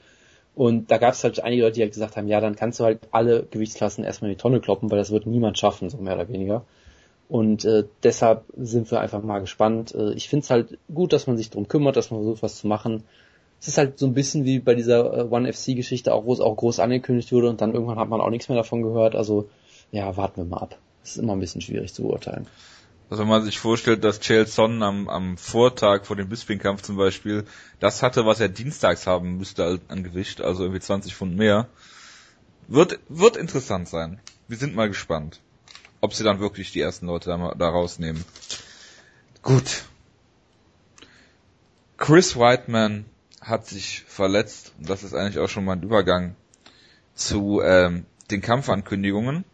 [0.54, 2.86] Und da gab es halt einige Leute, die halt gesagt haben, ja, dann kannst du
[2.86, 6.16] halt alle Gewichtsklassen erstmal in die Tonne kloppen, weil das wird niemand schaffen, so mehr
[6.16, 6.64] oder weniger.
[7.28, 9.94] Und äh, deshalb sind wir einfach mal gespannt.
[9.96, 12.58] Äh, ich finde es halt gut, dass man sich drum kümmert, dass man versucht, was
[12.58, 13.04] zu machen.
[13.60, 16.40] Es ist halt so ein bisschen wie bei dieser äh, One FC-Geschichte, auch wo es
[16.40, 19.16] auch groß angekündigt wurde und dann irgendwann hat man auch nichts mehr davon gehört.
[19.16, 19.50] Also
[19.92, 20.78] ja, warten wir mal ab.
[21.04, 22.48] Es ist immer ein bisschen schwierig zu beurteilen.
[23.10, 26.98] Also wenn man sich vorstellt, dass Chael Sonnen am, am Vortag vor dem Bisping-Kampf zum
[26.98, 27.46] Beispiel
[27.80, 31.68] das hatte, was er dienstags haben müsste an Gewicht, also irgendwie 20 Pfund mehr,
[32.68, 34.20] wird, wird interessant sein.
[34.48, 35.40] Wir sind mal gespannt,
[36.02, 38.26] ob sie dann wirklich die ersten Leute da, da rausnehmen.
[39.44, 39.84] Gut.
[41.98, 43.06] Chris Whiteman
[43.46, 44.74] hat sich verletzt.
[44.80, 46.36] Und das ist eigentlich auch schon mal ein Übergang
[47.14, 49.46] zu ähm, den Kampfankündigungen.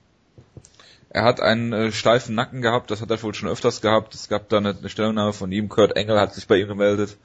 [1.09, 4.15] Er hat einen äh, steifen Nacken gehabt, das hat er wohl schon öfters gehabt.
[4.15, 7.17] Es gab da eine, eine Stellungnahme von ihm, Kurt Engel hat sich bei ihm gemeldet.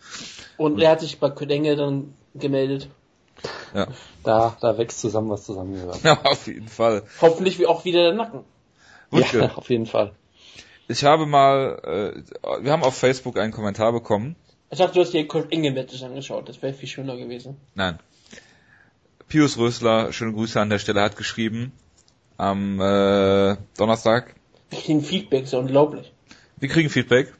[0.56, 2.88] Und er hat sich bei Kurt Engel dann gemeldet.
[3.74, 3.86] Ja.
[4.24, 6.02] Da, da wächst zusammen, was zusammengehört.
[6.02, 7.04] ja, auf jeden Fall.
[7.20, 8.40] Hoffentlich auch wieder der Nacken.
[9.10, 10.12] Wutke, Ja, auf jeden Fall.
[10.88, 11.78] ich habe mal,
[12.42, 14.34] äh, wir haben auf Facebook einen Kommentar bekommen.
[14.70, 16.48] Ich dachte, du hast dir Kurt Engel Matches angeschaut.
[16.48, 17.56] Das wäre viel schöner gewesen.
[17.74, 17.98] Nein.
[19.28, 21.72] Pius Rösler, schöne Grüße an der Stelle, hat geschrieben
[22.36, 24.34] am äh, Donnerstag.
[24.70, 26.12] Wir kriegen Feedback, ist ja unglaublich.
[26.58, 27.32] Wir kriegen Feedback.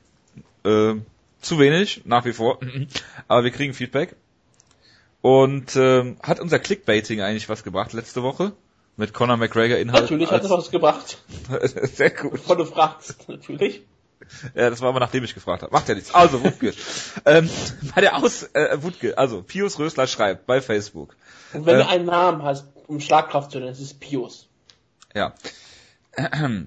[0.65, 0.95] Äh,
[1.41, 2.59] zu wenig, nach wie vor.
[3.29, 4.17] Aber wir kriegen Feedback.
[5.21, 8.53] Und ähm, hat unser Clickbaiting eigentlich was gebracht letzte Woche?
[8.97, 10.03] Mit Conor McGregor Inhalt.
[10.03, 11.19] Natürlich hat es was gebracht.
[11.61, 12.33] Sehr gut.
[12.33, 13.83] Bevor du fragst, natürlich.
[14.55, 15.73] Ja, das war aber nachdem ich gefragt habe.
[15.73, 16.15] Macht ja nichts.
[16.15, 16.75] Also, Wutke.
[17.25, 17.51] ähm,
[17.95, 21.17] bei der Aus, äh, Wutke, also, Pius Rösler schreibt bei Facebook.
[21.53, 21.79] Und wenn Äh.
[21.85, 24.49] du einen Namen hast, um Schlagkraft zu nennen, das ist Pius.
[25.15, 25.35] Ja.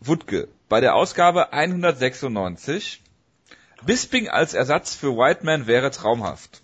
[0.00, 3.02] Wutke, bei der Ausgabe 196,
[3.84, 6.62] Bisping als Ersatz für Whiteman wäre traumhaft.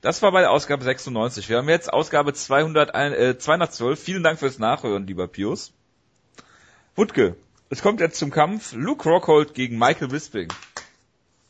[0.00, 1.48] Das war bei der Ausgabe 96.
[1.48, 4.00] Wir haben jetzt Ausgabe 200, äh, 212.
[4.00, 5.72] Vielen Dank fürs Nachhören, lieber Pius.
[6.94, 7.36] Wutke,
[7.68, 10.48] es kommt jetzt zum Kampf Luke Rockhold gegen Michael Bisping.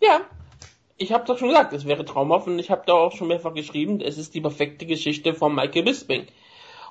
[0.00, 0.20] Ja,
[0.96, 3.52] ich habe doch schon gesagt, es wäre traumhaft und ich habe da auch schon mehrfach
[3.52, 6.26] geschrieben, es ist die perfekte Geschichte von Michael Bisping.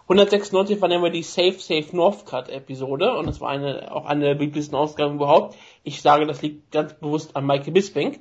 [0.03, 4.35] 196 war nämlich die Safe Safe Northcutt Episode und das war eine auch eine der
[4.35, 5.55] beliebtesten Ausgaben überhaupt.
[5.83, 8.19] Ich sage, das liegt ganz bewusst an Michael Bisping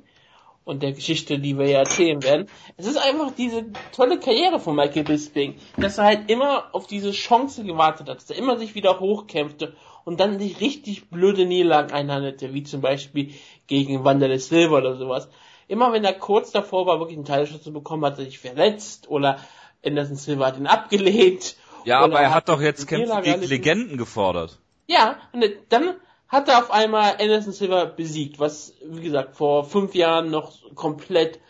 [0.65, 2.49] und der Geschichte, die wir ja erzählen werden.
[2.79, 7.11] Es ist einfach diese tolle Karriere von Michael Bisping, dass er halt immer auf diese
[7.11, 9.75] Chance gewartet hat, dass er immer sich wieder hochkämpfte
[10.05, 13.35] und dann sich richtig blöde Niederlagen einhandelte, wie zum Beispiel
[13.67, 15.29] gegen Wanderlei Silver oder sowas.
[15.67, 19.09] Immer wenn er kurz davor war, wirklich einen Teilschuss zu bekommen, hat er sich verletzt
[19.09, 19.39] oder
[19.85, 21.57] Anderson Silva hat ihn abgelehnt.
[21.85, 23.43] Ja, aber er hat doch jetzt Kämpfe gegen.
[23.43, 24.59] Legenden gefordert.
[24.87, 25.95] Ja, und dann
[26.29, 31.41] hat er auf einmal Anderson Silva besiegt, was, wie gesagt, vor fünf Jahren noch komplett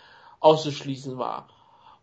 [0.41, 1.49] auszuschließen war.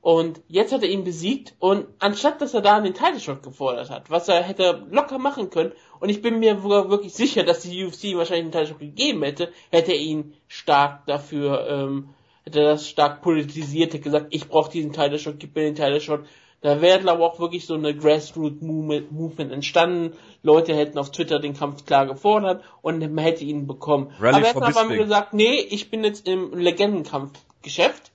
[0.01, 3.91] Und jetzt hat er ihn besiegt und anstatt dass er da den Title Shot gefordert
[3.91, 7.85] hat, was er hätte locker machen können, und ich bin mir wirklich sicher, dass die
[7.85, 12.09] UFC ihm wahrscheinlich einen Title Shot gegeben hätte, hätte er ihn stark dafür, ähm,
[12.43, 15.75] hätte er das stark politisiert, hätte gesagt, ich brauche diesen Title Shot, gib mir den
[15.75, 16.21] Title Shot.
[16.61, 20.15] Da wäre, glaube ich, auch wirklich so eine Grassroot Movement, Movement entstanden.
[20.43, 24.11] Leute hätten auf Twitter den Kampf klar gefordert und man hätte ihn bekommen.
[24.19, 28.10] Rally Aber er hat aber gesagt, nee, ich bin jetzt im Legendenkampfgeschäft.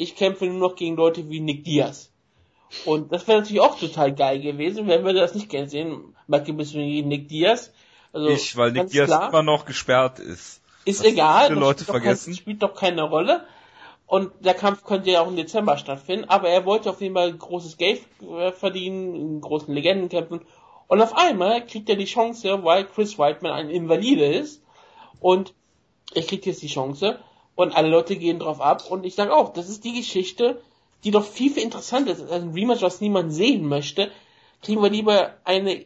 [0.00, 2.10] Ich kämpfe nur noch gegen Leute wie Nick Diaz.
[2.86, 6.16] Und das wäre natürlich auch total geil gewesen, wenn wir das nicht gerne sehen.
[6.26, 7.70] Michael Bisping gegen Nick Diaz.
[8.10, 9.28] Also, ich, weil Nick Diaz klar.
[9.28, 10.62] immer noch gesperrt ist.
[10.86, 12.30] Ist Was egal, viele das Leute spielt doch vergessen.
[12.30, 13.44] Kein, spielt doch keine Rolle.
[14.06, 17.34] Und der Kampf könnte ja auch im Dezember stattfinden, aber er wollte auf jeden Fall
[17.34, 20.40] großes Geld äh, verdienen, in großen Legenden kämpfen.
[20.88, 24.62] Und auf einmal kriegt er die Chance, weil Chris Whiteman ein Invalide ist.
[25.20, 25.52] Und
[26.14, 27.18] er kriegt jetzt die Chance.
[27.54, 28.90] Und alle Leute gehen drauf ab.
[28.90, 30.62] Und ich sage auch, das ist die Geschichte,
[31.04, 32.22] die doch viel, viel interessanter ist.
[32.22, 34.10] als ein Rematch, was niemand sehen möchte.
[34.62, 35.84] Kriegen wir lieber eine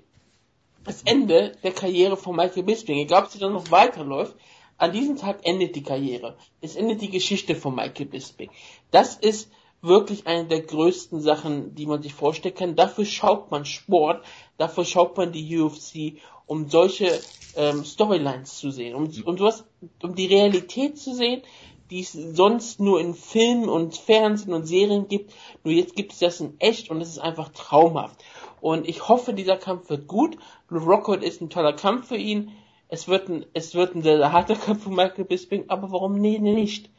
[0.84, 2.98] das Ende der Karriere von Michael Bisping.
[2.98, 4.36] Egal, ob sie dann noch weiterläuft,
[4.76, 6.36] an diesem Tag endet die Karriere.
[6.60, 8.50] Es endet die Geschichte von Michael Bisping.
[8.90, 9.50] Das ist
[9.84, 12.76] wirklich eine der größten Sachen, die man sich vorstellen kann.
[12.76, 14.24] Dafür schaut man Sport,
[14.56, 17.20] dafür schaut man die UFC, um solche
[17.56, 19.64] ähm, Storylines zu sehen, um, um sowas,
[20.02, 21.42] um die Realität zu sehen,
[21.90, 25.32] die es sonst nur in Filmen und Fernsehen und Serien gibt.
[25.62, 28.24] Nur jetzt gibt es das in echt und es ist einfach traumhaft.
[28.60, 30.38] Und ich hoffe, dieser Kampf wird gut.
[30.70, 32.52] Rockhold ist ein toller Kampf für ihn.
[32.88, 36.14] Es wird ein, es wird ein sehr, sehr harter Kampf für Michael Bisping, aber warum
[36.14, 36.90] nee, nicht?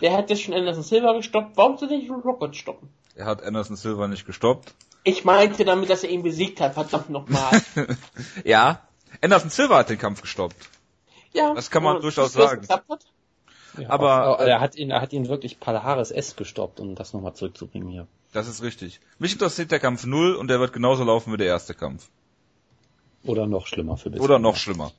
[0.00, 1.56] Der hat jetzt schon Anderson Silva gestoppt.
[1.56, 2.88] Warum soll der nicht Rockhold stoppen?
[3.14, 4.74] Er hat Anderson Silva nicht gestoppt.
[5.04, 6.74] Ich meinte damit, dass er ihn besiegt hat.
[6.74, 7.60] Verdammt nochmal.
[8.44, 8.82] ja,
[9.20, 10.68] Anderson Silva hat den Kampf gestoppt.
[11.32, 11.54] ja.
[11.54, 12.66] Das kann man und durchaus sagen.
[13.78, 17.12] Ja, Aber, äh, er hat ihn, er hat ihn wirklich Palahares S gestoppt, um das
[17.12, 18.06] nochmal zurückzubringen hier.
[18.32, 19.00] Das ist richtig.
[19.18, 22.08] Mich interessiert der Kampf null und der wird genauso laufen wie der erste Kampf.
[23.24, 24.24] Oder noch schlimmer für Bisping.
[24.24, 24.92] Oder noch schlimmer.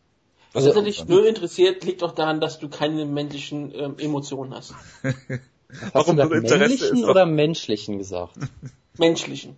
[0.54, 1.08] Er kommt dich dann.
[1.10, 4.74] null interessiert, liegt doch daran, dass du keine menschlichen ähm, Emotionen hast.
[5.04, 8.34] Hast Warum du du da Interesse männlichen ist doch- oder menschlichen gesagt?
[8.98, 9.56] Menschlichen.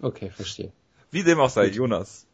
[0.00, 0.70] Okay, verstehe.
[1.10, 2.26] Wie dem auch sei, Jonas.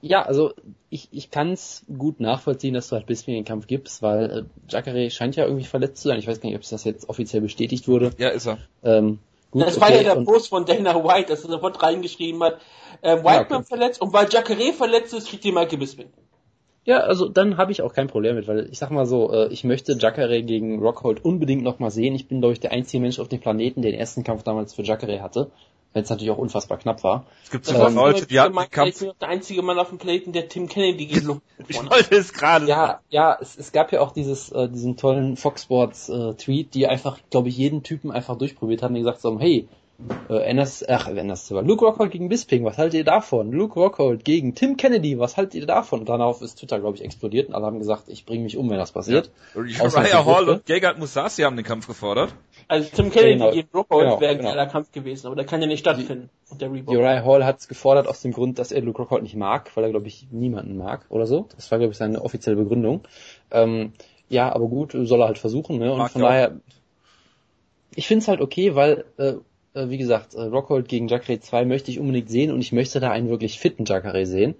[0.00, 0.52] Ja, also
[0.90, 4.42] ich, ich kann es gut nachvollziehen, dass du halt Bisping den Kampf gibst, weil äh,
[4.70, 6.18] Jacare scheint ja irgendwie verletzt zu sein.
[6.18, 8.10] Ich weiß gar nicht, ob es das jetzt offiziell bestätigt wurde.
[8.18, 8.58] Ja, ist er.
[8.82, 9.18] Ähm,
[9.50, 12.42] gut, Das war okay, ja der und- Post von Dana White, dass er sofort reingeschrieben
[12.42, 12.60] hat,
[13.02, 13.64] äh, Whiteman okay.
[13.68, 16.08] verletzt und weil Jacare verletzt ist, kriegt ihr Michael Bisping.
[16.84, 19.48] Ja, also dann habe ich auch kein Problem mit, weil ich sag mal so, äh,
[19.48, 22.14] ich möchte Jacare gegen Rockhold unbedingt nochmal sehen.
[22.14, 24.74] Ich bin, glaube ich, der einzige Mensch auf dem Planeten, der den ersten Kampf damals
[24.74, 25.50] für Jacare hatte,
[25.94, 27.24] wenn es natürlich auch unfassbar knapp war.
[27.42, 29.00] Es gibt Das sogar war Leute, die hatten Kampf.
[29.00, 32.66] nur der einzige Mann auf dem Planeten, der Tim Kennedy gegen Ich wollte es gerade
[32.66, 36.74] Ja, ja, es, es gab ja auch dieses, äh, diesen tollen Fox Sports äh, Tweet,
[36.74, 39.68] die einfach, glaube ich, jeden Typen einfach durchprobiert haben, die gesagt haben, hey,
[40.28, 43.52] äh, Anders, ach, Anders, Luke Rockhold gegen Bisping, was haltet ihr davon?
[43.52, 46.00] Luke Rockhold gegen Tim Kennedy, was haltet ihr davon?
[46.00, 48.68] Und darauf ist Twitter, glaube ich, explodiert und alle haben gesagt, ich bringe mich um,
[48.70, 49.30] wenn das passiert.
[49.54, 52.34] Uriah Ausnahmsweise Hall und Gegard Musasi haben den Kampf gefordert.
[52.68, 53.50] Also Tim Kennedy Genau.
[53.50, 54.50] gegen Rockhold Genau, wäre ein genau.
[54.50, 56.30] geiler Kampf gewesen, aber der kann ja nicht stattfinden.
[56.60, 56.94] Reebok.
[56.94, 59.84] Uriah Hall hat es gefordert aus dem Grund, dass er Luke Rockhold nicht mag, weil
[59.84, 61.48] er, glaube ich, niemanden mag oder so.
[61.56, 63.02] Das war, glaube ich, seine offizielle Begründung.
[63.50, 63.92] Ähm,
[64.28, 65.92] ja, aber gut, soll er halt versuchen, ne?
[65.92, 66.30] Und Mag von er auch.
[66.30, 66.52] daher,
[67.94, 69.34] ich finde es halt okay, weil, äh,
[69.74, 73.00] äh, wie gesagt, äh, Rockhold gegen Jacare 2 möchte ich unbedingt sehen und ich möchte
[73.00, 74.54] da einen wirklich fitten Jacare sehen.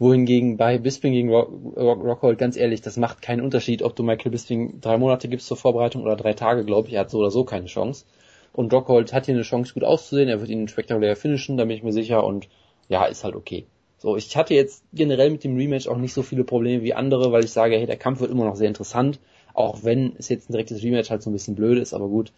[0.00, 4.02] Wohingegen bei Bisping gegen Rock, Rock, Rockhold, ganz ehrlich, das macht keinen Unterschied, ob du
[4.02, 7.18] Michael Bisping drei Monate gibst zur Vorbereitung oder drei Tage, glaube ich, er hat so
[7.18, 8.04] oder so keine Chance.
[8.52, 11.76] Und Rockhold hat hier eine Chance, gut auszusehen, er wird ihn spektakulär finishen, da bin
[11.76, 12.48] ich mir sicher und
[12.88, 13.66] ja, ist halt okay.
[13.98, 17.30] So, ich hatte jetzt generell mit dem Rematch auch nicht so viele Probleme wie andere,
[17.30, 19.20] weil ich sage, hey, der Kampf wird immer noch sehr interessant,
[19.54, 22.32] auch wenn es jetzt ein direktes Rematch halt so ein bisschen blöd ist, aber gut.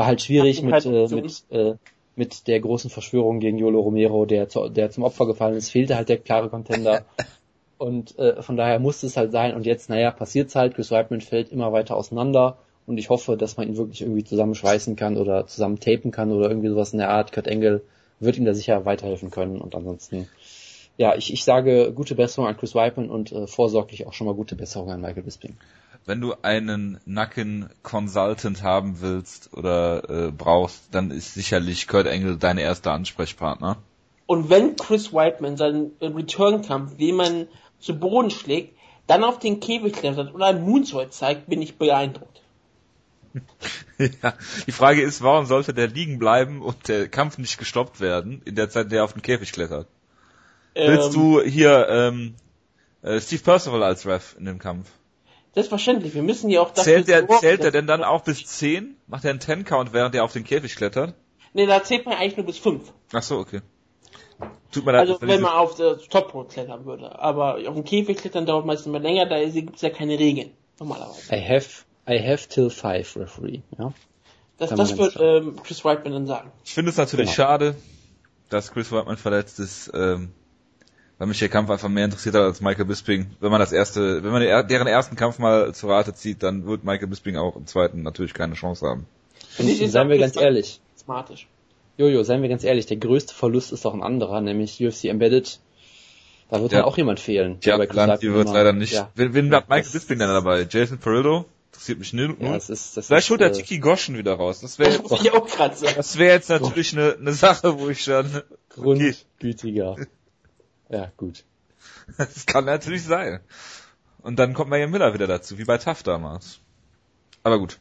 [0.00, 1.74] War halt schwierig mit, halt äh, mit, äh,
[2.16, 5.94] mit der großen Verschwörung gegen Yolo Romero, der, zu, der zum Opfer gefallen ist, fehlte
[5.94, 7.04] halt der klare Contender.
[7.76, 9.54] Und äh, von daher musste es halt sein.
[9.54, 10.74] Und jetzt, naja, passiert's halt.
[10.74, 12.56] Chris Weidman fällt immer weiter auseinander.
[12.86, 16.48] Und ich hoffe, dass man ihn wirklich irgendwie zusammenschweißen kann oder zusammen tapen kann oder
[16.48, 17.32] irgendwie sowas in der Art.
[17.32, 17.82] Kurt Engel
[18.20, 19.60] wird ihm da sicher weiterhelfen können.
[19.60, 20.28] Und ansonsten,
[20.96, 24.34] ja, ich, ich sage gute Besserung an Chris Weidman und äh, vorsorglich auch schon mal
[24.34, 25.58] gute Besserung an Michael Bisping.
[26.10, 32.58] Wenn du einen Nacken-Consultant haben willst oder äh, brauchst, dann ist sicherlich Kurt Engel dein
[32.58, 33.76] erster Ansprechpartner.
[34.26, 37.46] Und wenn Chris Whiteman seinen Return-Kampf, wie man
[37.78, 42.42] zu Boden schlägt, dann auf den Käfig klettert oder ein Moonsault zeigt, bin ich beeindruckt.
[43.98, 44.34] ja.
[44.66, 48.56] Die Frage ist, warum sollte der liegen bleiben und der Kampf nicht gestoppt werden, in
[48.56, 49.86] der Zeit, in der er auf den Käfig klettert?
[50.74, 52.34] Willst Ähm, du hier ähm,
[53.02, 54.90] äh, Steve Percival als Ref in dem Kampf?
[55.54, 58.96] Selbstverständlich, wir müssen ja auch dafür Zählt der, zählt er denn dann auch bis 10?
[59.08, 61.14] Macht er einen 10-Count, während er auf den Käfig klettert?
[61.52, 62.92] Nee, da zählt man eigentlich nur bis fünf.
[63.12, 63.60] Ach so, okay.
[64.70, 65.08] Tut mir leid.
[65.08, 67.18] Also wenn man auf das Top klettern würde.
[67.18, 70.52] Aber auf dem Käfig klettern dauert meistens immer länger, da gibt es ja keine Regeln.
[70.78, 71.34] Normalerweise.
[71.34, 71.68] I have,
[72.08, 73.60] I have till five, Referee.
[73.78, 73.92] Ja.
[74.58, 76.52] Das, das wird ähm, Chris Whiteman dann sagen.
[76.64, 77.48] Ich finde es natürlich Genau.
[77.48, 77.74] schade,
[78.50, 80.32] dass Chris Whiteman verletzt ist, ähm,
[81.20, 83.26] weil mich der Kampf einfach mehr interessiert hat als Michael Bisping.
[83.40, 86.64] Wenn man das erste, wenn man der- deren ersten Kampf mal zu Rate zieht, dann
[86.66, 89.06] wird Michael Bisping auch im zweiten natürlich keine Chance haben.
[89.58, 90.80] Und Nicht, ist seien wir ganz ehrlich.
[90.98, 91.46] Smartisch.
[91.98, 95.60] Jojo, seien wir ganz ehrlich, der größte Verlust ist doch ein anderer, nämlich UFC Embedded.
[96.48, 96.78] Da wird Ja.
[96.78, 97.58] dann auch jemand fehlen.
[97.64, 98.94] Weidman die wird immer- leider nicht.
[98.94, 100.66] Ja, Wen, wen Ja, hat Michael Bisping denn dabei?
[100.68, 101.44] Jason Perillo?
[101.72, 102.34] Interessiert mich null.
[102.40, 104.60] ja das ist, das Vielleicht ist, holt der äh, Tiki Goschen wieder raus.
[104.60, 105.94] Das wäre ich sagen.
[105.96, 108.26] das wäre jetzt natürlich eine, eine Sache, wo ich schon,
[108.76, 109.96] okay, grundgütiger.
[110.90, 111.44] Ja, gut.
[112.18, 113.40] das kann natürlich sein.
[114.22, 116.60] Und dann kommt Marion Miller wieder dazu, wie bei Tough damals.
[117.42, 117.78] Aber gut.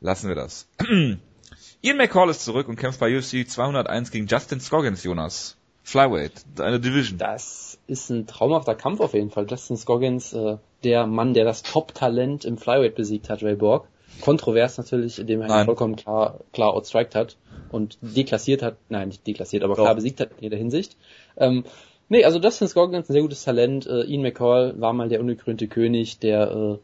[0.00, 0.68] Lassen wir das.
[1.82, 5.56] Ian McCall ist zurück und kämpft bei UFC 201 gegen Justin Scoggins, Jonas.
[5.82, 7.18] Flyweight, eine Division.
[7.18, 9.46] Das ist ein traumhafter Kampf auf jeden Fall.
[9.48, 13.88] Justin Scoggins, äh, der Mann, der das Top-Talent im Flyweight besiegt hat, Ray Borg.
[14.20, 17.36] Kontrovers natürlich, indem er vollkommen klar, klar outstriked hat
[17.70, 19.84] und deklassiert hat, nein, nicht deklassiert, aber Doch.
[19.84, 20.96] klar besiegt hat in jeder Hinsicht.
[21.36, 21.64] Ähm,
[22.10, 23.86] nee, also Justin Scoggins, ein sehr gutes Talent.
[23.86, 26.78] Äh, Ian McCall war mal der ungekrönte König, der äh,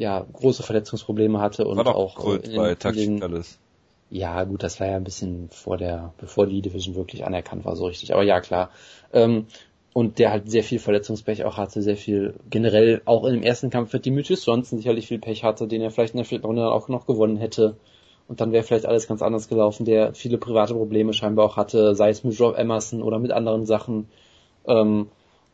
[0.00, 3.58] ja große Verletzungsprobleme hatte und War doch auch Kult äh, in, bei in alles.
[4.10, 7.74] ja, gut, das war ja ein bisschen vor der, bevor die Division wirklich anerkannt war,
[7.74, 8.12] so richtig.
[8.14, 8.70] Aber ja, klar.
[9.12, 9.46] Ähm,
[9.92, 13.70] und der halt sehr viel Verletzungspech auch hatte, sehr viel generell auch in dem ersten
[13.70, 16.70] Kampf mit Demetrius Johnson sicherlich viel Pech hatte, den er vielleicht in der vierten Runde
[16.70, 17.76] auch noch gewonnen hätte.
[18.26, 21.94] Und dann wäre vielleicht alles ganz anders gelaufen, der viele private Probleme scheinbar auch hatte,
[21.94, 24.08] sei es mit Rob Emerson oder mit anderen Sachen.
[24.66, 25.08] Ähm,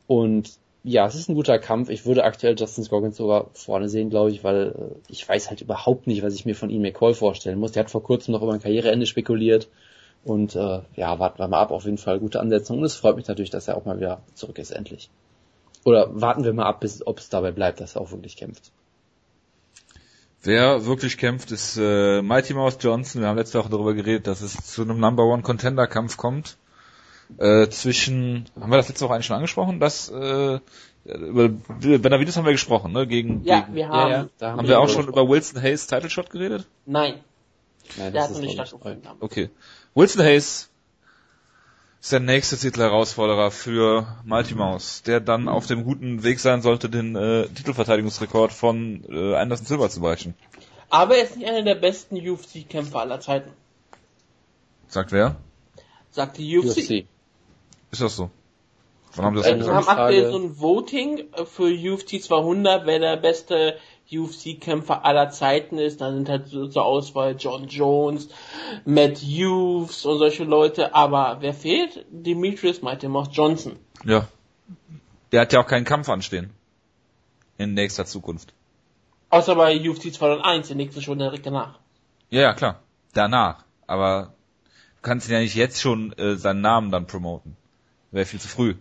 [0.07, 0.53] und
[0.83, 1.91] ja, es ist ein guter Kampf.
[1.91, 5.61] Ich würde aktuell Justin Scoggins sogar vorne sehen, glaube ich, weil äh, ich weiß halt
[5.61, 7.73] überhaupt nicht, was ich mir von ihm McCall vorstellen muss.
[7.73, 9.69] Der hat vor kurzem noch über ein Karriereende spekuliert.
[10.25, 12.79] Und äh, ja, warten wir mal ab, auf jeden Fall gute Ansetzung.
[12.79, 15.11] Und es freut mich natürlich, dass er auch mal wieder zurück ist, endlich.
[15.85, 18.71] Oder warten wir mal ab, bis ob es dabei bleibt, dass er auch wirklich kämpft.
[20.43, 23.21] Wer wirklich kämpft, ist äh, Mighty Mouse Johnson.
[23.21, 26.57] Wir haben letzte Woche darüber geredet, dass es zu einem Number One Contender Kampf kommt.
[27.39, 29.81] Äh, zwischen, haben wir das letzte Woche eigentlich schon angesprochen?
[29.81, 30.59] Dass, äh,
[31.05, 33.07] über Benavides haben wir gesprochen, ne?
[33.07, 36.31] Gegen, Ja, gegen wir haben, da haben wir auch schon über Wilson Hayes Title Shot
[36.31, 36.67] geredet?
[36.87, 37.15] nein,
[37.97, 39.03] Nein, der das hat noch ist nicht stattgefunden.
[39.21, 39.51] Okay.
[39.95, 40.71] Wilson Hayes
[42.01, 46.89] ist der nächste Titelherausforderer für Mighty Mouse, der dann auf dem guten Weg sein sollte,
[46.89, 50.35] den äh, Titelverteidigungsrekord von äh, Anderson Silver zu brechen.
[50.89, 53.51] Aber er ist nicht einer der besten UFC-Kämpfer aller Zeiten.
[54.89, 55.37] Sagt wer?
[56.11, 56.79] Sagt die UFC.
[56.79, 57.05] UFC.
[57.91, 58.31] Ist das so?
[59.15, 62.99] Wann haben das Äh, Eine Wir haben aktuell so ein Voting für UFC 200, wer
[62.99, 63.77] der beste
[64.13, 66.01] UFC-Kämpfer aller Zeiten ist.
[66.01, 68.29] Da sind halt so zur Auswahl John Jones,
[68.85, 70.95] Matt Hughes und solche Leute.
[70.95, 72.05] Aber wer fehlt?
[72.11, 73.77] Demetrius Mighty Mouse Johnson.
[74.05, 74.27] Ja.
[75.33, 76.51] Der hat ja auch keinen Kampf anstehen.
[77.59, 78.53] In nächster Zukunft.
[79.29, 81.79] Außer bei UFC 201, der nächste schon direkt danach.
[82.31, 82.81] Ja, ja, klar.
[83.13, 83.65] Danach.
[83.87, 84.35] Aber
[84.97, 87.57] du kannst ihn ja nicht jetzt schon äh, seinen Namen dann promoten.
[88.11, 88.75] Wäre viel zu früh.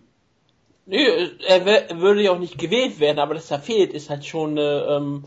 [0.86, 0.98] Nö,
[1.46, 4.52] er wär- würde ja auch nicht gewählt werden, aber dass er fehlt, ist halt schon
[4.58, 5.24] eine ähm,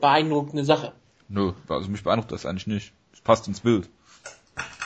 [0.00, 0.92] beeindruckende Sache.
[1.28, 2.92] Nö, also mich beeindruckt das eigentlich nicht.
[3.12, 3.88] Es passt ins Bild.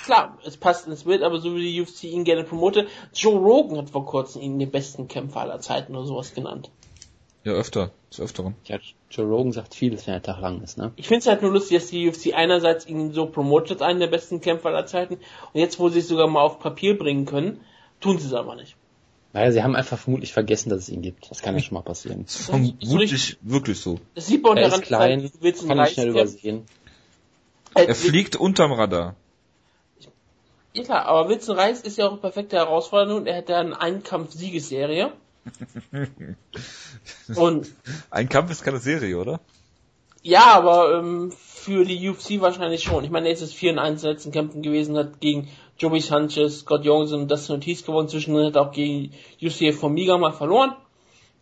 [0.04, 3.78] Klar, es passt ins Bild, aber so wie die UFC ihn gerne promote, Joe Rogan
[3.78, 6.70] hat vor kurzem ihn den besten Kämpfer aller Zeiten oder sowas genannt.
[7.44, 7.90] Ja, öfter.
[8.10, 8.54] Des Öfteren.
[8.64, 8.78] Ja,
[9.10, 10.92] Joe Rogan sagt vieles, wenn der Tag lang ist, ne?
[10.96, 14.08] Ich finde es halt nur lustig, dass die UFC einerseits ihn so promotet einen der
[14.08, 17.60] besten Kämpfer aller Zeiten und jetzt, wo sie es sogar mal auf Papier bringen können,
[18.00, 18.76] tun sie es aber nicht.
[19.32, 21.30] Naja, sie haben einfach vermutlich vergessen, dass es ihn gibt.
[21.30, 22.24] Das kann ja schon mal passieren.
[22.24, 24.00] Das ist vermutlich wirklich so.
[24.14, 26.64] Das sieht man Er daran, ist klein, Wilson kann ihn Reis schnell übersehen.
[27.74, 29.14] Äh, Er fliegt unterm Radar.
[30.72, 33.60] Ja klar, aber Wilson Reis ist ja auch eine perfekte Herausforderung und er hat ja
[33.60, 35.12] eine Einkampf-Siegesserie.
[37.34, 37.72] und
[38.10, 39.40] Ein Kampf ist keine Serie, oder?
[40.22, 43.04] Ja, aber ähm, für die UFC wahrscheinlich schon.
[43.04, 45.48] Ich meine, er ist es 4 in 1 in den letzten Kämpfen gewesen, hat gegen
[45.80, 49.12] Joey Sanchez, Scott Jones und Dustin Ortiz gewonnen, zwischendrin hat auch gegen
[49.42, 50.76] UCF Formiga mal verloren.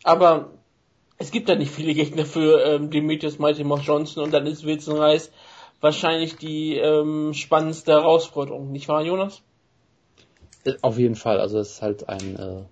[0.04, 0.50] Aber
[1.18, 4.64] es gibt da nicht viele Gegner für ähm, Demetrius Mighty Mouse Johnson und dann ist
[4.64, 5.32] Wilson Reis
[5.80, 9.42] wahrscheinlich die ähm, spannendste Herausforderung, nicht wahr, Jonas?
[10.64, 12.62] Äh, Auf jeden Fall, also es ist halt ein äh,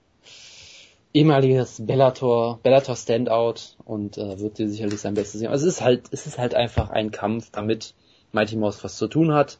[1.14, 5.52] ehemaliges Bellator, Bellator Standout und äh, wird dir sicherlich sein Bestes geben.
[5.52, 7.94] Also es ist halt, es ist halt einfach ein Kampf, damit
[8.32, 9.58] Mighty Mouse was zu tun hat.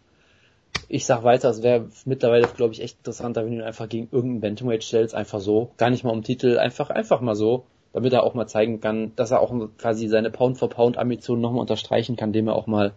[0.89, 4.09] Ich sag weiter, es wäre mittlerweile, glaube ich, echt interessanter, wenn du ihn einfach gegen
[4.13, 8.13] irgendeinen Bantamweight stellst, einfach so, gar nicht mal um Titel, einfach, einfach mal so, damit
[8.13, 12.49] er auch mal zeigen kann, dass er auch quasi seine Pound-for-Pound-Ambitionen nochmal unterstreichen kann, indem
[12.49, 12.93] er auch mal ein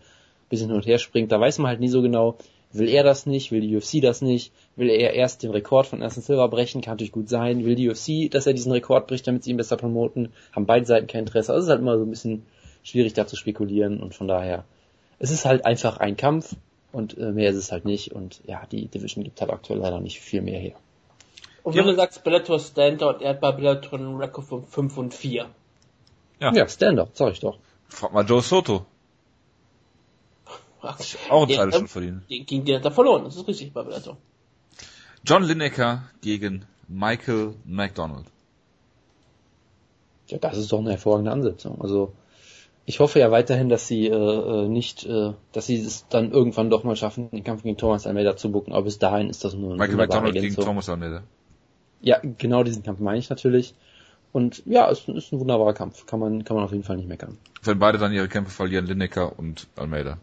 [0.50, 1.32] bisschen hin und her springt.
[1.32, 2.36] Da weiß man halt nie so genau,
[2.72, 6.00] will er das nicht, will die UFC das nicht, will er erst den Rekord von
[6.00, 9.26] Anderson Silver brechen, kann natürlich gut sein, will die UFC, dass er diesen Rekord bricht,
[9.28, 11.54] damit sie ihn besser promoten, haben beide Seiten kein Interesse.
[11.54, 12.44] Also es ist halt immer so ein bisschen
[12.84, 14.66] schwierig da zu spekulieren und von daher,
[15.18, 16.56] es ist halt einfach ein Kampf
[16.92, 20.00] und äh, mehr ist es halt nicht und ja, die Division gibt halt aktuell leider
[20.00, 20.76] nicht viel mehr her.
[21.64, 21.82] Und Ja.
[21.82, 25.50] wenn du sagst Bellator Standout, er hat bei Bellator einen Rekord von 5 und 4.
[26.40, 26.54] Ja.
[26.54, 27.58] Ja, Stand-up, sag ich doch.
[27.90, 28.86] Frag mal Joe Soto.
[30.82, 30.98] Ach,
[31.30, 32.28] Auch ein Ja, Teil schon verdient.
[32.28, 34.18] Gegen den hat er verloren, das ist richtig bei Bellator.
[35.26, 38.26] John Lineker gegen Michael McDonald.
[40.28, 41.82] Ja, das ist doch eine hervorragende Ansetzung.
[41.82, 42.14] Also
[42.90, 46.72] ich hoffe ja weiterhin, dass sie äh, äh, nicht, äh, dass sie es dann irgendwann
[46.72, 48.74] doch mal schaffen, den Kampf gegen Thomas Almeida zu bucken.
[48.74, 50.56] Aber bis dahin ist das nur eine Michael McDonald gegen.
[50.56, 51.22] Thomas Almeida.
[52.02, 53.76] Ja, genau diesen Kampf meine ich natürlich.
[54.32, 56.08] Und ja, es ist ein wunderbarer Kampf.
[56.08, 57.38] Kann man, kann man auf jeden Fall nicht meckern.
[57.62, 60.18] Wenn beide dann ihre Kämpfe verlieren, Lineker und Almeida.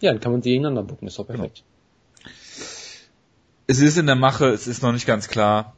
[0.00, 1.06] Ja, dann kann man sie gegeneinander bucken.
[1.06, 1.62] Ist doch perfekt.
[3.68, 5.76] Es ist in der Mache, es ist noch nicht ganz klar.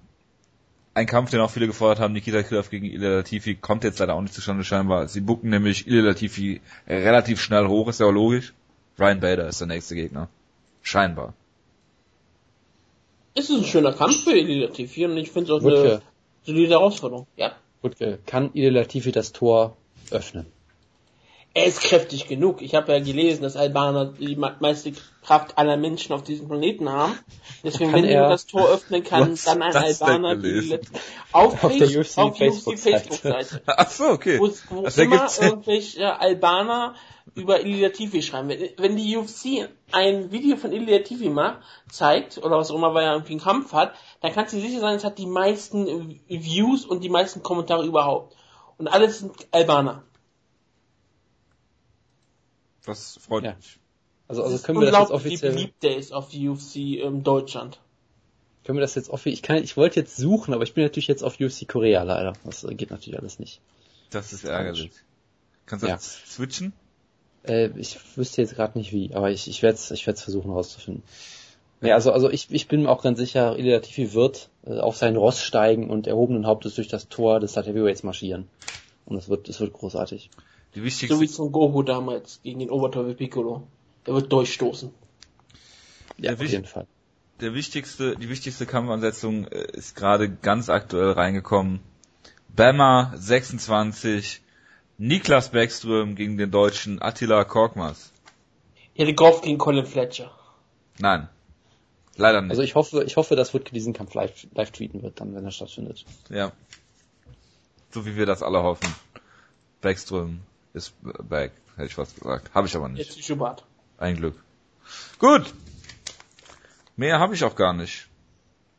[0.93, 4.14] Ein Kampf, den auch viele gefordert haben, Nikita Krylov gegen Ilya Latifi, kommt jetzt leider
[4.14, 5.07] auch nicht zustande scheinbar.
[5.07, 8.55] Sie bucken nämlich Ilya Latifi relativ schnell hoch, ist ja auch logisch.
[8.99, 10.28] Ryan Bader ist der nächste Gegner.
[10.82, 11.34] Scheinbar.
[13.34, 16.03] Es ist ein schöner Kampf für Elite TV und ich finde es auch Wutke, eine
[16.43, 17.26] solide Herausforderung.
[17.36, 17.53] Ja.
[17.82, 19.76] Wutke, kann Ile Latifi das Tor
[20.11, 20.47] öffnen?
[21.53, 22.62] Er ist kräftig genug.
[22.62, 24.92] Ich habe ja gelesen, dass Albaner die me- meiste
[25.24, 27.18] Kraft aller Menschen auf diesem Planeten haben.
[27.64, 30.78] Deswegen, wenn er- das Tor öffnen kann, dann ein Albaner die
[31.32, 33.62] auf, Auf der UFC auf Facebook-Seite.
[33.66, 34.38] Ach so, okay.
[34.38, 36.94] wo, wo Das immer irgendwelche Albaner
[37.34, 38.48] über Ilya TV schreiben.
[38.48, 41.59] Wenn, wenn die UFC ein Video von Ilya TV macht,
[41.90, 44.78] zeigt, oder was auch immer, weil er irgendwie einen Kampf hat, dann kannst du sicher
[44.80, 48.36] sein, es hat die meisten Views und die meisten Kommentare überhaupt.
[48.78, 50.05] Und alles sind Albaner.
[52.87, 53.55] Das freut Ja.
[53.55, 53.78] mich.
[54.28, 57.22] Also, also können wir das jetzt unglaublich, wie offiziell, beliebt der ist auf UFC in
[57.24, 57.81] Deutschland.
[58.64, 61.09] können wir das jetzt offiziell, ich kann, ich wollte jetzt suchen, aber ich bin natürlich
[61.09, 62.35] jetzt auf UFC Korea leider.
[62.45, 63.61] Das äh, geht natürlich alles nicht.
[64.11, 64.91] Das ist ärgerlich.
[65.66, 65.95] Kannst du Ja.
[65.97, 66.72] das switchen?
[67.47, 70.51] Äh, ich wüsste jetzt gerade nicht wie, aber ich, ich werde es ich werd's versuchen
[70.53, 71.03] rauszufinden.
[71.81, 74.97] Ja, also, also ich, ich bin mir auch ganz sicher, Ilya Latifi wird äh, auf
[74.97, 78.49] sein Ross steigen und erhobenen Hauptes durch das Tor des Heavyweights marschieren.
[79.07, 80.28] Und das wird, das wird großartig.
[80.75, 83.66] Die wichtigste, So wie Son Goku damals gegen den Oberteufel Piccolo.
[84.05, 84.93] Er wird durchstoßen.
[86.18, 86.87] Ja, auf jeden Fall.
[87.41, 91.81] der wichtigste, die wichtigste Kampfansetzung äh, ist gerade ganz aktuell reingekommen.
[92.55, 94.43] Bama 26,
[94.99, 98.12] Niklas Beckström gegen den Deutschen Attila Korkmaz.
[98.95, 100.31] Erik Goff gegen Colin Fletcher.
[100.99, 101.29] Nein.
[102.16, 102.51] Leider nicht.
[102.51, 105.45] Also ich hoffe, ich hoffe, dass Wutke diesen Kampf live, live tweeten wird, dann, wenn
[105.45, 106.05] er stattfindet.
[106.29, 106.53] ja.
[107.93, 108.95] So wie wir das alle hoffen.
[109.81, 110.43] Beckström
[110.73, 112.55] ist back, hätte ich was gesagt.
[112.55, 113.07] Habe ich aber nicht.
[113.07, 113.64] Jetzt die Schubert.
[113.99, 114.43] Ein Glück.
[115.18, 115.53] Gut.
[116.97, 118.09] Mehr habe ich auch gar nicht.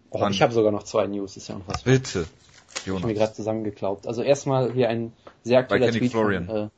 [0.10, 1.84] Oh, ich habe sogar noch zwei News, ist ja noch was.
[1.84, 2.26] Bitte.
[2.76, 3.14] Ich mir Jonas.
[3.14, 4.08] gerade zusammengeklaubt.
[4.08, 5.14] Also erstmal hier ein
[5.44, 6.46] sehr aktueller Kenny Tweet Florian.
[6.48, 6.70] von, äh,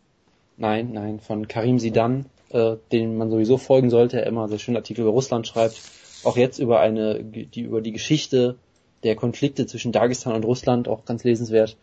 [0.58, 4.78] nein, nein, von Karim Sidan, äh, den man sowieso folgen sollte, er immer sehr schöne
[4.78, 5.82] Artikel über Russland schreibt.
[6.24, 8.58] Auch jetzt über eine, die, über die Geschichte
[9.04, 11.76] der Konflikte zwischen Dagestan und Russland, auch ganz lesenswert.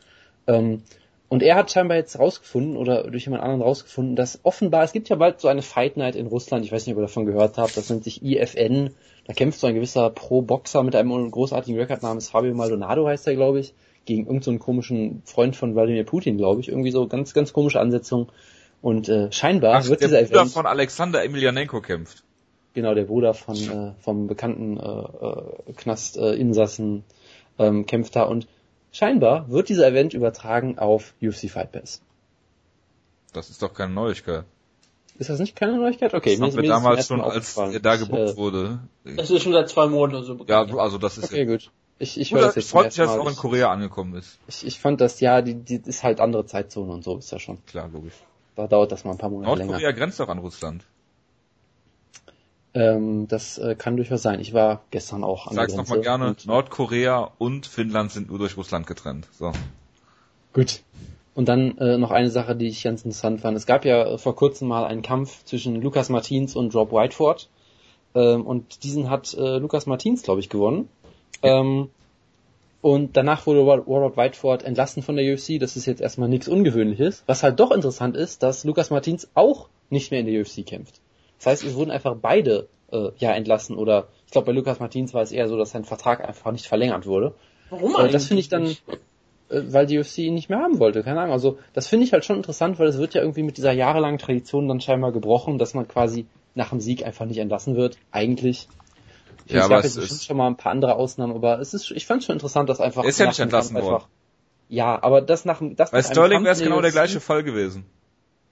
[0.46, 0.82] Ähm,
[1.30, 5.08] und er hat scheinbar jetzt rausgefunden, oder durch jemand anderen rausgefunden, dass offenbar, es gibt
[5.08, 7.56] ja bald so eine Fight Night in Russland, ich weiß nicht, ob ihr davon gehört
[7.56, 8.90] habt, das nennt sich IFN,
[9.26, 13.36] da kämpft so ein gewisser Pro-Boxer mit einem großartigen Rekord namens Fabio Maldonado heißt er,
[13.36, 13.74] glaube ich,
[14.06, 17.78] gegen irgendeinen so komischen Freund von Wladimir Putin, glaube ich, irgendwie so ganz, ganz komische
[17.78, 18.28] Ansetzung.
[18.82, 22.24] Und äh, scheinbar Ach, wird der dieser Bruder Event, von Alexander Emelianenko kämpft.
[22.74, 27.04] genau, der Bruder von äh, vom bekannten äh, äh, Knast-Insassen
[27.58, 28.24] ähm, kämpft da.
[28.24, 28.48] Und
[28.92, 32.00] scheinbar wird dieser Event übertragen auf UFC Fight Pass.
[33.32, 34.44] Das ist doch keine Neuigkeit.
[35.18, 36.14] Ist das nicht keine Neuigkeit?
[36.14, 38.80] Okay, das haben wir damals schon, als er da gebucht äh, wurde.
[39.04, 40.80] Das ist schon seit zwei Monaten oder so Ja, bekannt.
[40.80, 41.70] also das ist Okay, gut.
[41.98, 44.38] Ich, ich höre das ich jetzt freut mich, dass es auch in Korea angekommen ist.
[44.48, 47.38] Ich, ich fand das, ja, die, die ist halt andere Zeitzone und so, ist ja
[47.38, 47.58] schon.
[47.66, 48.14] Klar, logisch.
[48.56, 49.72] Da dauert das mal ein paar Monate länger.
[49.72, 50.86] Nordkorea grenzt doch an Russland.
[52.72, 54.38] Ähm, das äh, kann durchaus sein.
[54.40, 56.08] Ich war gestern auch an Sag's der nochmal Grenze.
[56.08, 56.28] gerne.
[56.28, 59.26] Und, Nordkorea und Finnland sind nur durch Russland getrennt.
[59.32, 59.52] So.
[60.52, 60.82] gut.
[61.34, 63.56] Und dann äh, noch eine Sache, die ich ganz interessant fand.
[63.56, 67.48] Es gab ja vor kurzem mal einen Kampf zwischen Lukas Martins und Rob Whiteford.
[68.14, 70.88] Ähm, und diesen hat äh, Lukas Martins, glaube ich, gewonnen.
[71.42, 71.88] Ähm,
[72.82, 75.58] und danach wurde Ro- Robert Whiteford entlassen von der UFC.
[75.60, 77.22] Das ist jetzt erstmal nichts Ungewöhnliches.
[77.26, 81.00] Was halt doch interessant ist, dass Lukas Martins auch nicht mehr in der UFC kämpft.
[81.40, 83.76] Das heißt, es wurden einfach beide äh, ja entlassen.
[83.76, 86.66] Oder ich glaube, bei Lukas Martins war es eher so, dass sein Vertrag einfach nicht
[86.66, 87.34] verlängert wurde.
[87.70, 88.12] Warum eigentlich?
[88.12, 88.66] das finde ich dann,
[89.48, 91.32] äh, weil die UFC ihn nicht mehr haben wollte, keine Ahnung.
[91.32, 94.18] Also das finde ich halt schon interessant, weil es wird ja irgendwie mit dieser jahrelangen
[94.18, 98.68] Tradition dann scheinbar gebrochen, dass man quasi nach dem Sieg einfach nicht entlassen wird, eigentlich.
[99.46, 102.04] Ich Ja, aber es ist- schon mal ein paar andere Ausnahmen, aber es ist, ich
[102.06, 103.04] fand schon interessant, dass einfach.
[103.04, 104.04] Ist ja nicht entlassen worden.
[104.68, 107.86] Ja, aber das nach, dem- das Bei Sterling wäre es genau der gleiche Fall gewesen.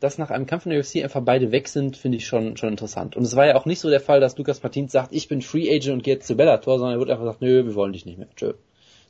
[0.00, 2.68] Dass nach einem Kampf in der UFC einfach beide weg sind, finde ich schon, schon
[2.70, 3.16] interessant.
[3.16, 5.42] Und es war ja auch nicht so der Fall, dass Lukas Martins sagt, ich bin
[5.42, 7.92] Free Agent und gehe jetzt zu Bellator, sondern er wird einfach gesagt, nö, wir wollen
[7.92, 8.28] dich nicht mehr.
[8.36, 8.52] Tschö.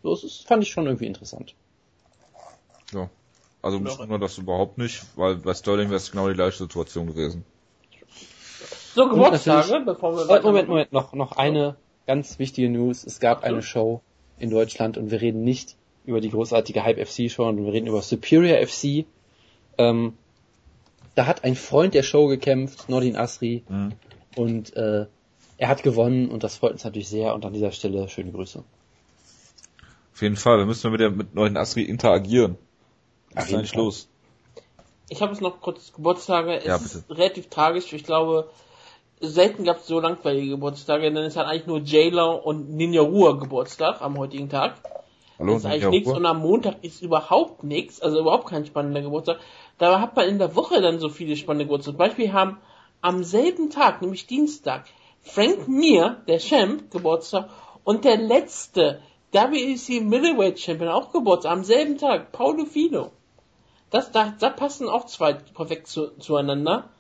[0.03, 1.55] So, das ist, fand ich schon irgendwie interessant.
[2.95, 3.11] Ja.
[3.61, 7.07] Also mich wundert das überhaupt nicht, weil bei Sterling wäre es genau die gleiche Situation
[7.09, 7.45] gewesen.
[8.95, 11.77] So, Geburtstage, bevor wir Oh, weiter- Moment, Moment, noch, noch eine
[12.07, 13.05] ganz wichtige News.
[13.05, 14.01] Es gab eine Show
[14.39, 17.89] in Deutschland und wir reden nicht über die großartige Hype FC Show, sondern wir reden
[17.89, 19.05] über Superior FC.
[19.77, 20.15] Ähm,
[21.19, 23.93] da hat ein Freund der Show gekämpft, Nordin Asri, Mhm.
[24.37, 25.07] und äh,
[25.57, 28.63] er hat gewonnen und das freut uns natürlich sehr und an dieser Stelle schöne Grüße.
[30.15, 32.57] Auf jeden Fall, wir müssen mit der mit neuen Asri interagieren.
[33.35, 33.81] Was ist eigentlich Fall.
[33.85, 34.09] los?
[35.09, 36.59] Ich habe jetzt noch kurz Geburtstage.
[36.59, 37.93] Es Ja, ist relativ tragisch.
[37.93, 38.49] Ich glaube,
[39.21, 43.41] selten gab es so langweilige Geburtstage, denn es hat eigentlich nur J-Lo und Ninja Ruhr
[43.41, 44.75] Geburtstag am heutigen Tag.
[45.39, 45.55] Hallo?
[45.55, 49.39] das ist eigentlich nichts und am Montag ist überhaupt nichts, also überhaupt kein spannender Geburtstag.
[49.79, 51.97] Da hat man in der Woche dann so viele spannende Geburtstage.
[51.97, 52.59] Zum Beispiel haben
[53.01, 54.85] am selben Tag, nämlich Dienstag,
[55.23, 57.49] Frank Mir, der Champ, Geburtstag
[57.85, 59.01] und der letzte
[59.33, 63.13] WEC Middleweight Champion auch Geburtstag am selben Tag, Paulo Fino.
[63.91, 66.91] Das, da, da passen auch zwei perfekt zu, zueinander.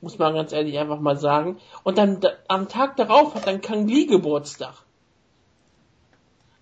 [0.00, 1.60] Muss man ganz ehrlich einfach mal sagen.
[1.84, 4.74] Und dann da, am Tag darauf hat dann Kang Lee Geburtstag.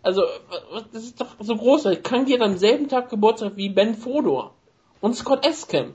[0.02, 0.22] Also,
[0.92, 2.02] das ist doch so großartig.
[2.02, 4.54] Kang Lee hat am selben Tag Geburtstag wie Ben Fodor.
[5.00, 5.94] Und Scott Eskem.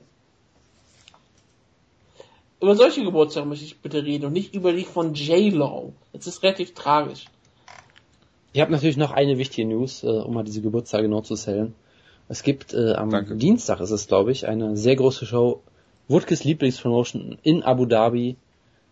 [2.62, 5.94] Über solche Geburtstage möchte ich bitte reden und nicht über die von J-Lo.
[6.14, 7.26] Das ist relativ tragisch.
[8.54, 11.76] Ich habe natürlich noch eine wichtige News, äh, um mal diese Geburtstage noch zu zählen.
[12.28, 13.36] Es gibt äh, am Danke.
[13.36, 15.62] Dienstag ist es, glaube ich, eine sehr große Show.
[16.08, 18.38] Wutkes Lieblingspromotion in Abu Dhabi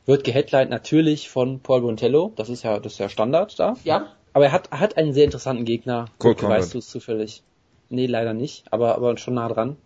[0.05, 2.33] wird geheadlined natürlich von Paul Bontello.
[2.35, 3.75] Das ist ja, das ist ja Standard da.
[3.83, 4.07] Ja?
[4.33, 6.05] Aber er hat, hat einen sehr interessanten Gegner.
[6.19, 7.41] Cole Wutke, weißt du es zufällig?
[7.89, 9.77] Nee, leider nicht, aber, aber schon nah dran.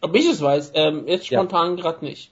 [0.00, 1.38] Ob ich es weiß, ähm, jetzt Ja.
[1.40, 2.30] spontan gerade nicht.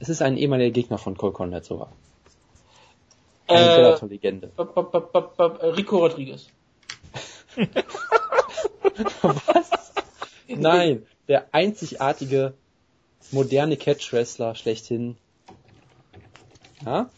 [0.00, 1.92] Es ist ein ehemaliger Gegner von Cole Conrad sogar.
[3.46, 6.46] Eine Äh, b- b- b- Rico Rodriguez.
[10.48, 12.54] Nein, der einzigartige
[13.30, 15.16] moderne Catch-Wrestler schlechthin.
[16.84, 17.10] Ja?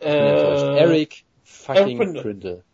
[0.00, 2.64] Äh, Eric fucking Prindle.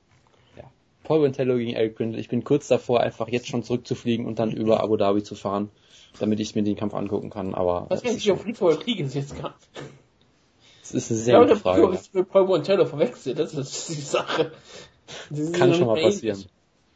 [1.07, 1.09] Ja.
[1.09, 2.21] Paul Ventello gegen Eric Prindle.
[2.21, 5.71] Ich bin kurz davor, einfach jetzt schon zurückzufliegen und dann über Abu Dhabi zu fahren,
[6.19, 7.55] damit ich mir den Kampf angucken kann.
[7.55, 9.53] Aber Was ist, ich auf Friedhof Krieges jetzt kann?
[10.83, 11.95] es ist eine Ich sehr glaube, gute Frage.
[11.95, 14.53] ist mit Paul Montello verwechselt, das ist die Sache.
[15.31, 16.45] Sind Kann ja schon mal passieren.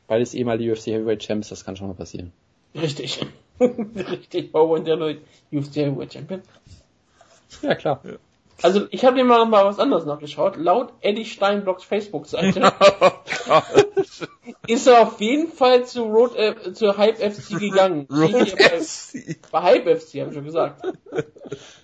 [0.07, 2.33] Beides ehemalige UFC Heavyweight Champs, das kann schon mal passieren.
[2.75, 3.21] Richtig.
[3.61, 5.15] Richtig, Paul Montello,
[5.53, 6.43] UFC Heavyweight Champion.
[7.63, 8.03] Ja, klar.
[8.63, 10.57] Also, ich habe mir mal, mal was anderes nachgeschaut.
[10.57, 12.61] Laut Eddie Steinblocks Facebook-Seite
[14.67, 18.07] ist er auf jeden Fall zu Road, äh, zu Hype FC gegangen.
[18.11, 19.39] Road bei- FC.
[19.51, 20.83] Bei Hype FC, habe ich schon gesagt.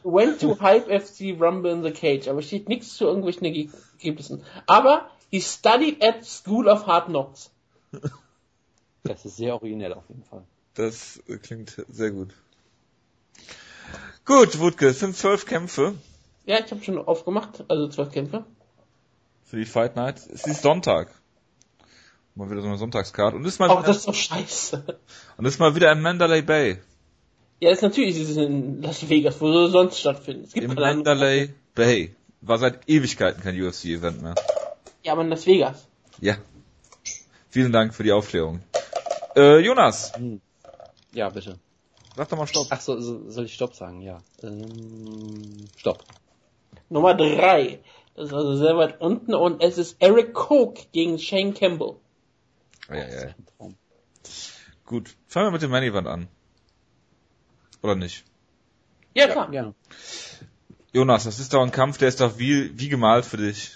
[0.04, 4.42] Went to Hype FC Rumble in the Cage, aber steht nichts zu irgendwelchen Erge- Ergebnissen.
[4.66, 7.50] Aber he studied at School of Hard Knocks.
[9.02, 10.42] Das ist sehr originell auf jeden Fall.
[10.74, 12.34] Das klingt sehr gut.
[14.24, 15.94] Gut, Wutke, es sind zwölf Kämpfe
[16.46, 18.44] Ja, ich habe schon aufgemacht, also zwölf Kämpfe.
[19.44, 20.18] für die Fight Night.
[20.32, 21.10] Es ist Sonntag.
[22.34, 23.36] Mal wieder so eine Sonntagskarte.
[23.36, 24.98] Und ist mal, wieder, das ist doch scheiße.
[25.36, 26.78] und ist mal wieder im Mandalay Bay.
[27.60, 30.44] Ja, ist natürlich, ist es in Las Vegas, wo soll sonst stattfinden.
[30.44, 32.14] Es gibt Im Mandalay Bay.
[32.42, 34.34] War seit Ewigkeiten kein UFC-Event mehr.
[35.02, 35.86] Ja, aber in Las Vegas.
[36.20, 36.36] Ja.
[37.48, 38.60] Vielen Dank für die Aufklärung.
[39.34, 40.12] Äh, Jonas,
[41.12, 41.58] Ja, bitte.
[42.14, 42.66] sag doch mal Stopp.
[42.70, 44.02] Ach so, so soll ich Stopp sagen?
[44.02, 44.20] Ja.
[44.42, 46.04] Ähm, Stopp.
[46.88, 47.80] Nummer drei.
[48.14, 51.96] Das ist also sehr weit unten und es ist Eric Koch gegen Shane Campbell.
[52.88, 53.34] Ja, ja, ja.
[53.58, 53.76] Traum.
[54.86, 56.28] Gut, fangen wir mit dem Main Event an.
[57.82, 58.24] Oder nicht?
[59.14, 59.50] Ja, klar.
[59.50, 59.74] Gerne.
[60.92, 63.72] Jonas, das ist doch ein Kampf, der ist doch wie, wie gemalt für dich.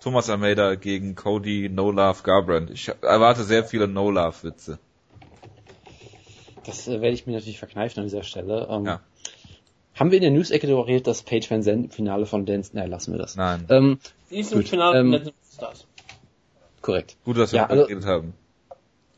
[0.00, 2.70] Thomas Almeida gegen Cody No Love Garbrandt.
[2.70, 4.78] Ich erwarte sehr viele No Love Witze.
[6.66, 8.66] Das äh, werde ich mir natürlich verkneifen an dieser Stelle.
[8.70, 9.00] Ähm, Ja.
[9.94, 12.70] Haben wir in der News-Ecke darüber geredet, dass Paige Van Zandt im Finale von Dance...
[12.74, 13.36] Nein, lassen wir das.
[13.36, 13.64] Nein.
[13.70, 15.86] Ähm, Sie ist im Gut, Finale ähm, von Legend of Stars.
[16.82, 17.16] korrekt.
[17.24, 18.34] Gut, dass wir Ja, darüber also- geredet haben.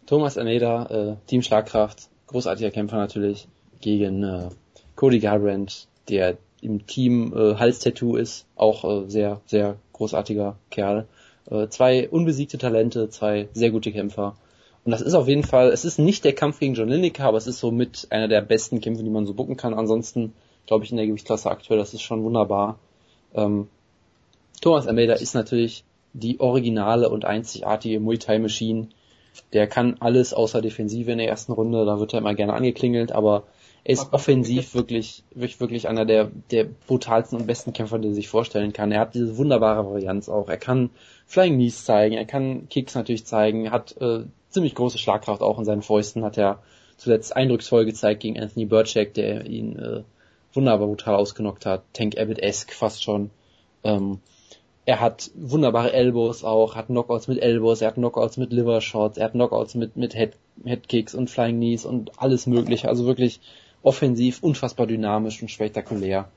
[0.06, 3.48] Thomas Almeida, äh, Team Schlagkraft, großartiger Kämpfer natürlich,
[3.80, 4.50] gegen äh,
[4.94, 11.06] Cody Garbrandt, der im Team äh, Halstattoo ist, auch äh, sehr, sehr großartiger Kerl.
[11.50, 14.36] Äh, zwei unbesiegte Talente, zwei sehr gute Kämpfer.
[14.84, 17.38] Und das ist auf jeden Fall, es ist nicht der Kampf gegen John Lineker, aber
[17.38, 19.74] es ist so mit einer der besten Kämpfe, die man so bucken kann.
[19.74, 20.32] Ansonsten,
[20.66, 22.78] glaube ich, in der Gewichtsklasse aktuell, das ist schon wunderbar.
[23.34, 23.68] Ähm,
[24.60, 28.88] Thomas Almeida ist natürlich die originale und einzigartige Muay Thai Machine.
[29.52, 33.12] Der kann alles außer Defensive in der ersten Runde, da wird er immer gerne angeklingelt,
[33.12, 33.44] aber
[33.84, 38.14] er ist offensiv wirklich, wirklich, wirklich einer der, der brutalsten und besten Kämpfer, die er
[38.14, 38.90] sich vorstellen kann.
[38.90, 40.48] Er hat diese wunderbare Varianz auch.
[40.48, 40.90] Er kann
[41.26, 45.64] Flying Knees zeigen, er kann Kicks natürlich zeigen, hat äh, ziemlich große Schlagkraft auch in
[45.64, 46.62] seinen Fäusten, hat er
[46.96, 50.02] zuletzt eindrucksvoll gezeigt gegen Anthony Burchak, der ihn äh,
[50.56, 51.84] wunderbar brutal ausgenockt hat.
[51.92, 53.30] Tank Abbott-esque fast schon.
[53.84, 54.20] Ähm,
[54.86, 59.18] er hat wunderbare Elbows auch, hat Knockouts mit Elbows, er hat Knockouts mit Liver Shots,
[59.18, 60.34] er hat Knockouts mit, mit Head,
[60.64, 62.88] Headkicks und Flying Knees und alles mögliche.
[62.88, 63.40] Also wirklich
[63.82, 66.28] offensiv, unfassbar dynamisch und spektakulär.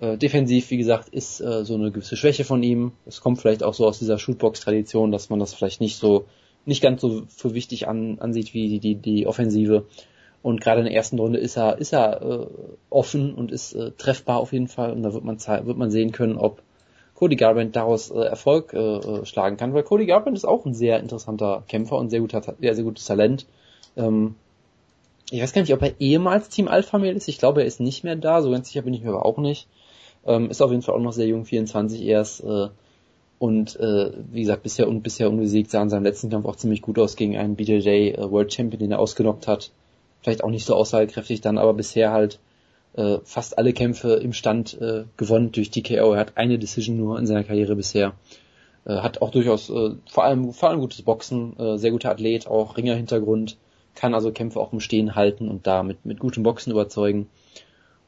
[0.00, 2.92] Äh, defensiv, wie gesagt, ist äh, so eine gewisse Schwäche von ihm.
[3.06, 6.26] Es kommt vielleicht auch so aus dieser Shootbox-Tradition, dass man das vielleicht nicht so,
[6.66, 9.86] nicht ganz so für wichtig an, ansieht wie die, die, die Offensive.
[10.42, 12.46] Und gerade in der ersten Runde ist er, ist er äh,
[12.90, 14.92] offen und ist äh, treffbar auf jeden Fall.
[14.92, 16.62] Und da wird man, wird man sehen können, ob
[17.14, 20.74] Cody Garbrandt daraus äh, Erfolg äh, äh, schlagen kann, weil Cody Garbrandt ist auch ein
[20.74, 23.46] sehr interessanter Kämpfer und sehr guter, sehr, sehr gutes Talent.
[23.96, 24.36] Ähm,
[25.30, 27.28] ich weiß gar nicht, ob er ehemals Team Alpha Male ist.
[27.28, 28.40] Ich glaube, er ist nicht mehr da.
[28.40, 29.66] So ganz sicher bin ich mir aber auch nicht.
[30.24, 32.44] Ähm, ist auf jeden Fall auch noch sehr jung, 24 erst.
[32.44, 32.68] Äh,
[33.38, 36.82] und äh, wie gesagt, bisher und bisher unbesiegt sah in seinem letzten Kampf auch ziemlich
[36.82, 39.70] gut aus gegen einen BJJ äh, World Champion, den er ausgenockt hat.
[40.28, 42.38] Vielleicht auch nicht so aussagekräftig dann, aber bisher halt
[42.96, 46.12] äh, fast alle Kämpfe im Stand äh, gewonnen durch TKO.
[46.12, 48.12] Er hat eine Decision nur in seiner Karriere bisher.
[48.84, 52.46] Äh, hat auch durchaus äh, vor allem vor allem gutes Boxen, äh, sehr guter Athlet,
[52.46, 53.56] auch Ringerhintergrund,
[53.94, 57.30] kann also Kämpfe auch im Stehen halten und da mit, mit gutem Boxen überzeugen.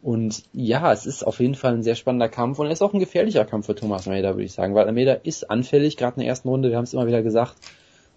[0.02, 2.92] Und ja, es ist auf jeden Fall ein sehr spannender Kampf und er ist auch
[2.92, 6.20] ein gefährlicher Kampf für Thomas Almeida, würde ich sagen, weil Almeida ist anfällig, gerade in
[6.20, 7.56] der ersten Runde, wir haben es immer wieder gesagt.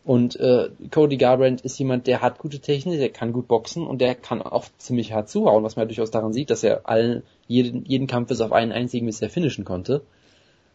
[0.05, 4.01] Und äh, Cody Garbrandt ist jemand, der hat gute Technik, der kann gut boxen und
[4.01, 7.23] der kann auch ziemlich hart zuhauen, was man ja durchaus daran sieht, dass er allen,
[7.47, 10.01] jeden, jeden Kampf bis auf einen einzigen bisher finishen konnte.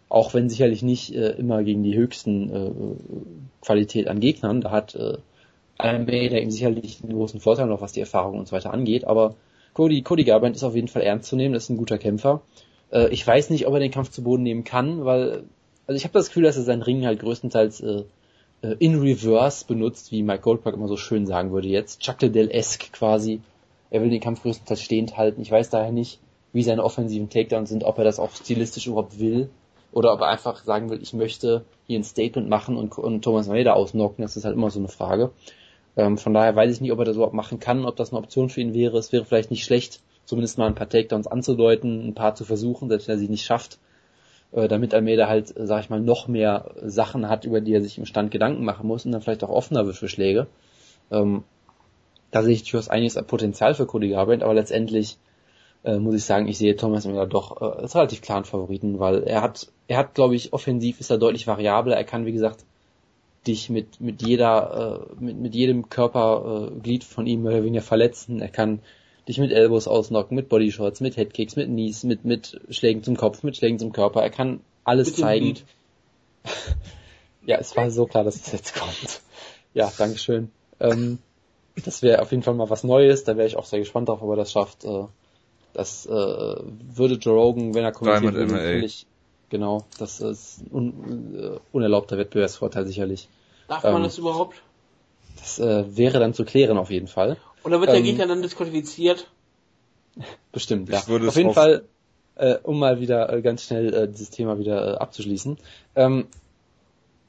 [0.09, 2.71] Auch wenn sicherlich nicht äh, immer gegen die höchsten äh,
[3.61, 4.63] Qualität an Gegnern.
[4.63, 5.19] Da hat äh,
[5.77, 9.05] Almeida ihm sicherlich einen großen Vorteil noch, was die Erfahrung und so weiter angeht.
[9.05, 9.35] Aber
[9.75, 12.41] Cody, Cody Garbrandt ist auf jeden Fall ernst zu nehmen, das ist ein guter Kämpfer.
[12.91, 15.45] Äh, ich weiß nicht, ob er den Kampf zu Boden nehmen kann, weil,
[15.87, 18.05] also ich habe das Gefühl, dass er seinen Ring halt größtenteils äh,
[18.63, 22.01] äh, in Reverse benutzt, wie Mike Goldberg immer so schön sagen würde jetzt.
[22.01, 23.41] Chuck Liddell-esque quasi.
[23.91, 25.41] Er will den Kampf größtenteils stehend halten.
[25.41, 26.21] Ich weiß daher nicht,
[26.53, 29.51] wie seine offensiven Takedowns sind, ob er das auch stilistisch überhaupt will.
[29.93, 33.49] oder ob er einfach sagen will, ich möchte hier ein Statement machen und, und Thomas
[33.49, 35.31] Almeida ausnocken, das ist halt immer so eine Frage.
[35.97, 38.21] Ähm, von daher weiß ich nicht, ob er das überhaupt machen kann, ob das eine
[38.21, 38.99] Option für ihn wäre.
[38.99, 42.89] Es wäre vielleicht nicht schlecht, zumindest mal ein paar Takedowns anzudeuten, ein paar zu versuchen,
[42.89, 43.79] selbst wenn er sie nicht schafft,
[44.53, 47.99] damit Almeida halt, äh, sag ich mal, noch mehr Sachen hat, über die er sich
[47.99, 50.47] im Stand Gedanken machen muss und dann vielleicht auch offener wird für Schläge.
[51.11, 51.45] Ähm,
[52.31, 55.19] da sehe ich durchaus einiges an Potenzial für Cody Garbrandt, aber letztendlich
[55.85, 59.23] äh, muss ich sagen, ich sehe Thomas Almeida doch äh, als relativ klaren Favoriten, weil
[59.23, 61.97] er hat, er hat, glaube ich, offensiv ist er deutlich variabler.
[61.97, 62.65] Er kann, wie gesagt,
[63.47, 67.83] dich mit mit jeder äh, mit, mit jedem Körperglied äh, von ihm mehr oder weniger
[67.83, 68.41] verletzen.
[68.41, 68.81] Er kann
[69.29, 73.43] dich mit Elbows ausnocken, mit Bodyshots, mit Headkicks, mit Knees, mit, mit Schlägen zum Kopf,
[73.43, 74.23] mit Schlägen zum Körper.
[74.23, 75.55] Er kann alles mit zeigen.
[77.47, 79.21] ja, es war so klar, dass es jetzt kommt.
[79.75, 80.51] Ja, Dankeschön.
[80.81, 81.19] Ähm,
[81.85, 83.25] das wäre auf jeden Fall mal was Neues.
[83.25, 84.85] Da wäre ich auch sehr gespannt drauf, ob er das schafft.
[84.85, 85.05] Äh,
[85.75, 89.07] das äh, würde Joe Rogan, wenn er kommentiert würde, natürlich,
[89.51, 93.29] genau, das ist ein un, uh, unerlaubter Wettbewerbsvorteil sicherlich.
[93.69, 94.57] Darf man ähm, das überhaupt?
[95.37, 97.37] Das äh, wäre dann zu klären auf jeden Fall.
[97.65, 99.29] Oder wird der ähm, Gegner dann disqualifiziert?
[100.53, 100.99] Bestimmt, ja.
[100.99, 101.85] Auf jeden Fall,
[102.37, 105.59] äh, um mal wieder äh, ganz schnell äh, dieses Thema wieder äh, abzuschließen.
[105.97, 106.27] Ähm,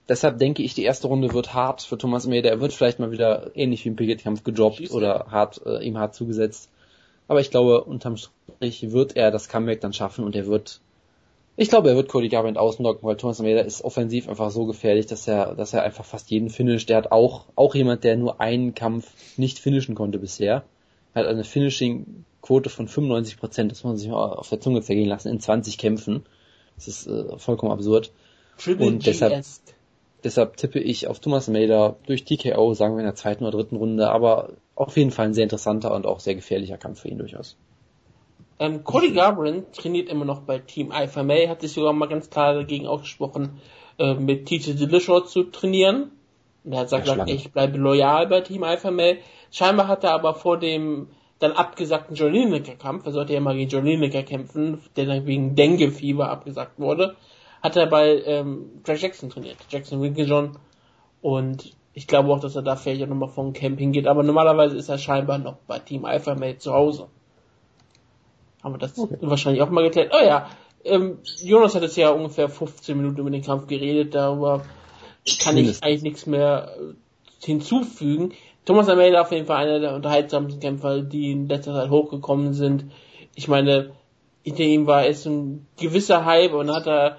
[0.07, 2.49] deshalb denke ich, die erste Runde wird hart für Thomas Meder.
[2.49, 5.97] Er wird vielleicht mal wieder ähnlich wie im Picket-Kampf gedroppt Schießt oder hart, äh, ihm
[5.97, 6.69] hart zugesetzt.
[7.27, 10.81] Aber ich glaube, unterm Strich wird er das Comeback dann schaffen und er wird
[11.61, 15.07] ich glaube, er wird Cody Garbrandt ausnocken, weil Thomas Almeida ist offensiv einfach so gefährlich,
[15.07, 16.87] dass er, dass er einfach fast jeden finisht.
[16.87, 20.63] Der hat auch, auch jemand, der nur einen Kampf nicht finishen konnte bisher.
[21.13, 23.71] Er hat eine Finishing-Quote von 95 Prozent.
[23.73, 26.23] Das muss man sich mal auf der Zunge zergehen lassen in 20 Kämpfen.
[26.77, 28.13] Das ist äh, vollkommen absurd.
[28.57, 29.43] Triple und deshalb,
[30.23, 33.75] deshalb tippe ich auf Thomas Almeida durch TKO, sagen wir in der zweiten oder dritten
[33.75, 37.17] Runde, aber auf jeden Fall ein sehr interessanter und auch sehr gefährlicher Kampf für ihn
[37.17, 37.57] durchaus.
[38.59, 42.29] Ähm, Cody Garbrandt trainiert immer noch bei Team Alpha May, hat sich sogar mal ganz
[42.29, 43.61] klar dagegen ausgesprochen,
[43.97, 46.11] äh, mit TJ Dillashaw zu trainieren.
[46.65, 49.19] Und er hat gesagt, ja, ich bleibe loyal bei Team Alpha May.
[49.49, 51.07] Scheinbar hat er aber vor dem
[51.39, 55.25] dann abgesagten John Lineker Kampf, er sollte ja mal gegen John Lineker kämpfen, der dann
[55.25, 57.15] wegen Dengue-Fieber abgesagt wurde,
[57.63, 60.57] hat er bei ähm, Greg Jackson trainiert, Jackson Winklejohn.
[61.21, 64.75] Und ich glaube auch, dass er da vielleicht auch nochmal von Camping geht, aber normalerweise
[64.75, 67.07] ist er scheinbar noch bei Team Alpha Male zu Hause.
[68.63, 69.17] Haben wir das okay.
[69.21, 70.13] wahrscheinlich auch mal geklärt.
[70.13, 70.49] Oh ja,
[70.83, 74.63] ähm, Jonas hat jetzt ja ungefähr 15 Minuten über den Kampf geredet, darüber
[75.41, 76.93] kann ich eigentlich nichts mehr äh,
[77.45, 78.33] hinzufügen.
[78.65, 82.85] Thomas Almeida auf jeden Fall einer der unterhaltsamsten Kämpfer, die in letzter Zeit hochgekommen sind.
[83.35, 83.91] Ich meine,
[84.43, 87.17] hinter ihm war es ein gewisser Hype und hat er,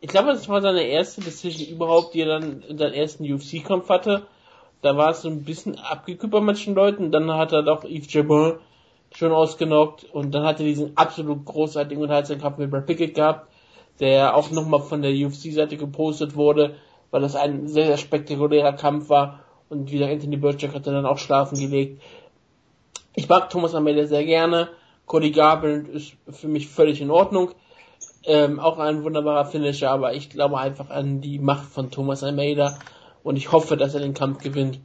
[0.00, 3.88] ich glaube, das war seine erste Decision überhaupt, die er dann in seinen ersten UFC-Kampf
[3.88, 4.26] hatte.
[4.82, 7.10] Da war es so ein bisschen abgekühlt bei manchen Leuten.
[7.10, 8.58] Dann hat er doch Yves Jabon
[9.14, 13.50] schon ausgenockt und dann hat er diesen absolut großartigen Unterhaltungskampf mit Brad Pickett gehabt,
[14.00, 16.76] der auch nochmal von der UFC-Seite gepostet wurde,
[17.10, 21.06] weil das ein sehr, sehr spektakulärer Kampf war und wieder Anthony Burchak hat er dann
[21.06, 22.02] auch schlafen gelegt.
[23.14, 24.68] Ich mag Thomas Almeida sehr gerne.
[25.06, 27.52] Cody Garbrandt ist für mich völlig in Ordnung.
[28.24, 32.76] Ähm, auch ein wunderbarer Finisher, aber ich glaube einfach an die Macht von Thomas Almeida
[33.22, 34.80] und ich hoffe, dass er den Kampf gewinnt.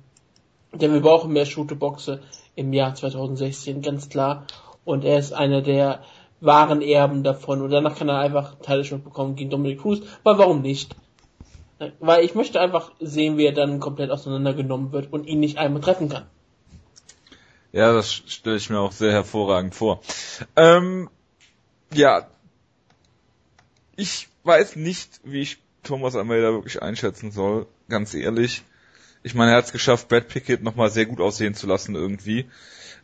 [0.73, 2.21] Denn wir brauchen mehr Shooteboxe
[2.55, 4.45] im Jahr 2016, ganz klar.
[4.83, 6.03] Und er ist einer der
[6.39, 7.61] wahren Erben davon.
[7.61, 10.01] Und danach kann er einfach Teilschuld bekommen gegen Dominic Cruz.
[10.23, 10.95] Weil warum nicht?
[11.99, 15.81] Weil ich möchte einfach sehen, wie er dann komplett auseinandergenommen wird und ihn nicht einmal
[15.81, 16.25] treffen kann.
[17.71, 20.01] Ja, das stelle ich mir auch sehr hervorragend vor.
[20.55, 21.09] Ähm,
[21.93, 22.27] ja,
[23.95, 28.63] ich weiß nicht, wie ich Thomas Almeida wirklich einschätzen soll, ganz ehrlich.
[29.23, 32.45] Ich meine, er hat es geschafft, Brad Pickett nochmal sehr gut aussehen zu lassen irgendwie.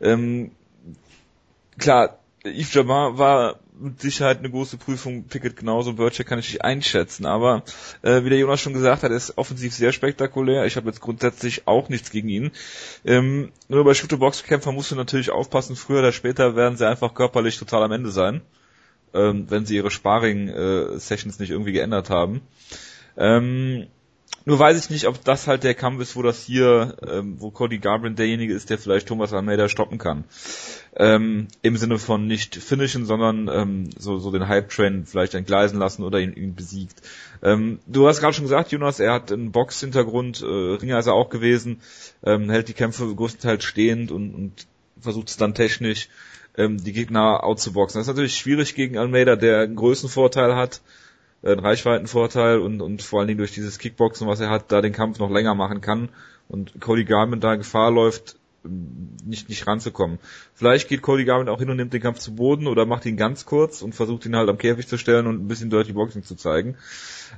[0.01, 0.51] Ähm,
[1.77, 6.63] klar, Yves Jabbar war mit Sicherheit eine große Prüfung, Pickett genauso, Bircher kann ich nicht
[6.63, 7.63] einschätzen, aber
[8.01, 10.65] äh, wie der Jonas schon gesagt hat, er ist offensiv sehr spektakulär.
[10.65, 12.51] Ich habe jetzt grundsätzlich auch nichts gegen ihn.
[13.05, 17.57] Ähm, nur bei Shooter-Box-Kämpfern musst du natürlich aufpassen, früher oder später werden sie einfach körperlich
[17.57, 18.41] total am Ende sein,
[19.13, 22.41] ähm, wenn sie ihre Sparring-Sessions äh, nicht irgendwie geändert haben.
[23.15, 23.87] Ähm,
[24.47, 27.51] nur weiß ich nicht, ob das halt der Kampf ist, wo das hier, ähm, wo
[27.51, 30.23] Cody Garbrandt derjenige ist, der vielleicht Thomas Almeida stoppen kann.
[30.95, 36.03] Ähm, Im Sinne von nicht finishen, sondern ähm, so, so den Hype-Train vielleicht entgleisen lassen
[36.03, 37.01] oder ihn, ihn besiegt.
[37.43, 41.13] Ähm, du hast gerade schon gesagt, Jonas, er hat einen Box-Hintergrund, äh, Ringer ist er
[41.13, 41.81] auch gewesen,
[42.23, 44.67] ähm, hält die Kämpfe größtenteils stehend und, und
[45.01, 46.07] versucht es dann technisch,
[46.55, 47.99] ähm, die Gegner outzuboxen.
[47.99, 50.79] Das ist natürlich schwierig gegen Almeida, der einen Größenvorteil hat
[51.43, 54.93] einen Reichweitenvorteil und, und vor allen Dingen durch dieses Kickboxen, was er hat, da den
[54.93, 56.09] Kampf noch länger machen kann
[56.47, 60.19] und Cody Garment da Gefahr läuft, nicht, nicht ranzukommen.
[60.53, 63.17] Vielleicht geht Cody Garbrandt auch hin und nimmt den Kampf zu Boden oder macht ihn
[63.17, 66.23] ganz kurz und versucht ihn halt am Käfig zu stellen und ein bisschen Dirty Boxing
[66.23, 66.75] zu zeigen.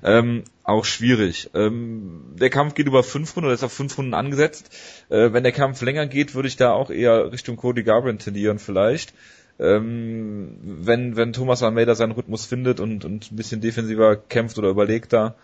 [0.04, 1.50] Ähm, auch schwierig.
[1.54, 4.76] Ähm, der Kampf geht über fünf Runden oder ist auf fünf Runden angesetzt.
[5.10, 8.60] Äh, wenn der Kampf länger geht, würde ich da auch eher Richtung Cody Garbrandt tendieren
[8.60, 9.14] vielleicht.
[9.60, 14.70] Ähm, wenn, wenn Thomas Almeida seinen Rhythmus findet und, und ein bisschen defensiver kämpft oder
[14.70, 15.36] überlegt da,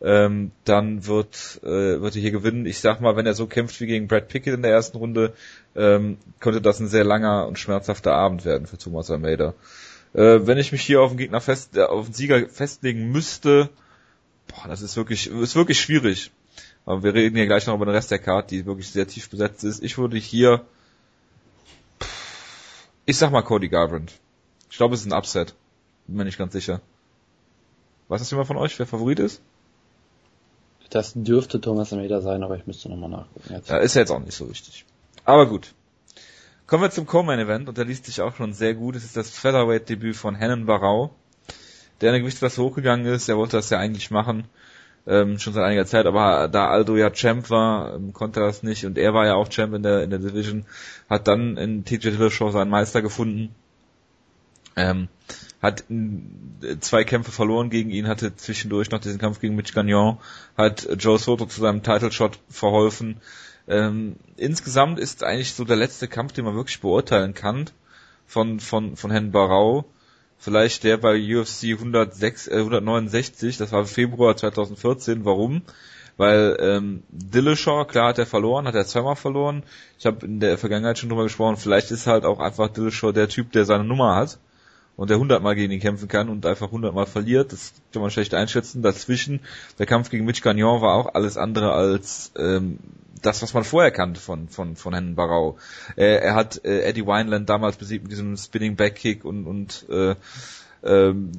[0.00, 2.66] ähm, dann wird, äh, wird er hier gewinnen.
[2.66, 5.32] Ich sag mal, wenn er so kämpft wie gegen Brad Pickett in der ersten Runde,
[5.74, 9.54] ähm, könnte das ein sehr langer und schmerzhafter Abend werden für Thomas Almeida.
[10.12, 13.70] Äh, wenn ich mich hier auf den Gegner fest, äh, auf den Sieger festlegen müsste,
[14.48, 16.30] boah, das ist wirklich, ist wirklich schwierig.
[16.84, 19.28] Aber wir reden hier gleich noch über den Rest der Karte, die wirklich sehr tief
[19.28, 19.82] besetzt ist.
[19.82, 20.64] Ich würde hier,
[23.06, 24.12] ich sag mal Cody Garbrandt.
[24.70, 25.54] Ich glaube, es ist ein Upset.
[26.06, 26.80] Bin mir nicht ganz sicher.
[28.08, 29.40] Was ist jemand von euch, wer Favorit ist?
[30.90, 33.52] Das dürfte Thomas Almeida sein, aber ich müsste nochmal nachgucken.
[33.52, 33.68] Jetzt.
[33.68, 34.84] Ja, ist ja jetzt auch nicht so wichtig.
[35.24, 35.74] Aber gut.
[36.66, 38.96] Kommen wir zum Co-Main-Event und der liest sich auch schon sehr gut.
[38.96, 41.14] Es ist das Featherweight-Debüt von Hennen Barau,
[42.00, 43.28] der in der Gewichtsklasse hochgegangen ist.
[43.28, 44.48] Er wollte das ja eigentlich machen,
[45.06, 48.84] ähm, schon seit einiger Zeit, aber da Aldo ja Champ war, ähm, konnte das nicht
[48.84, 50.64] und er war ja auch Champ in der, in der Division,
[51.08, 53.54] hat dann in TJ Dillashaw seinen Meister gefunden.
[54.78, 55.08] Ähm,
[55.62, 55.84] hat
[56.80, 60.18] zwei Kämpfe verloren gegen ihn, hatte zwischendurch noch diesen Kampf gegen Mitch Gagnon,
[60.56, 63.20] hat Joe Soto zu seinem Title Shot verholfen.
[63.66, 67.70] Ähm, insgesamt ist eigentlich so der letzte Kampf, den man wirklich beurteilen kann,
[68.26, 69.86] von, von, von Herrn Barau,
[70.38, 75.24] vielleicht der bei UFC 106, äh, 169, das war Februar 2014.
[75.24, 75.62] Warum?
[76.16, 79.64] Weil ähm, Dillashaw, klar hat er verloren, hat er zweimal verloren.
[79.98, 83.28] Ich habe in der Vergangenheit schon drüber gesprochen, vielleicht ist halt auch einfach Dillashaw der
[83.28, 84.38] Typ, der seine Nummer hat
[84.96, 88.34] und der hundertmal gegen ihn kämpfen kann und einfach hundertmal verliert, das kann man schlecht
[88.34, 88.82] einschätzen.
[88.82, 89.40] Dazwischen,
[89.78, 92.78] der Kampf gegen Mitch Gagnon war auch alles andere als ähm,
[93.22, 95.58] das, was man vorher kannte von, von, von Hennen Barau.
[95.96, 99.86] Äh, er hat äh, Eddie Wineland damals besiegt mit diesem Spinning Back Kick und, und
[99.88, 100.14] äh,
[100.86, 101.32] ähm,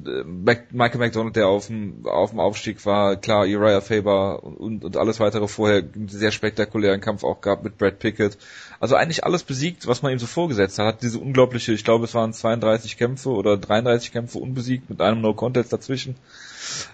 [0.72, 5.20] Michael McDonald, der auf dem, auf dem Aufstieg war, klar, Uriah Faber und, und alles
[5.20, 8.36] weitere vorher einen sehr spektakulären Kampf auch gehabt mit Brad Pickett.
[8.80, 10.86] Also eigentlich alles besiegt, was man ihm so vorgesetzt hat.
[10.86, 15.20] Hat diese unglaubliche, ich glaube, es waren 32 Kämpfe oder 33 Kämpfe unbesiegt mit einem
[15.20, 16.16] No-Contest dazwischen.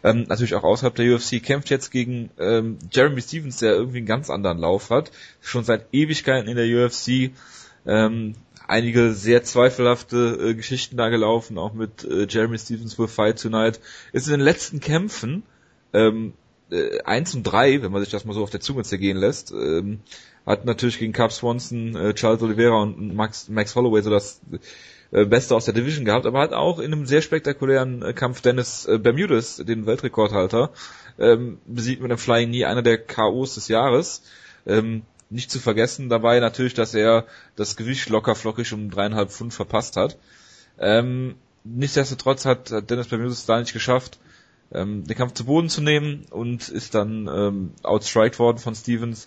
[0.05, 4.07] Ähm, natürlich auch außerhalb der UFC, kämpft jetzt gegen ähm, Jeremy Stevens, der irgendwie einen
[4.07, 5.11] ganz anderen Lauf hat.
[5.41, 7.33] Schon seit Ewigkeiten in der UFC.
[7.87, 8.35] Ähm,
[8.67, 13.81] einige sehr zweifelhafte äh, Geschichten da gelaufen, auch mit äh, Jeremy Stevens will Fight Tonight.
[14.13, 15.43] Ist in den letzten Kämpfen
[15.93, 16.35] ähm,
[16.71, 19.53] äh, 1 und 3, wenn man sich das mal so auf der Zunge zergehen lässt,
[19.53, 20.01] ähm,
[20.47, 24.41] hat natürlich gegen Cap Swanson, äh, Charles Oliveira und Max, Max Holloway so das
[25.11, 28.41] äh, Beste aus der Division gehabt, aber hat auch in einem sehr spektakulären äh, Kampf
[28.41, 30.71] Dennis äh, Bermudes, den Weltrekordhalter,
[31.19, 34.23] ähm, besiegt mit einem Flying Knee einer der KOs des Jahres.
[34.67, 35.03] Ähm,
[35.35, 37.27] nicht zu vergessen dabei natürlich, dass er
[37.57, 40.17] das Gewicht locker flockig um dreieinhalb Pfund verpasst hat.
[40.79, 44.19] Ähm, nichtsdestotrotz hat, Dennis Bermudes da nicht geschafft,
[44.73, 49.27] ähm, den Kampf zu Boden zu nehmen und ist dann ähm, outstriked worden von Stevens,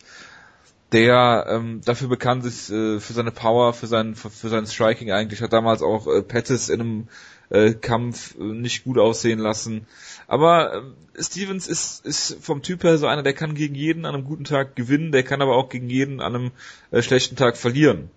[0.92, 5.12] der ähm, dafür bekannt ist äh, für seine Power, für sein für, für sein Striking
[5.12, 7.08] eigentlich, hat damals auch äh, Pettis in einem
[7.50, 9.86] äh, Kampf äh, nicht gut aussehen lassen.
[10.28, 10.84] Aber
[11.16, 14.26] äh, Stevens ist, ist vom Typ her so einer, der kann gegen jeden an einem
[14.26, 16.52] guten Tag gewinnen, der kann aber auch gegen jeden an einem
[16.92, 18.10] äh, schlechten Tag verlieren.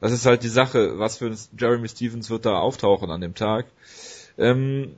[0.00, 3.34] Das ist halt die Sache, was für ein Jeremy Stevens wird da auftauchen an dem
[3.34, 3.66] Tag.
[4.36, 4.96] Ähm,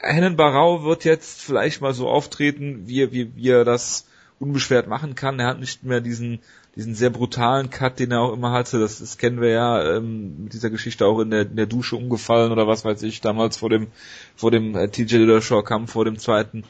[0.00, 4.06] Hennen Barau wird jetzt vielleicht mal so auftreten, wie, wie, wie er das
[4.38, 5.38] unbeschwert machen kann.
[5.38, 6.40] Er hat nicht mehr diesen
[6.76, 10.44] diesen sehr brutalen Cut, den er auch immer hatte, das, das kennen wir ja ähm,
[10.44, 13.56] mit dieser Geschichte auch in der, in der Dusche umgefallen oder was weiß ich, damals
[13.56, 13.88] vor dem
[14.36, 16.64] vor dem äh, TJ Dillashaw Kampf vor dem zweiten.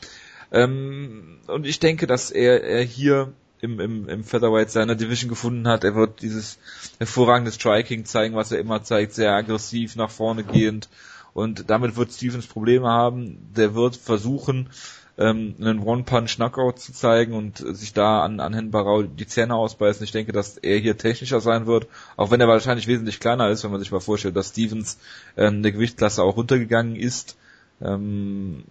[0.53, 5.67] Ähm, und ich denke, dass er, er hier im, im, im Featherweight seiner Division gefunden
[5.67, 5.83] hat.
[5.83, 6.59] Er wird dieses
[6.99, 10.89] hervorragende Striking zeigen, was er immer zeigt, sehr aggressiv nach vorne gehend.
[11.33, 13.51] Und damit wird Stevens Probleme haben.
[13.57, 14.71] Der wird versuchen,
[15.19, 20.05] ähm, einen One-Punch-Knockout zu zeigen und sich da an, an Herrn Barau die Zähne ausbeißen.
[20.05, 21.87] Ich denke, dass er hier technischer sein wird,
[22.17, 24.99] auch wenn er wahrscheinlich wesentlich kleiner ist, wenn man sich mal vorstellt, dass Stevens
[25.37, 27.37] ähm, der Gewichtsklasse auch runtergegangen ist.
[27.81, 28.65] Ähm,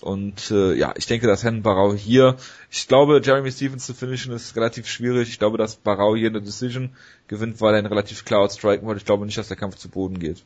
[0.00, 2.36] und äh, ja, ich denke, dass Herrn Barau hier,
[2.70, 5.28] ich glaube, Jeremy Stevens zu finishen ist relativ schwierig.
[5.28, 6.90] Ich glaube, dass Barau hier eine Decision
[7.28, 8.98] gewinnt, weil er ihn relativ klar outstriken wollte.
[8.98, 10.42] Ich glaube nicht, dass der Kampf zu Boden geht.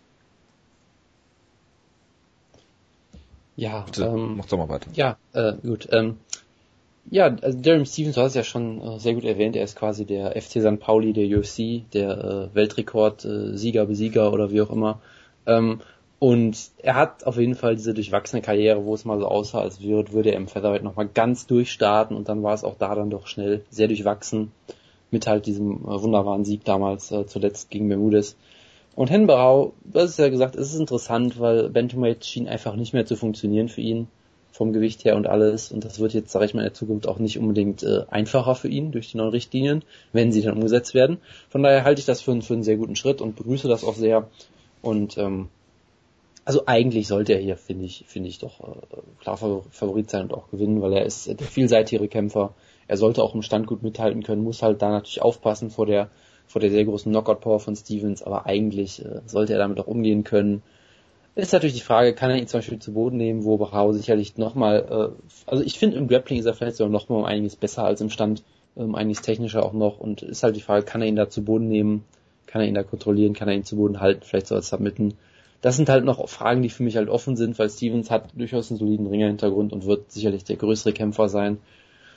[3.57, 4.91] Ja, Bitte, ähm, mach doch mal weiter.
[4.95, 5.89] Ja, äh, gut.
[5.93, 6.19] Ähm,
[7.11, 9.77] ja, also Jeremy Stevens, du hast es ja schon äh, sehr gut erwähnt, er ist
[9.77, 10.81] quasi der FC St.
[10.81, 15.01] Pauli der UFC, der äh, Weltrekord, äh, Sieger, Besieger oder wie auch immer.
[15.47, 15.81] Ähm,
[16.19, 19.83] und er hat auf jeden Fall diese durchwachsene Karriere, wo es mal so aussah, als
[19.83, 23.11] würde, würde er im Featherweight nochmal ganz durchstarten und dann war es auch da dann
[23.11, 24.53] doch schnell sehr durchwachsen
[25.11, 28.37] mit halt diesem äh, wunderbaren Sieg damals äh, zuletzt gegen Bermudes.
[28.95, 33.07] Und Henberau, das ist ja gesagt, es ist interessant, weil Bantamweight schien einfach nicht mehr
[33.07, 34.09] zu funktionieren für ihn
[34.53, 35.73] vom Gewicht her und alles.
[35.73, 38.55] Und das wird jetzt, sage ich mal, in der Zukunft auch nicht unbedingt äh, einfacher
[38.55, 41.19] für ihn durch die neuen Richtlinien, wenn sie dann umgesetzt werden.
[41.49, 43.97] Von daher halte ich das für, für einen sehr guten Schritt und begrüße das auch
[43.97, 44.29] sehr.
[44.81, 45.49] Und ähm,
[46.45, 50.35] also eigentlich sollte er hier, finde ich, finde ich doch äh, klar Favorit sein und
[50.35, 52.55] auch gewinnen, weil er ist der vielseitige Kämpfer.
[52.87, 56.11] Er sollte auch im Stand gut mithalten können, muss halt da natürlich aufpassen vor der
[56.47, 60.25] vor der sehr großen Knockout-Power von Stevens, aber eigentlich äh, sollte er damit auch umgehen
[60.25, 60.63] können.
[61.37, 64.37] Ist natürlich die Frage, kann er ihn zum Beispiel zu Boden nehmen, wo Barao sicherlich
[64.37, 67.85] nochmal, äh, also ich finde im Grappling ist er vielleicht sogar nochmal um einiges besser
[67.85, 68.45] als im Stand,
[68.77, 71.43] ähm, einiges technischer auch noch und ist halt die Frage, kann er ihn da zu
[71.43, 72.05] Boden nehmen,
[72.47, 75.15] kann er ihn da kontrollieren, kann er ihn zu Boden halten, vielleicht soll er submitten.
[75.61, 78.71] Das sind halt noch Fragen, die für mich halt offen sind, weil Stevens hat durchaus
[78.71, 81.59] einen soliden Ringer-Hintergrund und wird sicherlich der größere Kämpfer sein.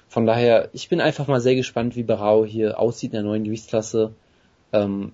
[0.09, 3.43] Von daher, ich bin einfach mal sehr gespannt, wie Barao hier aussieht in der neuen
[3.43, 4.13] Gewichtsklasse,
[4.73, 5.13] ähm,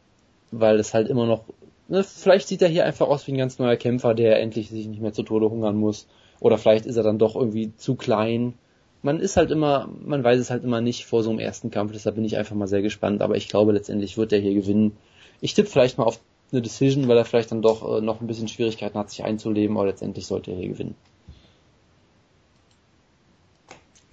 [0.52, 1.46] weil es halt immer noch
[1.88, 4.88] ne, vielleicht sieht er hier einfach aus wie ein ganz neuer Kämpfer, der endlich sich
[4.88, 6.08] nicht mehr zu Tode hungern muss.
[6.40, 8.56] Oder vielleicht ist er dann doch irgendwie zu klein.
[9.02, 11.92] Man ist halt immer, man weiß es halt immer nicht vor so einem ersten Kampf,
[11.92, 14.98] deshalb bin ich einfach mal sehr gespannt, aber ich glaube letztendlich wird er hier gewinnen.
[15.42, 16.20] Ich tippe vielleicht mal auf
[16.52, 19.78] eine Decision, weil er vielleicht dann doch äh, noch ein bisschen Schwierigkeiten hat, sich einzuleben,
[19.78, 20.96] aber letztendlich sollte er hier gewinnen.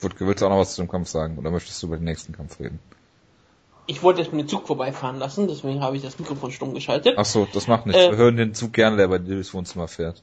[0.02, 2.04] Wutke, willst du auch noch was zu dem Kampf sagen oder möchtest du über den
[2.04, 2.78] nächsten Kampf reden?
[3.86, 7.14] Ich wollte jetzt mit dem Zug vorbeifahren lassen, deswegen habe ich das Mikrofon stumm geschaltet.
[7.16, 8.00] Ach so, das macht nichts.
[8.00, 10.22] Äh, Wir hören den Zug gerne, der bei dir durchs Wohnzimmer fährt.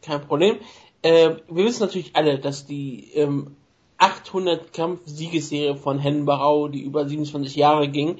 [0.00, 0.56] Kein Problem.
[1.02, 3.56] Äh, wir wissen natürlich alle, dass die ähm,
[3.98, 8.18] 800 Kampf-Siegesserie von Hennen Barau, die über 27 Jahre ging,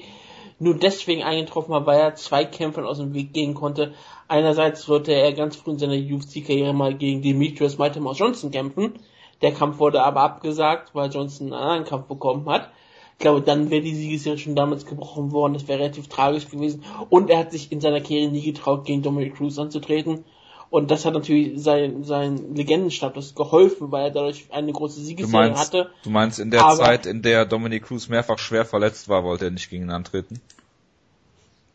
[0.59, 3.93] nur deswegen eingetroffen war, weil er zwei Kämpfern aus dem Weg gehen konnte.
[4.27, 8.93] Einerseits wollte er ganz früh in seiner UFC-Karriere mal gegen Demetrius Mighty Mouse Johnson kämpfen.
[9.41, 12.69] Der Kampf wurde aber abgesagt, weil Johnson einen anderen Kampf bekommen hat.
[13.17, 15.53] Ich glaube, dann wäre die Siegesserie schon damals gebrochen worden.
[15.53, 16.83] Das wäre relativ tragisch gewesen.
[17.09, 20.25] Und er hat sich in seiner Karriere nie getraut, gegen Dominic Cruz anzutreten.
[20.69, 25.53] Und das hat natürlich sein, sein Legendenstatus geholfen, weil er dadurch eine große Siegesserie du
[25.53, 25.89] meinst, hatte.
[26.03, 29.45] Du meinst, in der Aber Zeit, in der Dominic Cruz mehrfach schwer verletzt war, wollte
[29.45, 30.41] er nicht gegen ihn antreten?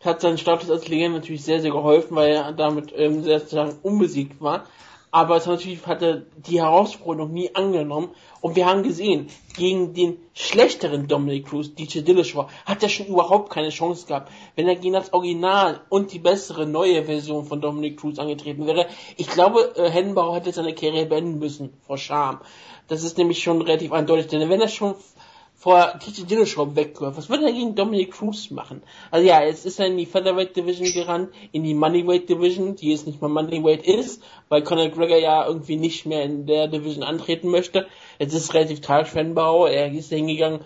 [0.04, 3.76] Hat seinen Status als Legende natürlich sehr, sehr geholfen, weil er damit ähm, sehr sozusagen
[3.82, 4.66] unbesiegt war
[5.10, 8.10] aber es natürlich hat er die Herausforderung nie angenommen.
[8.40, 13.50] Und wir haben gesehen, gegen den schlechteren Dominic Cruz, DJ Dillashaw, hat er schon überhaupt
[13.50, 14.30] keine Chance gehabt.
[14.54, 18.86] Wenn er gegen das Original und die bessere neue Version von Dominic Cruz angetreten wäre,
[19.16, 22.40] ich glaube, äh, Hennenbauer hätte seine Karriere beenden müssen, vor Scham.
[22.86, 24.94] Das ist nämlich schon relativ eindeutig, denn wenn er schon
[25.60, 27.18] vor TJ Dillashaw wegläuft.
[27.18, 28.82] Was würde er gegen Dominic Cruz machen?
[29.10, 32.90] Also ja, jetzt ist er in die Featherweight Division gerannt, in die Moneyweight Division, die
[32.90, 37.04] jetzt nicht mal Moneyweight ist, weil Conor Gregor ja irgendwie nicht mehr in der Division
[37.04, 37.86] antreten möchte.
[38.18, 40.60] Jetzt ist es relativ tragisch für Er ist hingegangen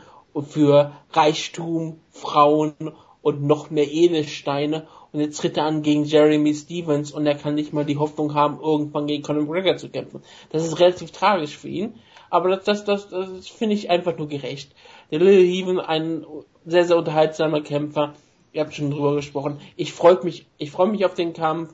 [0.49, 2.75] für Reichtum, Frauen
[3.21, 7.57] und noch mehr Edelsteine und jetzt tritt er an gegen Jeremy Stevens und er kann
[7.57, 10.23] nicht mal die Hoffnung haben, irgendwann gegen Conor Gregor zu kämpfen.
[10.51, 11.95] Das ist relativ tragisch für ihn
[12.35, 14.75] aber das, das, das, das finde ich einfach nur gerecht.
[15.13, 16.27] Der Little Heaven, ein
[16.67, 18.15] sehr, sehr unterhaltsamer Kämpfer.
[18.53, 19.61] Ihr habt schon drüber gesprochen.
[19.77, 21.73] Ich freue mich, ich freue mich auf den Kampf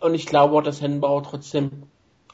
[0.00, 1.84] und ich glaube auch, dass Hennenbauer trotzdem,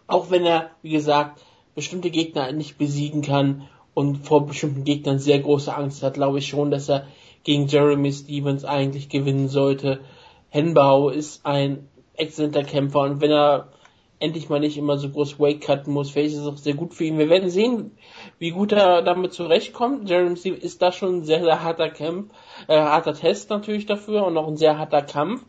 [0.07, 5.41] auch wenn er, wie gesagt, bestimmte Gegner nicht besiegen kann und vor bestimmten Gegnern sehr
[5.41, 7.07] große Angst hat, glaube ich schon, dass er
[7.45, 10.01] gegen Jeremy Stevens eigentlich gewinnen sollte.
[10.49, 13.69] Henbau ist ein exzellenter Kämpfer und wenn er
[14.23, 16.11] endlich mal nicht immer so groß Wake cutten muss.
[16.11, 17.19] Vielleicht ist es auch sehr gut für ihn.
[17.19, 17.93] Wir werden sehen,
[18.39, 20.09] wie gut er damit zurechtkommt.
[20.09, 22.33] Jeremy ist da schon ein sehr, sehr harter Kampf,
[22.69, 25.45] äh, harter Test natürlich dafür und auch ein sehr harter Kampf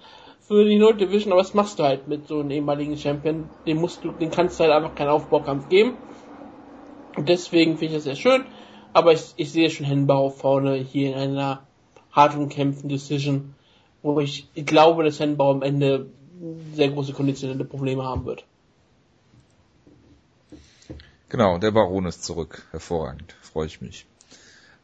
[0.48, 3.50] für die Note Division, aber was machst du halt mit so einem ehemaligen Champion?
[3.66, 5.94] Den musst du, den kannst du halt einfach keinen Aufbaukampf geben.
[7.16, 8.46] Und deswegen finde ich das sehr schön.
[8.92, 11.64] Aber ich, ich sehe schon Henbau vorne hier in einer
[12.12, 13.56] hart umkämpften Decision,
[14.02, 16.08] wo ich, ich glaube, dass Henbau am Ende
[16.74, 18.46] sehr große konditionelle Probleme haben wird.
[21.34, 22.68] Genau, der Baron ist zurück.
[22.70, 23.34] Hervorragend.
[23.42, 24.06] Freue ich mich.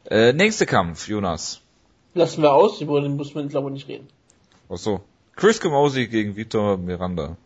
[0.06, 1.60] Äh, nächster Kampf, Jonas.
[2.12, 4.08] Lassen wir aus, über den muss man, glaube ich, nicht reden.
[4.68, 5.00] Ach so.
[5.36, 7.36] Chris Camozzi gegen Vitor Miranda.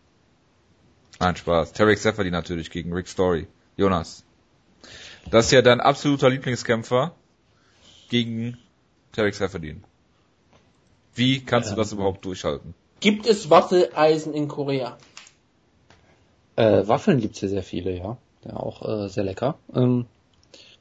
[1.18, 1.74] Ein Spaß.
[1.74, 3.46] Tarek Sefferdi natürlich gegen Rick Story.
[3.76, 4.24] Jonas.
[5.30, 7.14] Das ist ja dein absoluter Lieblingskämpfer
[8.08, 8.56] gegen
[9.12, 9.76] Tarek Sefferdi.
[11.14, 12.74] Wie kannst ähm, du das überhaupt durchhalten?
[13.00, 14.96] Gibt es Waffeleisen in Korea?
[16.56, 18.16] Äh, Waffeln gibt's hier sehr viele, ja.
[18.46, 19.56] Ja, auch äh, sehr lecker.
[19.74, 20.06] Ähm,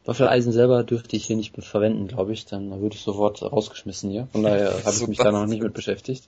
[0.05, 2.45] Waffeleisen selber dürfte ich hier nicht verwenden, glaube ich.
[2.45, 4.27] Dann würde ich sofort rausgeschmissen hier.
[4.31, 6.27] Von daher habe ich mich da noch nicht mit beschäftigt.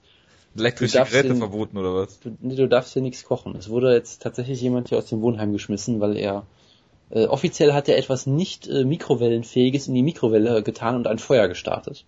[0.58, 2.20] Elektrische Geräte hier, verboten oder was?
[2.22, 3.56] Du, nee, du darfst hier nichts kochen.
[3.58, 6.46] Es wurde jetzt tatsächlich jemand hier aus dem Wohnheim geschmissen, weil er
[7.10, 11.50] äh, offiziell hat er etwas nicht äh, mikrowellenfähiges in die Mikrowelle getan und ein Feuer
[11.50, 12.06] gestartet.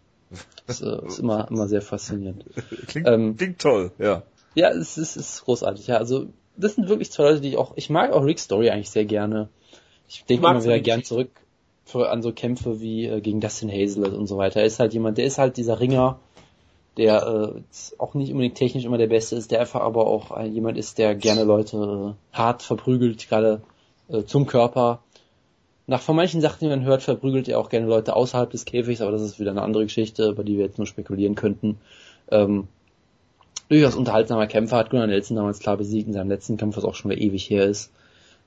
[0.66, 2.45] Das äh, ist immer, immer sehr faszinierend.
[2.88, 4.24] Klingt, Ähm, klingt toll, ja.
[4.56, 5.88] Ja, es ist, es ist großartig.
[5.88, 7.73] Ja, also das sind wirklich zwei Leute, die ich auch.
[7.75, 9.49] Ich mag auch Rick Story eigentlich sehr gerne.
[10.09, 11.29] Ich denke immer wieder gern zurück
[11.85, 14.61] für, an so Kämpfe wie äh, gegen Dustin Hazelett und so weiter.
[14.61, 16.19] Er ist halt jemand, der ist halt dieser Ringer,
[16.97, 17.61] der äh,
[17.97, 20.97] auch nicht unbedingt technisch immer der Beste ist, der einfach aber auch äh, jemand ist,
[20.97, 23.61] der gerne Leute äh, hart verprügelt, gerade
[24.09, 25.01] äh, zum Körper.
[25.85, 28.99] Nach von manchen Sachen, die man hört, verprügelt er auch gerne Leute außerhalb des Käfigs,
[28.99, 31.77] aber das ist wieder eine andere Geschichte, über die wir jetzt nur spekulieren könnten.
[32.29, 32.67] Ähm,
[33.69, 36.95] durchaus unterhaltsamer Kämpfer, hat Gunnar Nelson damals klar besiegt in seinem letzten Kampf, was auch
[36.95, 37.91] schon wieder ewig her ist.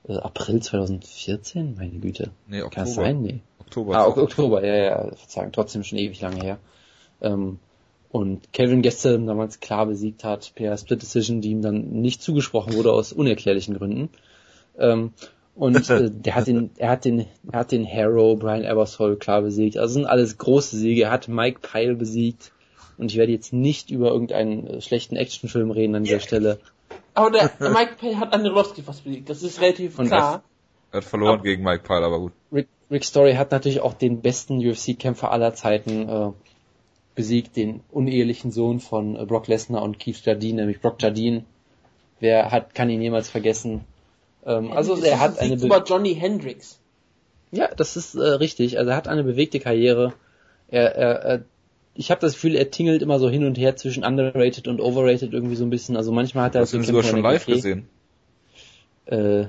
[0.07, 1.75] Äh, April 2014?
[1.77, 2.31] Meine Güte.
[2.47, 2.85] Nee, Kann Oktober.
[2.85, 3.21] das sein?
[3.21, 3.39] Nee.
[3.59, 3.95] Oktober.
[3.95, 6.57] Ah, Ok- Oktober, ja, ja, Verzeihung, trotzdem schon ewig lange her.
[7.21, 7.59] Ähm,
[8.09, 12.73] und Kevin Gastelum damals klar besiegt hat per Split Decision, die ihm dann nicht zugesprochen
[12.73, 14.09] wurde aus unerklärlichen Gründen.
[14.77, 15.13] Ähm,
[15.55, 19.41] und äh, der hat den, er hat den, er hat den Harrow, Brian Ebersol klar
[19.43, 19.77] besiegt.
[19.77, 21.03] Also sind alles große Siege.
[21.03, 22.51] Er hat Mike Pyle besiegt.
[23.01, 26.59] Und ich werde jetzt nicht über irgendeinen äh, schlechten Actionfilm reden an dieser Stelle.
[27.15, 29.27] Aber der Mike Pay hat Andrelowski fast besiegt.
[29.27, 30.43] Das ist relativ Und klar.
[30.91, 32.33] Er hat verloren gegen Mike Pyle, aber gut.
[32.53, 36.31] Rick, Rick Story hat natürlich auch den besten UFC-Kämpfer aller Zeiten äh,
[37.15, 41.43] besiegt, den unehelichen Sohn von äh, Brock Lesnar und Keith Jardine, nämlich Brock Jardine.
[42.19, 43.81] Wer hat, kann ihn jemals vergessen?
[44.45, 46.79] Ähm, also er hat ein eine Sieg Be über Johnny Hendricks.
[47.51, 48.77] ja, das ist äh, richtig.
[48.77, 50.13] Also er hat eine bewegte Karriere.
[50.67, 51.43] Er, er, er
[51.93, 55.33] ich habe das Gefühl, er tingelt immer so hin und her zwischen underrated und overrated
[55.33, 55.97] irgendwie so ein bisschen.
[55.97, 57.89] Also manchmal hat er Hast du ihn sogar schon live okay, gesehen?
[59.05, 59.45] Äh,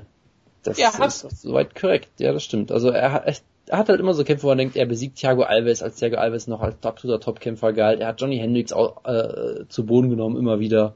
[0.63, 1.29] das Ja, ist hast du.
[1.29, 2.09] soweit korrekt.
[2.19, 2.71] Ja, das stimmt.
[2.71, 5.43] Also er hat, er hat halt immer so Kämpfe, wo man denkt, er besiegt Thiago
[5.43, 8.01] Alves, als Thiago Alves noch als absoluter Topkämpfer galt.
[8.01, 10.95] Er hat Johnny Hendricks auch äh, zu Boden genommen, immer wieder.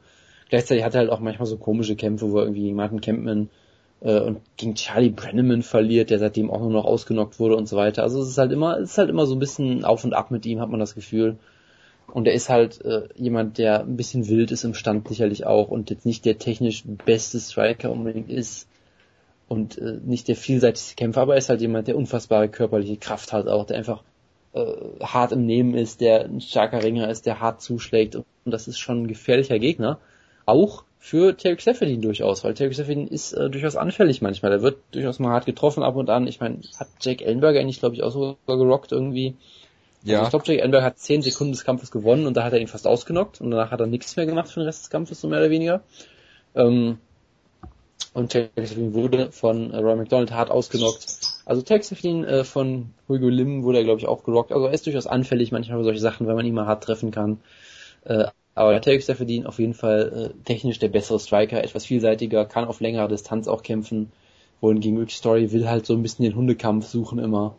[0.49, 3.49] Gleichzeitig hat er halt auch manchmal so komische Kämpfe, wo er irgendwie gegen Martin Kempman
[4.01, 7.77] äh, und gegen Charlie Brenneman verliert, der seitdem auch nur noch ausgenockt wurde und so
[7.77, 8.03] weiter.
[8.03, 10.31] Also es ist halt immer, es ist halt immer so ein bisschen auf und ab
[10.31, 11.37] mit ihm, hat man das Gefühl.
[12.07, 15.67] Und er ist halt äh, jemand, der ein bisschen wild ist im Stand sicherlich auch
[15.69, 18.67] und jetzt nicht der technisch beste Striker unbedingt ist
[19.49, 23.33] und äh, nicht der vielseitigste Kämpfer, aber er ist halt jemand, der unfassbare körperliche Kraft
[23.33, 24.03] hat auch, der einfach
[24.53, 24.63] äh,
[25.01, 28.79] hart im Nehmen ist, der ein starker Ringer ist, der hart zuschlägt und das ist
[28.79, 29.99] schon ein gefährlicher Gegner.
[30.45, 34.51] Auch für Terry Seferdin durchaus, weil Terry Seferdin ist äh, durchaus anfällig manchmal.
[34.51, 36.27] Der wird durchaus mal hart getroffen ab und an.
[36.27, 39.35] Ich meine, hat Jake Ellenberger eigentlich, glaube ich, auch sogar gerockt irgendwie.
[40.09, 40.23] Also Ja.
[40.23, 42.67] ich glaube, Jake Ellenberger hat 10 Sekunden des Kampfes gewonnen und da hat er ihn
[42.67, 45.27] fast ausgenockt und danach hat er nichts mehr gemacht für den Rest des Kampfes, so
[45.27, 45.81] mehr oder weniger.
[46.55, 46.99] Ähm,
[48.13, 51.07] und Texafin wurde von äh, Roy McDonald hart ausgenockt.
[51.45, 54.51] Also Texafin äh, von Hugo Lim wurde er, glaube ich, auch gerockt.
[54.51, 57.11] Also er ist durchaus anfällig manchmal für solche Sachen, wenn man ihn mal hart treffen
[57.11, 57.39] kann.
[58.05, 58.25] Äh,
[58.57, 62.79] aber Tarek Seferdin auf jeden Fall äh, technisch der bessere Striker, etwas vielseitiger, kann auf
[62.79, 64.11] längerer Distanz auch kämpfen.
[64.61, 67.55] Wohingegen Rick Story will halt so ein bisschen den Hundekampf suchen immer.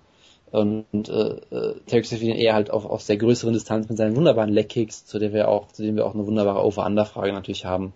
[0.50, 4.52] Und, äh, äh, Tarek Seferdin eher halt auf, auf sehr größeren Distanz mit seinen wunderbaren
[4.52, 7.92] Leg-Kicks, zu der wir auch, zu denen wir auch eine wunderbare Over-Under-Frage natürlich haben.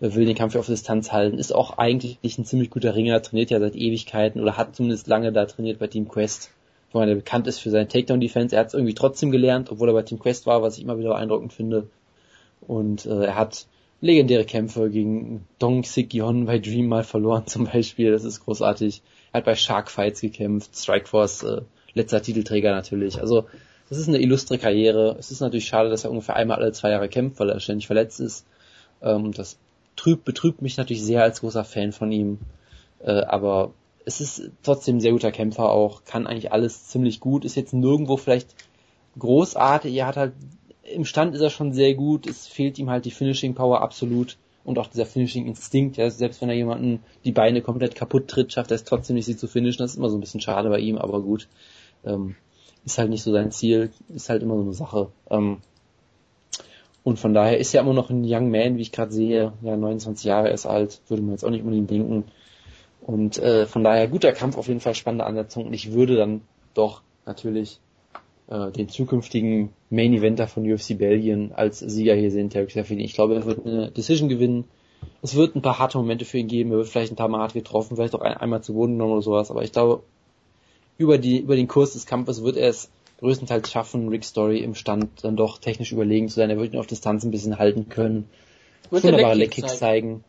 [0.00, 3.50] Er will den Kampf auf Distanz halten, ist auch eigentlich ein ziemlich guter Ringer, trainiert
[3.50, 6.50] ja seit Ewigkeiten oder hat zumindest lange da trainiert bei Team Quest,
[6.92, 8.56] wo er bekannt ist für seine Takedown-Defense.
[8.56, 10.98] Er hat es irgendwie trotzdem gelernt, obwohl er bei Team Quest war, was ich immer
[10.98, 11.88] wieder beeindruckend finde.
[12.66, 13.66] Und äh, er hat
[14.00, 18.12] legendäre Kämpfe gegen Dong Sik Yon bei Dream mal verloren zum Beispiel.
[18.12, 19.02] Das ist großartig.
[19.32, 21.62] Er hat bei Shark Fights gekämpft, Strikeforce, äh,
[21.94, 23.20] letzter Titelträger natürlich.
[23.20, 23.46] Also
[23.88, 25.16] das ist eine illustre Karriere.
[25.18, 27.86] Es ist natürlich schade, dass er ungefähr einmal alle zwei Jahre kämpft, weil er ständig
[27.86, 28.46] verletzt ist.
[29.02, 29.58] Ähm, das
[29.96, 32.38] trübt, betrübt mich natürlich sehr als großer Fan von ihm.
[33.00, 33.72] Äh, aber
[34.04, 37.72] es ist trotzdem ein sehr guter Kämpfer auch, kann eigentlich alles ziemlich gut, ist jetzt
[37.72, 38.54] nirgendwo vielleicht
[39.18, 40.32] großartig, er hat halt,
[40.92, 44.36] im Stand ist er schon sehr gut, es fehlt ihm halt die Finishing Power absolut.
[44.64, 48.52] Und auch dieser Finishing Instinkt, ja, selbst wenn er jemanden die Beine komplett kaputt tritt,
[48.52, 50.70] schafft er es trotzdem nicht, sie zu finishen, das ist immer so ein bisschen schade
[50.70, 51.48] bei ihm, aber gut,
[52.04, 52.34] ähm,
[52.86, 55.10] ist halt nicht so sein Ziel, ist halt immer so eine Sache.
[55.30, 55.58] Ähm,
[57.02, 59.76] und von daher ist er immer noch ein Young Man, wie ich gerade sehe, ja,
[59.76, 62.24] 29 Jahre ist alt, würde man jetzt auch nicht unbedingt denken.
[63.02, 64.94] Und äh, von daher guter Kampf, auf jeden Fall.
[64.94, 65.66] Spannende Ansetzung.
[65.66, 66.40] Und ich würde dann
[66.72, 67.78] doch natürlich
[68.48, 73.04] äh, den zukünftigen Main Eventer von UFC Belgien als Sieger hier sehen, Tarek Seferdin.
[73.04, 74.64] Ich glaube, er wird eine Decision gewinnen.
[75.22, 76.72] Es wird ein paar harte Momente für ihn geben.
[76.72, 79.12] Er wird vielleicht ein paar Mal hart getroffen, vielleicht auch ein, einmal zu Boden genommen
[79.12, 79.50] oder sowas.
[79.50, 80.02] Aber ich glaube,
[80.98, 82.90] über die über den Kurs des Kampfes wird er es
[83.20, 86.50] größtenteils schaffen, Rick Story im Stand dann doch technisch überlegen zu sein.
[86.50, 88.28] Er wird ihn auf Distanz ein bisschen halten können.
[88.90, 90.24] Wird der Wunderbare Leg-Kick Leg-Kicks zeigen.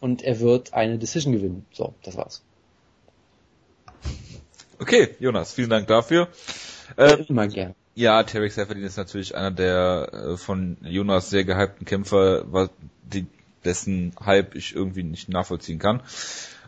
[0.00, 1.64] Und er wird eine Decision gewinnen.
[1.72, 2.42] So, das war's.
[4.78, 6.28] Okay, Jonas, vielen Dank dafür.
[6.98, 7.74] Ähm, Immer gern.
[7.96, 12.70] Ja, Tarek Seferdin ist natürlich einer der äh, von Jonas sehr gehypten Kämpfer, was,
[13.02, 13.26] die,
[13.64, 16.02] dessen Hype ich irgendwie nicht nachvollziehen kann.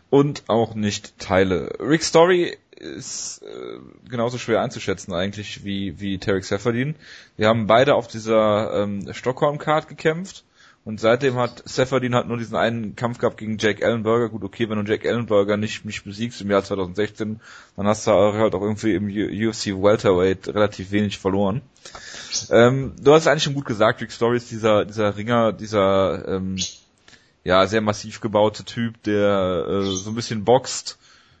[0.09, 1.71] und auch nicht Teile.
[1.79, 3.79] Rick Story ist äh,
[4.09, 6.95] genauso schwer einzuschätzen eigentlich wie, wie Tarek Seferdin.
[7.37, 10.43] Wir haben beide auf dieser ähm, Stockholm-Card gekämpft
[10.85, 14.29] und seitdem hat Seferdin halt nur diesen einen Kampf gehabt gegen Jack Ellenberger.
[14.29, 17.41] Gut, okay, wenn du Jack Ellenberger nicht, nicht besiegst im Jahr 2016,
[17.75, 21.61] dann hast du halt auch irgendwie im UFC Welterweight relativ wenig verloren.
[22.49, 26.57] Ähm, du hast eigentlich schon gut gesagt, Rick Story ist dieser, dieser Ringer, dieser ähm,
[27.43, 30.97] ja, sehr massiv gebaute Typ, der äh, so ein bisschen boxt,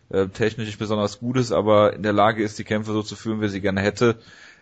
[0.09, 3.15] äh, technisch nicht besonders gut ist, aber in der Lage ist, die Kämpfe so zu
[3.15, 4.17] führen, wie sie gerne hätte.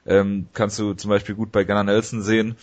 [0.05, 2.55] Ähm, kannst du zum Beispiel gut bei Gunnar Nelson sehen,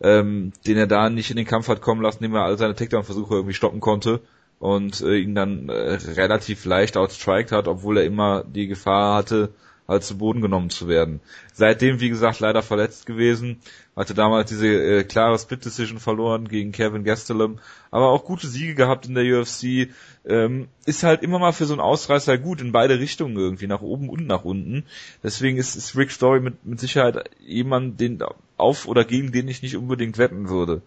[0.00, 2.74] ähm, den er da nicht in den Kampf hat kommen lassen, indem er all seine
[2.74, 4.20] Takedown-Versuche irgendwie stoppen konnte
[4.58, 9.52] und äh, ihn dann äh, relativ leicht outstriked hat, obwohl er immer die Gefahr hatte,
[9.88, 11.20] halt zu Boden genommen zu werden.
[11.54, 13.60] Seitdem, wie gesagt, leider verletzt gewesen,
[13.96, 17.58] hatte damals diese äh, klare Split Decision verloren gegen Kevin Gastelum,
[17.90, 19.88] aber auch gute Siege gehabt in der UFC,
[20.26, 23.80] ähm, ist halt immer mal für so einen Ausreißer gut in beide Richtungen irgendwie, nach
[23.80, 24.84] oben und nach unten.
[25.22, 28.22] Deswegen ist, ist Rick Story mit, mit Sicherheit jemand, den
[28.58, 30.82] auf oder gegen den ich nicht unbedingt wetten würde.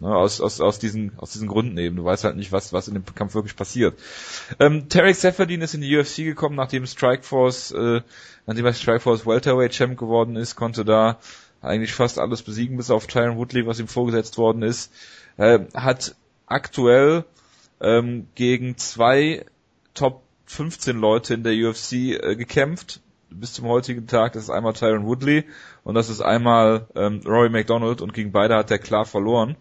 [0.00, 1.96] Ne, aus, aus, aus, diesen, aus diesen Gründen eben.
[1.96, 3.98] Du weißt halt nicht, was, was in dem Kampf wirklich passiert.
[4.60, 8.02] Ähm, Tarek Seferdin ist in die UFC gekommen, nachdem Strikeforce, äh,
[8.46, 11.18] nachdem er Strikeforce Welterweight Champ geworden ist, konnte da
[11.62, 14.92] eigentlich fast alles besiegen, bis auf Tyron Woodley, was ihm vorgesetzt worden ist.
[15.38, 16.14] Äh, hat
[16.44, 17.24] aktuell
[17.80, 19.46] ähm, gegen zwei
[19.94, 23.00] Top 15 Leute in der UFC äh, gekämpft
[23.30, 24.34] bis zum heutigen Tag.
[24.34, 25.44] Das ist einmal Tyron Woodley
[25.84, 29.56] und das ist einmal ähm, Rory McDonald und gegen beide hat er klar verloren.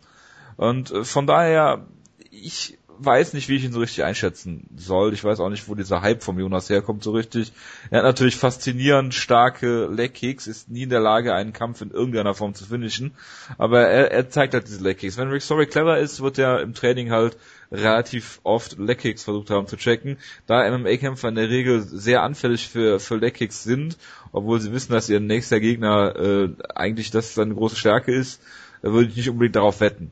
[0.57, 1.85] Und äh, von daher,
[2.31, 5.13] ich weiß nicht, wie ich ihn so richtig einschätzen soll.
[5.13, 7.51] Ich weiß auch nicht, wo dieser Hype vom Jonas herkommt so richtig.
[7.89, 12.33] Er hat natürlich faszinierend starke Leg-Kicks, ist nie in der Lage, einen Kampf in irgendeiner
[12.33, 13.13] Form zu finishen.
[13.57, 15.17] Aber er, er zeigt halt diese Leg-Kicks.
[15.17, 17.37] Wenn Rick Story clever ist, wird er im Training halt
[17.71, 20.17] relativ oft Leg-Kicks versucht haben zu checken.
[20.45, 23.97] Da MMA-Kämpfer in der Regel sehr anfällig für, für Leg-Kicks sind,
[24.31, 28.41] obwohl sie wissen, dass ihr nächster Gegner äh, eigentlich das seine große Stärke ist,
[28.81, 30.11] würde ich nicht unbedingt darauf wetten.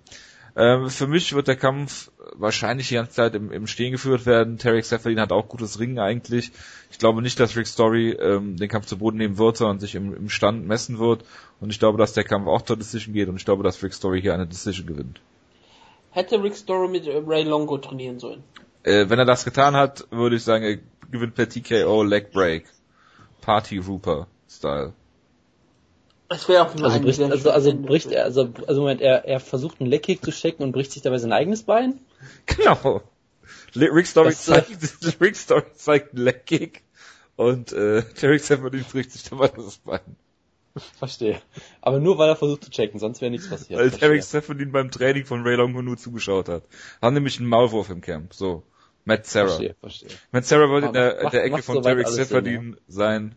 [0.55, 4.59] Ähm, für mich wird der Kampf wahrscheinlich die ganze Zeit im, im Stehen geführt werden.
[4.59, 6.51] Tarek Seferdin hat auch gutes Ringen eigentlich.
[6.91, 9.95] Ich glaube nicht, dass Rick Story ähm, den Kampf zu Boden nehmen wird, sondern sich
[9.95, 11.25] im, im Stand messen wird.
[11.59, 13.93] Und ich glaube, dass der Kampf auch zur Decision geht und ich glaube, dass Rick
[13.93, 15.21] Story hier eine Decision gewinnt.
[16.11, 18.43] Hätte Rick Story mit Ray Longo trainieren sollen?
[18.83, 20.77] Äh, wenn er das getan hat, würde ich sagen, er
[21.09, 22.65] gewinnt per TKO Leg Break.
[23.41, 24.93] Party Rooper Style.
[26.29, 29.79] Das wäre auch also bricht, also, also bricht er, also, also Moment, er, er versucht
[29.79, 31.99] einen Leckkick zu checken und bricht sich dabei sein eigenes Bein?
[32.45, 33.01] Genau.
[33.75, 36.83] Rick Story das, äh, zeigt, Rick Story zeigt einen Leckkick
[37.35, 40.15] und äh, Derek Seferdin bricht sich dabei das Bein.
[40.97, 41.39] Verstehe.
[41.81, 43.79] Aber nur weil er versucht zu checken, sonst wäre nichts passiert.
[43.79, 46.63] Weil Derek Seferdin beim Training von Ray Longo nur zugeschaut hat.
[47.01, 48.33] Haben nämlich einen Maulwurf im Camp.
[48.33, 48.63] So.
[49.05, 49.47] Matt Sarah.
[49.47, 50.09] Verstehe, verstehe.
[50.31, 52.77] Matt Sarah wollte in der, macht, der Ecke von Derek Seferdin ja.
[52.87, 53.35] sein.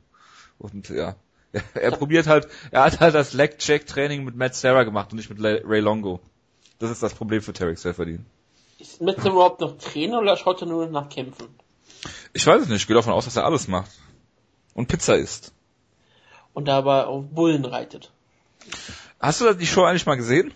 [0.58, 1.16] Und ja,
[1.74, 5.38] er probiert halt, er hat halt das Leg-Check-Training mit Matt Sarah gemacht und nicht mit
[5.42, 6.20] Ray Longo.
[6.78, 8.26] Das ist das Problem für Tarek Seferdin.
[8.78, 11.48] Ist Matt Sarah überhaupt noch Trainer oder schaut er nur nach Kämpfen?
[12.32, 13.90] Ich weiß es nicht, ich gehe davon aus, dass er alles macht.
[14.74, 15.52] Und Pizza isst.
[16.52, 18.12] Und dabei auf Bullen reitet.
[19.20, 20.52] Hast du die Show eigentlich mal gesehen?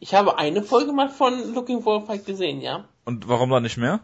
[0.00, 2.88] Ich habe eine Folge mal von Looking for a Fight gesehen, ja.
[3.04, 4.00] Und warum dann nicht mehr?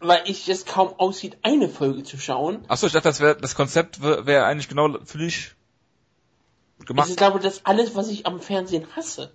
[0.00, 2.64] Weil ich es kaum aussieht, eine Folge zu schauen.
[2.68, 5.52] Achso, ich dachte, das, wär, das Konzept wäre wär eigentlich genau für dich
[6.86, 7.08] gemacht.
[7.10, 9.32] Ich glaube, das ist alles, was ich am Fernsehen hasse.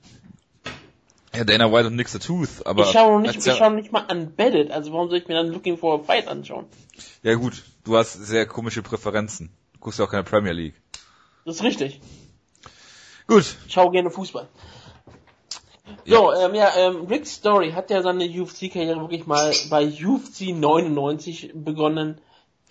[1.36, 2.84] Ja, Dana White und Nick the Tooth, aber...
[2.84, 5.78] Ich schaue nicht, ich schaue nicht mal Unbedded, also warum soll ich mir dann Looking
[5.78, 6.66] for a Fight anschauen?
[7.24, 9.52] Ja gut, du hast sehr komische Präferenzen.
[9.74, 10.76] Du guckst ja auch keine Premier League.
[11.44, 12.00] Das ist richtig.
[13.28, 13.56] Gut.
[13.68, 14.48] Ich schaue gerne Fußball.
[16.06, 21.52] So, ähm, ja ähm, Rick Story hat ja seine UFC-Karriere wirklich mal bei UFC 99
[21.54, 22.20] begonnen,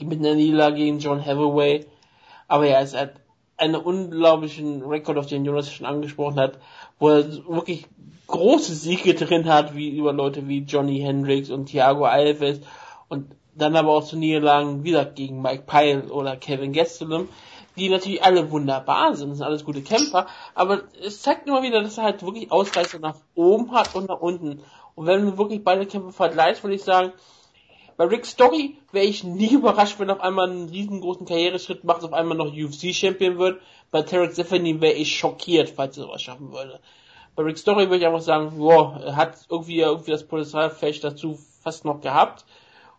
[0.00, 1.86] mit einer Niederlage gegen John Hathaway.
[2.48, 3.14] Aber ja, es hat
[3.56, 6.58] einen unglaublichen Rekord, auf den Jonas schon angesprochen hat,
[6.98, 7.86] wo er wirklich
[8.26, 12.60] große Siege drin hat, wie über Leute wie Johnny Hendricks und Thiago Alves.
[13.08, 17.28] Und dann aber auch zu Niederlagen wieder gegen Mike Pyle oder Kevin Gastelum
[17.76, 21.82] die natürlich alle wunderbar sind, das sind alles gute Kämpfer, aber es zeigt immer wieder,
[21.82, 24.62] dass er halt wirklich Ausreißer nach oben hat und nach unten.
[24.94, 27.12] Und wenn du wirklich beide Kämpfe vergleichst, würde ich sagen,
[27.96, 32.04] bei Rick Story wäre ich nie überrascht, wenn er auf einmal einen riesengroßen Karriereschritt macht,
[32.04, 33.60] auf einmal noch UFC-Champion wird.
[33.90, 36.80] Bei Tarek Stephanie wäre ich schockiert, falls er sowas schaffen würde.
[37.36, 41.38] Bei Rick Story würde ich einfach sagen, wow, er hat irgendwie, irgendwie das vielleicht dazu
[41.62, 42.44] fast noch gehabt.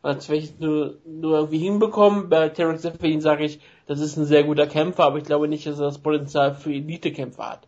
[0.01, 2.29] Und hat es vielleicht nur, nur irgendwie hinbekommen.
[2.29, 5.65] Bei Tarek Stephanie sage ich, das ist ein sehr guter Kämpfer, aber ich glaube nicht,
[5.65, 7.67] dass er das Potenzial für Elite-Kämpfer hat.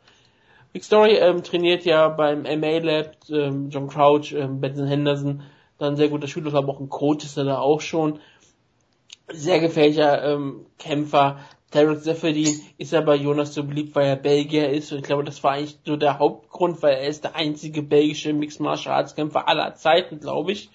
[0.74, 5.44] Big Story ähm, trainiert ja beim MA Lab, ähm, John Crouch, ähm, Benson Henderson,
[5.78, 8.20] dann sehr guter Schüler, aber auch ein Coach ist er da auch schon.
[9.32, 11.40] Sehr gefährlicher ähm, Kämpfer.
[11.72, 15.44] Tarek Zefferdin ist aber Jonas so beliebt, weil er Belgier ist und ich glaube, das
[15.44, 19.48] war eigentlich so der Hauptgrund, weil er ist der einzige belgische Mixed Martial Arts Kämpfer
[19.50, 20.70] aller Zeiten, glaube ich.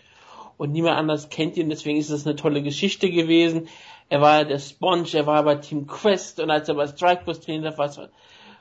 [0.59, 3.69] Und niemand anders kennt ihn, deswegen ist es eine tolle Geschichte gewesen.
[4.13, 7.79] Er war der Sponge, er war bei Team Quest und als er bei Strikeforce trainiert
[7.79, 7.91] war,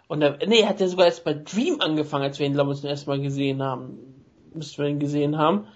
[0.07, 2.71] und er, nee, er hat ja sogar erst bei Dream angefangen, als wir ihn, glaube
[2.71, 4.23] ich, zum ersten Mal gesehen haben.
[4.53, 5.67] Müssten wir ihn gesehen haben.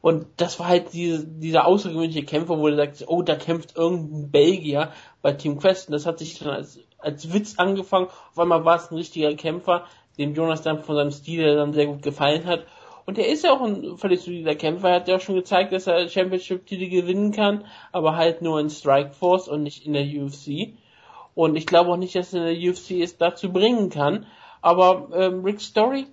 [0.00, 4.30] Und das war halt diese, dieser außergewöhnliche Kämpfer, wo er sagt, oh, da kämpft irgendein
[4.30, 4.92] Belgier
[5.22, 5.88] bei Team Quest.
[5.88, 8.06] Und das hat sich dann als, als Witz angefangen.
[8.06, 9.86] Auf einmal war es ein richtiger Kämpfer,
[10.18, 12.64] dem Jonas dann von seinem Stil dann sehr gut gefallen hat.
[13.06, 14.88] Und er ist ja auch ein völlig solider Kämpfer.
[14.88, 18.68] Er hat ja auch schon gezeigt, dass er Championship-Titel gewinnen kann, aber halt nur in
[18.68, 20.74] Strikeforce und nicht in der UFC.
[21.34, 24.26] Und ich glaube auch nicht, dass er in der UFC es dazu bringen kann.
[24.60, 26.06] Aber ähm, Rick Story,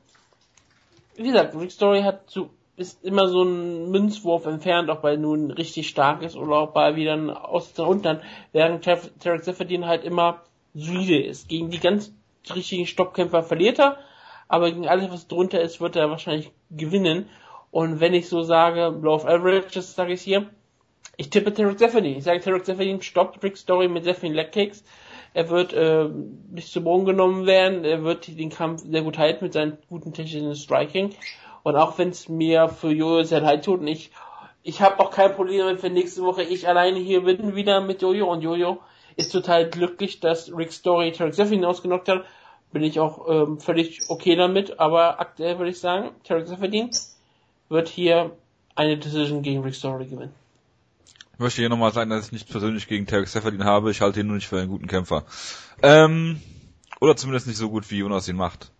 [1.15, 5.51] wie gesagt, Rick Story hat zu ist immer so ein Münzwurf entfernt, ob er nun
[5.51, 8.21] richtig stark ist oder ob er wieder aus der Untern,
[8.51, 10.41] während Tarek Seferdin halt immer
[10.73, 11.47] solide ist.
[11.49, 12.11] Gegen die ganz
[12.53, 13.97] richtigen Stoppkämpfer verliert er,
[14.47, 17.29] aber gegen alles, was drunter ist, wird er wahrscheinlich gewinnen.
[17.71, 20.47] Und wenn ich so sage, Blow of Average, das sage ich hier,
[21.17, 22.17] ich tippe Tarek Seferdin.
[22.17, 24.83] Ich sage, Tarek Seferdin stoppt Rick Story mit sehr vielen Legkicks.
[25.33, 26.07] Er wird äh,
[26.51, 27.83] nicht zu Boden genommen werden.
[27.85, 31.15] Er wird den Kampf sehr gut halten mit seinem guten technischen Striking.
[31.63, 34.11] Und auch wenn es mir für Jojo sehr leid tut und ich,
[34.63, 38.01] ich habe auch kein Problem damit, wenn nächste Woche ich alleine hier bin, wieder mit
[38.01, 38.79] Jojo und Jojo
[39.15, 42.25] ist total glücklich, dass Rick Story Tarek Zephyrin ausgenockt hat.
[42.73, 46.89] Bin ich auch ähm, völlig okay damit, aber aktuell würde ich sagen, Tarek Zephyrin
[47.69, 48.31] wird hier
[48.75, 50.33] eine Decision gegen Rick Story gewinnen.
[51.33, 53.91] Ich möchte hier nochmal sagen, dass ich nicht persönlich gegen Tarek Seferdin habe.
[53.91, 55.23] Ich halte ihn nur nicht für einen guten Kämpfer.
[55.81, 56.41] Ähm,
[56.99, 58.71] oder zumindest nicht so gut, wie Jonas ihn macht.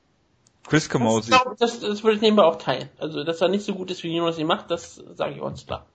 [0.68, 1.32] Chris Camozzi.
[1.32, 2.90] Das, das, das würde ich nebenbei auch teilen.
[2.98, 5.66] Also, dass er nicht so gut ist, wie Jonas ihn macht, das sage ich uns
[5.66, 5.86] klar.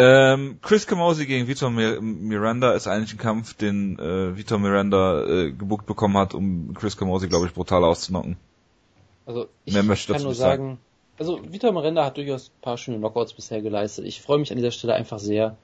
[0.00, 5.50] Ähm, Chris Camozzi gegen Vitor Miranda ist eigentlich ein Kampf, den äh, Vitor Miranda äh,
[5.50, 8.36] gebucht bekommen hat, um Chris Camozzi, glaube ich, brutal auszunocken.
[9.26, 10.78] Also ich kann nur sagen, sagen,
[11.18, 14.06] also Vitor Miranda hat durchaus ein paar schöne Knockouts bisher geleistet.
[14.06, 15.56] Ich freue mich an dieser Stelle einfach sehr,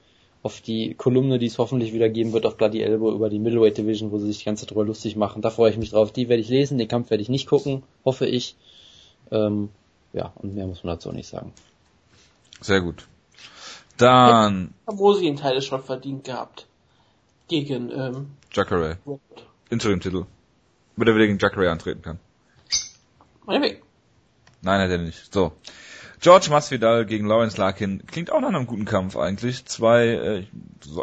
[0.45, 3.79] auf die Kolumne, die es hoffentlich wieder geben wird auf Bloody Elbow über die Middleweight
[3.79, 5.41] Division, wo sie sich die ganze Zeit drüber lustig machen.
[5.41, 6.11] Da freue ich mich drauf.
[6.11, 8.55] Die werde ich lesen, den Kampf werde ich nicht gucken, hoffe ich.
[9.31, 9.69] Ähm,
[10.13, 11.51] ja, und mehr muss man dazu auch nicht sagen.
[12.61, 13.07] Sehr gut.
[13.97, 14.73] Dann.
[14.85, 16.67] Wo sie einen Teil schon verdient gehabt.
[17.47, 18.97] Gegen, ähm, Jacare.
[19.69, 20.25] Interim-Titel.
[20.95, 22.19] Damit er wieder gegen Jacare antreten kann.
[23.45, 23.81] Meinetwegen.
[24.61, 25.33] Nein, hat er nicht.
[25.33, 25.53] So.
[26.19, 29.65] George Masvidal gegen Lawrence Larkin klingt auch nach einem guten Kampf eigentlich.
[29.65, 30.45] Zwei, äh,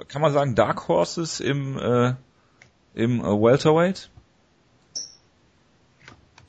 [0.09, 2.15] kann man sagen, Dark Horses im, äh,
[2.95, 4.11] im äh, Welterweight?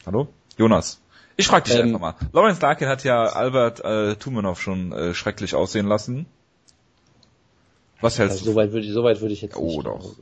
[0.05, 0.27] Hallo?
[0.57, 1.02] Jonas.
[1.35, 2.15] Ich frage dich ähm, einfach mal.
[2.31, 6.25] Lawrence Larkin hat ja Albert äh, Tumanov schon äh, schrecklich aussehen lassen.
[8.01, 8.51] Was hältst also, du?
[8.51, 9.85] Soweit würde ich, so weit würde ich jetzt oh, nicht.
[9.85, 10.15] Doch.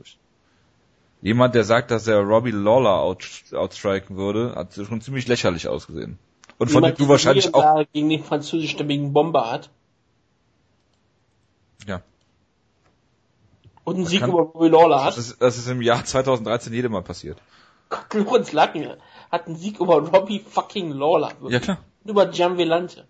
[1.20, 6.18] Jemand, der sagt, dass er Robbie Lawler out, outstriken würde, hat schon ziemlich lächerlich ausgesehen.
[6.58, 9.60] Und von dem du wahrscheinlich auch gegen den französischstämmigen Bomber
[11.86, 12.02] Ja.
[13.84, 15.16] Und ein Sieg über Bobby Lawler hat.
[15.16, 17.38] Das ist, das ist im Jahr 2013 jedem Mal passiert.
[18.12, 18.96] Lorenz Lacken
[19.32, 21.32] hat einen Sieg über Robbie fucking Lawler.
[21.48, 21.78] Ja klar.
[22.04, 23.06] Und über Gian Velante.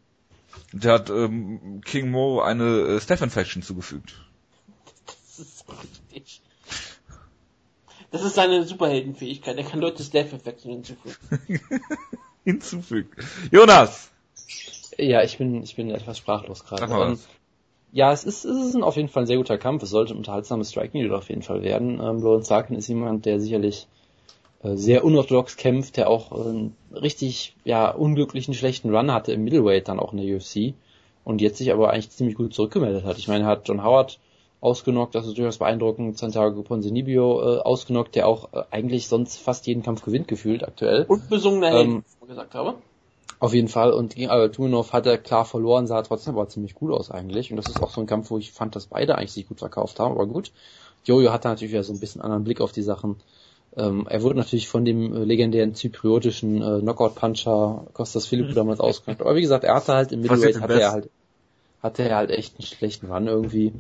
[0.73, 4.15] Der hat ähm, King Mo eine äh, Steph-Infection zugefügt.
[5.07, 6.43] Das ist richtig.
[8.11, 9.57] Das ist seine Superheldenfähigkeit.
[9.57, 11.17] Er kann Leute Steph-Infection hinzufügen.
[12.45, 13.11] hinzufügen.
[13.51, 14.11] Jonas!
[14.99, 16.85] Ja, ich bin, ich bin etwas sprachlos gerade.
[16.93, 17.19] Ähm,
[17.93, 19.83] ja, es ist, es ist ein, auf jeden Fall ein sehr guter Kampf.
[19.83, 22.01] Es sollte ein unterhaltsames Striking auf jeden Fall werden.
[22.01, 24.02] Ähm, Lawrence Sarkin ist jemand, der sicherlich äh,
[24.63, 29.89] sehr unorthodox kämpft, der auch äh, einen richtig, ja, unglücklichen, schlechten Run hatte im Middleweight
[29.89, 30.75] dann auch in der UFC
[31.25, 33.19] und jetzt sich aber eigentlich ziemlich gut zurückgemeldet hat.
[33.19, 34.19] Ich meine, er hat John Howard
[34.61, 36.17] ausgenockt, das ist durchaus beeindruckend.
[36.17, 41.05] Santiago Ponzinibbio äh, ausgenockt, der auch äh, eigentlich sonst fast jeden Kampf gewinnt gefühlt aktuell.
[41.05, 42.75] Und besungener ähm, wie ich gesagt habe.
[43.41, 43.93] Auf jeden Fall.
[43.93, 47.51] Und gegen Albertunov hat er klar verloren, sah trotzdem aber ziemlich gut aus eigentlich.
[47.51, 49.59] Und das ist auch so ein Kampf, wo ich fand, dass beide eigentlich sich gut
[49.59, 50.53] verkauft haben, aber gut.
[51.05, 53.17] Jojo hatte natürlich wieder so ein bisschen anderen Blick auf die Sachen.
[53.77, 59.23] Ähm, er wurde natürlich von dem äh, legendären zypriotischen äh, Knockout-Puncher Kostas Philippou damals ausgenockt.
[59.23, 61.11] Aber wie gesagt, er hatte halt im Middleweight, hatte er halt
[61.83, 63.73] hatte er halt echt einen schlechten Run irgendwie.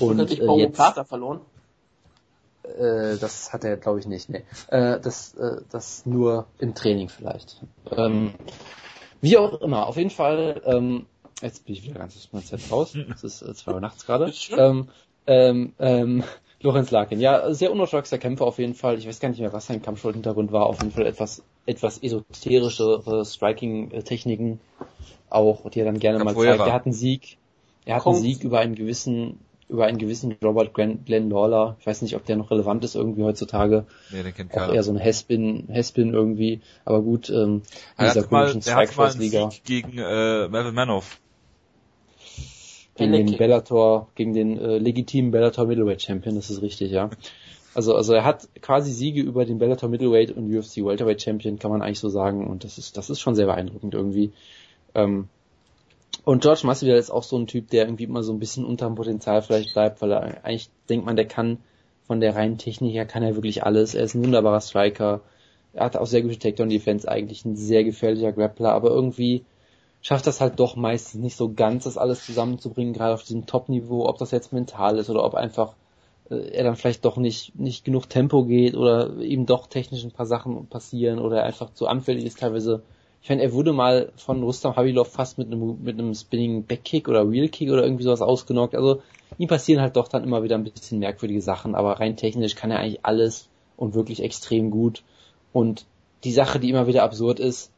[0.00, 1.40] Und hat äh, jetzt, Carter verloren?
[2.64, 4.28] Äh, das hat er, glaube ich, nicht.
[4.28, 4.42] Nee.
[4.68, 7.60] Äh, das, äh, das nur im Training vielleicht.
[7.92, 8.34] Ähm,
[9.20, 11.06] wie auch immer, auf jeden Fall, ähm,
[11.40, 12.96] jetzt bin ich wieder ganz aus meinem Set raus.
[13.14, 14.32] Es ist äh, zwei Uhr nachts gerade.
[14.56, 14.88] Ähm,
[15.26, 16.24] ähm, ähm,
[16.60, 18.98] Lorenz Larkin, ja, sehr unorthodoxer Kämpfer auf jeden Fall.
[18.98, 20.66] Ich weiß gar nicht mehr, was sein Kampfschuld-Hintergrund war.
[20.66, 24.58] Auf jeden Fall etwas, etwas esoterischere Striking-Techniken.
[25.30, 26.50] Auch, die er dann gerne Capoeira.
[26.50, 26.68] mal zeigt.
[26.68, 27.36] Er hat einen Sieg,
[27.84, 28.16] er hat Kommt.
[28.16, 31.76] einen Sieg über einen gewissen, über einen gewissen Robert Glenn, Glenn Lawler.
[31.80, 33.84] Ich weiß nicht, ob der noch relevant ist irgendwie heutzutage.
[34.10, 34.72] Nee, den kennt Auch keiner.
[34.74, 36.60] eher so ein Haspin, Haspin irgendwie.
[36.84, 37.62] Aber gut, ähm,
[37.98, 41.20] in Er dieser hat mal, komischen einen Strikeforce-Liga Sieg gegen äh, Melvin Manoff.
[42.98, 43.36] Gegen den.
[43.38, 47.10] Bellator, gegen den äh, legitimen Bellator Middleweight Champion, das ist richtig, ja.
[47.74, 51.70] Also, also er hat quasi Siege über den Bellator Middleweight und UFC Welterweight Champion, kann
[51.70, 52.46] man eigentlich so sagen.
[52.46, 54.32] Und das ist, das ist schon sehr beeindruckend irgendwie.
[54.94, 55.28] Ähm,
[56.24, 58.96] und George Masvidal ist auch so ein Typ, der irgendwie immer so ein bisschen unterm
[58.96, 61.58] Potenzial vielleicht bleibt, weil er eigentlich denkt man, der kann
[62.06, 63.94] von der reinen Technik her kann er wirklich alles.
[63.94, 65.20] Er ist ein wunderbarer Striker.
[65.74, 69.44] Er hat auch sehr gute Takedown Defense, eigentlich ein sehr gefährlicher Grappler, aber irgendwie
[70.02, 74.06] schafft das halt doch meistens nicht so ganz, das alles zusammenzubringen, gerade auf diesem Top-Niveau,
[74.06, 75.74] ob das jetzt mental ist oder ob einfach
[76.30, 80.12] äh, er dann vielleicht doch nicht, nicht genug Tempo geht oder ihm doch technisch ein
[80.12, 82.82] paar Sachen passieren oder er einfach zu anfällig ist teilweise.
[83.20, 87.08] Ich meine, er wurde mal von Rustam Habilov fast mit einem, mit einem Spinning Backkick
[87.08, 88.76] oder Kick oder irgendwie sowas ausgenockt.
[88.76, 89.02] Also
[89.38, 92.70] ihm passieren halt doch dann immer wieder ein bisschen merkwürdige Sachen, aber rein technisch kann
[92.70, 95.02] er eigentlich alles und wirklich extrem gut.
[95.52, 95.84] Und
[96.22, 97.72] die Sache, die immer wieder absurd ist,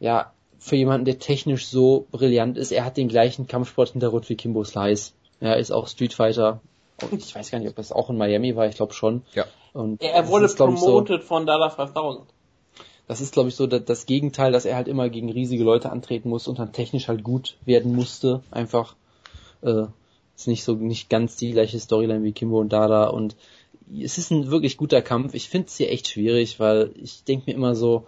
[0.00, 4.64] ja, für jemanden, der technisch so brillant ist, er hat den gleichen Kampfsport-Hintergrund wie Kimbo
[4.64, 5.12] Slice.
[5.40, 6.60] Er ist auch Street Fighter.
[7.10, 9.22] Und ich weiß gar nicht, ob das auch in Miami war, ich glaube schon.
[9.34, 9.44] Ja.
[9.72, 12.26] Und Er, wurde ist, ich, so, promoted von Dada 5000.
[13.06, 15.90] das ist, glaube ich, so das, das Gegenteil, dass er halt immer gegen riesige Leute
[15.90, 18.42] antreten muss und dann technisch halt gut werden musste.
[18.50, 18.96] Einfach
[19.62, 19.84] äh,
[20.36, 23.36] ist nicht so nicht ganz die gleiche Storyline wie Kimbo und Dada und
[24.02, 25.34] es ist ein wirklich guter Kampf.
[25.34, 28.06] Ich finde es hier echt schwierig, weil ich denke mir immer so,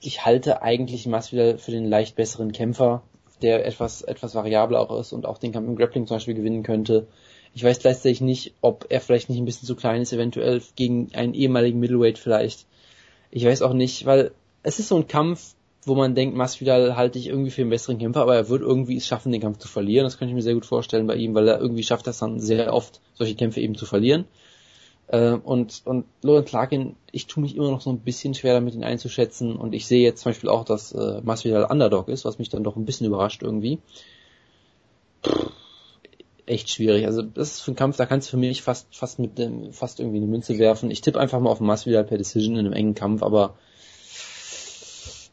[0.00, 3.02] ich halte eigentlich Masvidal für den leicht besseren Kämpfer,
[3.42, 6.62] der etwas etwas variabler auch ist und auch den Kampf im Grappling zum Beispiel gewinnen
[6.62, 7.06] könnte.
[7.54, 11.10] Ich weiß gleichzeitig nicht, ob er vielleicht nicht ein bisschen zu klein ist, eventuell gegen
[11.14, 12.66] einen ehemaligen Middleweight vielleicht.
[13.30, 15.54] Ich weiß auch nicht, weil es ist so ein Kampf,
[15.84, 18.96] wo man denkt, Masvidal halte ich irgendwie für einen besseren Kämpfer, aber er wird irgendwie
[18.96, 20.04] es schaffen, den Kampf zu verlieren.
[20.04, 22.40] Das kann ich mir sehr gut vorstellen bei ihm, weil er irgendwie schafft das dann
[22.40, 24.26] sehr oft, solche Kämpfe eben zu verlieren.
[25.08, 28.74] Äh, und, und Lawrence Larkin, ich tue mich immer noch so ein bisschen schwer damit,
[28.74, 29.56] ihn einzuschätzen.
[29.56, 32.64] Und ich sehe jetzt zum Beispiel auch, dass äh, Masvidal Underdog ist, was mich dann
[32.64, 33.78] doch ein bisschen überrascht irgendwie.
[35.24, 35.50] Pff,
[36.48, 37.06] echt schwierig.
[37.06, 39.72] Also das ist für einen Kampf, da kannst du für mich fast fast mit dem,
[39.72, 40.90] fast irgendwie eine Münze werfen.
[40.90, 43.54] Ich tippe einfach mal auf Masvidal per Decision in einem engen Kampf, aber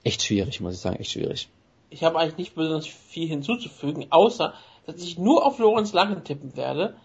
[0.03, 1.49] echt schwierig, muss ich sagen, echt schwierig.
[1.89, 4.53] Ich habe eigentlich nicht besonders viel hinzuzufügen, außer,
[4.85, 6.95] dass ich nur auf Lorenz Langen tippen werde,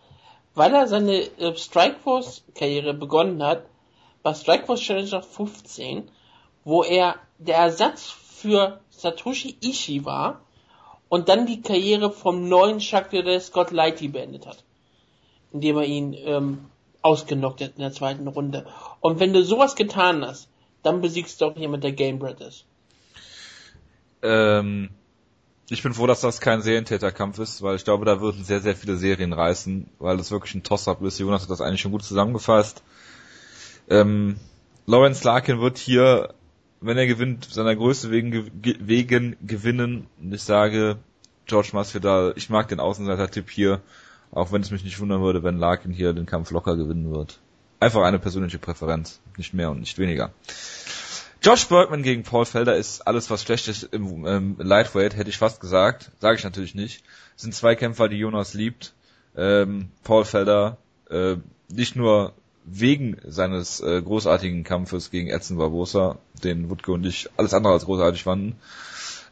[0.60, 3.62] weil er seine äh, Strikeforce-Karriere begonnen hat
[4.22, 6.10] bei Strikeforce Challenger 15,
[6.64, 10.42] wo er der Ersatz für Satoshi Ishii war
[11.08, 14.62] und dann die Karriere vom neuen Shakira Scott Lighty beendet hat,
[15.50, 16.66] indem er ihn ähm,
[17.00, 18.66] ausgenockt hat in der zweiten Runde.
[19.00, 20.50] Und wenn du sowas getan hast,
[20.82, 22.66] dann besiegst du auch jemand, der Gamebred ist.
[24.22, 24.90] Ähm,
[25.72, 28.74] ich bin froh, dass das kein Serientäterkampf ist, weil ich glaube, da würden sehr, sehr
[28.76, 31.18] viele Serien reißen, weil das wirklich ein Toss-Up ist.
[31.18, 32.82] Jonas hat das eigentlich schon gut zusammengefasst.
[33.88, 34.36] Ähm,
[34.86, 36.34] Lawrence Larkin wird hier,
[36.80, 38.30] wenn er gewinnt, seiner Größe wegen,
[38.62, 40.06] ge- wegen gewinnen.
[40.20, 40.96] Und ich sage,
[41.46, 43.80] George Masvidal, ich mag den Außenseiter-Tipp hier,
[44.32, 47.38] auch wenn es mich nicht wundern würde, wenn Larkin hier den Kampf locker gewinnen wird.
[47.80, 50.32] Einfach eine persönliche Präferenz, nicht mehr und nicht weniger.
[51.42, 55.38] Josh Bergman gegen Paul Felder ist alles, was schlecht ist im ähm, Lightweight, hätte ich
[55.38, 56.10] fast gesagt.
[56.20, 57.02] Sage ich natürlich nicht.
[57.34, 58.92] Es sind zwei Kämpfer, die Jonas liebt.
[59.36, 60.76] Ähm, Paul Felder,
[61.08, 61.36] äh,
[61.70, 62.34] nicht nur
[62.64, 67.86] wegen seines äh, großartigen Kampfes gegen Edson Barbosa, den Wutke und ich alles andere als
[67.86, 68.56] großartig fanden.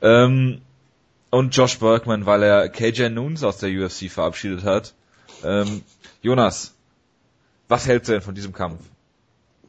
[0.01, 0.63] Ähm,
[1.31, 4.95] und Josh Bergman, weil er KJ Nunes aus der UFC verabschiedet hat.
[5.45, 5.83] Ähm,
[6.23, 6.75] Jonas,
[7.69, 8.81] was hältst du denn von diesem Kampf?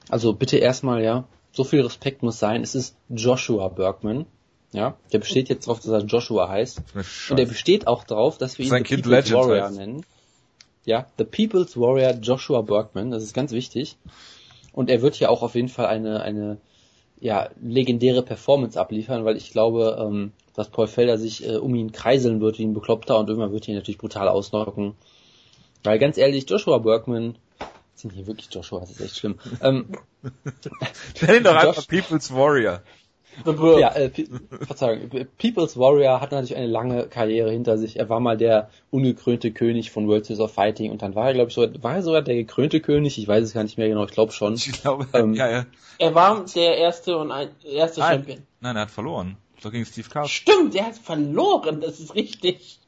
[0.07, 1.25] Also bitte erstmal, ja,
[1.59, 2.63] so viel Respekt muss sein.
[2.63, 4.25] Es ist Joshua Bergman.
[4.71, 6.81] Ja, der besteht jetzt darauf, dass er Joshua heißt.
[7.31, 9.77] Und er besteht auch darauf, dass wir ihn The Kind People's Legend Warrior heißt.
[9.77, 10.05] nennen.
[10.85, 13.97] Ja, The People's Warrior Joshua Bergman, das ist ganz wichtig.
[14.71, 16.59] Und er wird hier auch auf jeden Fall eine, eine
[17.19, 21.91] ja, legendäre Performance abliefern, weil ich glaube, ähm, dass Paul Felder sich äh, um ihn
[21.91, 24.93] kreiseln wird wie ein Bekloppter und irgendwann wird ihn natürlich brutal ausnocken.
[25.83, 27.35] Weil ganz ehrlich, Joshua Bergman,
[28.01, 29.39] sind hier wirklich Joshua, das ist echt schlimm.
[29.61, 29.87] Ähm,
[31.21, 32.81] Nenn ihn doch einfach People's Warrior.
[33.45, 34.11] Ja, äh,
[34.65, 37.97] Verzeihung, People's Warrior hat natürlich eine lange Karriere hinter sich.
[37.97, 41.33] Er war mal der ungekrönte König von World Series of Fighting und dann war er,
[41.33, 43.87] glaube ich, so, war er sogar der gekrönte König, ich weiß es gar nicht mehr
[43.87, 44.55] genau, ich glaube schon.
[44.55, 45.65] Ich glaube, Ähm, ja, ja.
[45.99, 48.17] Er war der erste und ein, erste Nein.
[48.17, 48.39] Champion.
[48.61, 49.37] Nein, er hat verloren.
[49.61, 50.29] So gegen Steve Carter.
[50.29, 52.79] Stimmt, der hat verloren, das ist richtig.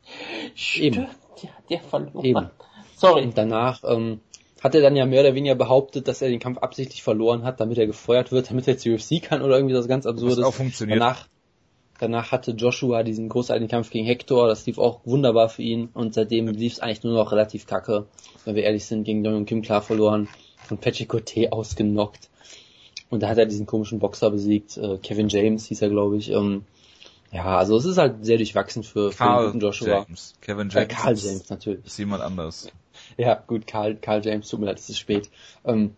[0.56, 1.08] Stimmt, Eben.
[1.44, 2.26] der hat der verloren.
[2.26, 2.50] Eben.
[2.96, 3.24] Sorry.
[3.24, 4.20] Und danach ähm,
[4.62, 7.60] hat er dann ja mehr oder weniger behauptet, dass er den Kampf absichtlich verloren hat,
[7.60, 10.40] damit er gefeuert wird, damit er zur UFC kann oder irgendwie das ganz Absurdes.
[10.40, 11.00] auch funktioniert.
[11.02, 11.28] Danach,
[12.00, 16.16] Danach hatte Joshua diesen großartigen Kampf gegen Hector, das lief auch wunderbar für ihn und
[16.16, 18.08] seitdem lief es eigentlich nur noch relativ kacke.
[18.44, 20.28] Wenn wir ehrlich sind, gegen Dong Kim klar verloren
[20.72, 22.30] und Patrick Cote ausgenockt.
[23.12, 26.32] Und da hat er diesen komischen Boxer besiegt, äh, Kevin James hieß er, glaube ich.
[26.32, 26.66] Ähm,
[27.32, 30.06] ja, also es ist halt sehr durchwachsen für, für den guten Joshua.
[30.08, 30.34] James.
[30.42, 30.88] Kevin Äh, James.
[30.88, 31.86] Karl James natürlich.
[31.86, 32.68] Ist jemand anders.
[33.18, 35.30] Ja, gut, Karl, Karl James, tut mir leid, es ist spät.
[35.66, 35.96] Ähm,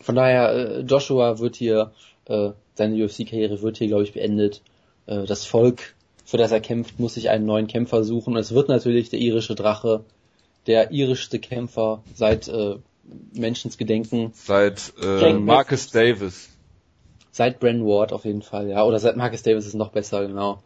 [0.00, 1.92] von daher, äh, Joshua wird hier,
[2.26, 4.62] äh, seine UFC-Karriere wird hier, glaube ich, beendet.
[5.06, 5.94] Äh, das Volk,
[6.24, 8.36] für das er kämpft, muss sich einen neuen Kämpfer suchen.
[8.36, 10.04] Es wird natürlich der irische Drache,
[10.66, 12.76] der irischste Kämpfer seit äh,
[13.34, 16.48] Menschensgedenken, Seit äh, Marcus Davis.
[17.30, 20.62] seit Bren Ward auf jeden Fall, ja, oder seit Marcus Davis ist noch besser, genau.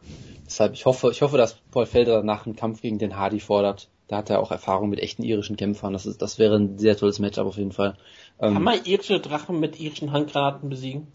[0.46, 3.88] Deshalb, ich hoffe, ich hoffe, dass Paul Felder danach einen Kampf gegen den Hardy fordert.
[4.08, 5.92] Da hat er auch Erfahrung mit echten irischen Kämpfern.
[5.92, 7.96] Das ist, das wäre ein sehr tolles Matchup auf jeden Fall.
[8.40, 11.06] Ähm, Kann man irische Drachen mit irischen Handgranaten besiegen?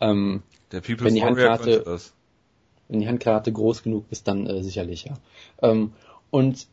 [0.00, 0.42] ähm,
[0.72, 2.14] Der People's Wenn die könnte das.
[2.88, 5.14] wenn die Handgranate groß genug ist, dann äh, sicherlich, ja.
[5.62, 5.92] Ähm,
[6.30, 6.66] und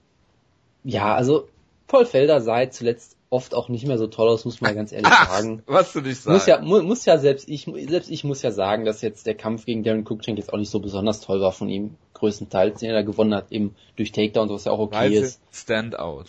[0.84, 1.48] ja, also
[1.88, 5.10] Paul Felder sah zuletzt oft auch nicht mehr so toll aus, muss man ganz ehrlich
[5.12, 5.64] sagen.
[5.66, 6.28] Was du nicht sagst.
[6.34, 9.36] Muss ja, mu muss ja selbst ich, selbst ich muss ja sagen, dass jetzt der
[9.36, 12.90] Kampf gegen Darren Cruikshank jetzt auch nicht so besonders toll war von ihm, größtenteils, den
[12.92, 15.42] er da gewonnen hat, eben durch Takedowns, was ja auch okay Rising ist.
[15.52, 16.26] Standout.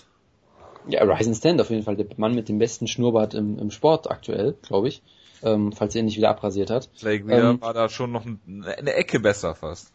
[0.88, 4.10] Ja, Ryzen Stand auf jeden Fall, der Mann mit dem besten Schnurrbart im, im Sport
[4.10, 5.02] aktuell, glaube ich,
[5.42, 6.90] ähm, falls er ihn nicht wieder abrasiert hat.
[7.00, 9.92] Blake Wheeler Ähm, war da schon noch ein- eine Ecke besser fast.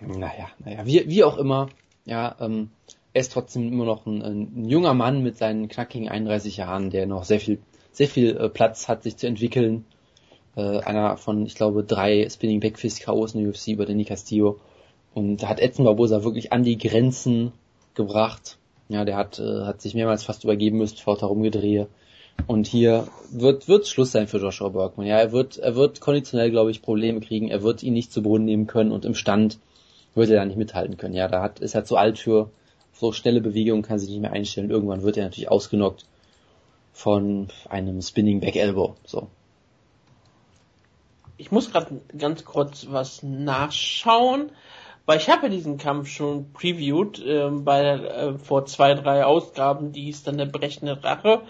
[0.00, 1.68] Naja, naja, wie, wie auch immer,
[2.04, 2.70] ja, ähm,
[3.14, 7.06] er ist trotzdem immer noch ein, ein junger Mann mit seinen knackigen 31 Jahren, der
[7.06, 7.58] noch sehr viel,
[7.92, 9.84] sehr viel äh, Platz hat, sich zu entwickeln.
[10.56, 14.60] Äh, einer von, ich glaube, drei Spinning Backfist K.O.s in der UFC über Danny Castillo.
[15.14, 17.52] Und da hat Edson Barbosa wirklich an die Grenzen
[17.94, 18.56] gebracht.
[18.88, 21.88] Ja, der hat, äh, hat sich mehrmals fast übergeben müssen vor herumgedrehe.
[22.46, 25.06] Und hier wird, wird Schluss sein für Joshua Bergman.
[25.06, 27.48] Ja, er wird, er wird konditionell, glaube ich, Probleme kriegen.
[27.48, 29.58] Er wird ihn nicht zu Boden nehmen können und im Stand
[30.14, 31.14] wird er da nicht mithalten können.
[31.14, 32.50] Ja, da hat, ist er zu alt für
[33.02, 34.70] so schnelle Bewegungen, kann sich nicht mehr einstellen.
[34.70, 36.06] Irgendwann wird er natürlich ausgenockt
[36.92, 38.94] von einem Spinning Back Elbow.
[39.04, 39.26] So.
[41.36, 44.52] Ich muss gerade ganz kurz was nachschauen,
[45.04, 49.90] weil ich habe ja diesen Kampf schon previewed ähm, bei äh, vor zwei, drei Ausgaben,
[49.90, 51.42] die hieß dann der brechende Drache.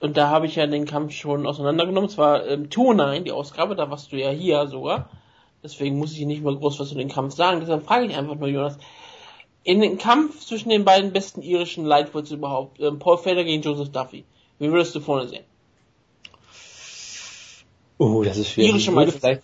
[0.00, 2.10] Und da habe ich ja den Kampf schon auseinandergenommen.
[2.10, 5.10] Es war ähm, 209, die Ausgabe, da warst du ja hier sogar.
[5.62, 7.60] Deswegen muss ich nicht mal groß was zu dem Kampf sagen.
[7.60, 8.78] Deshalb frage ich einfach nur, Jonas.
[9.64, 13.90] In den Kampf zwischen den beiden besten irischen Lightweights überhaupt, ähm, Paul Felder gegen Joseph
[13.90, 14.24] Duffy.
[14.58, 15.44] Wen würdest du vorne sehen?
[17.98, 18.70] Oh, das ist schwierig.
[18.72, 19.42] Irische Ich würde, vielleicht,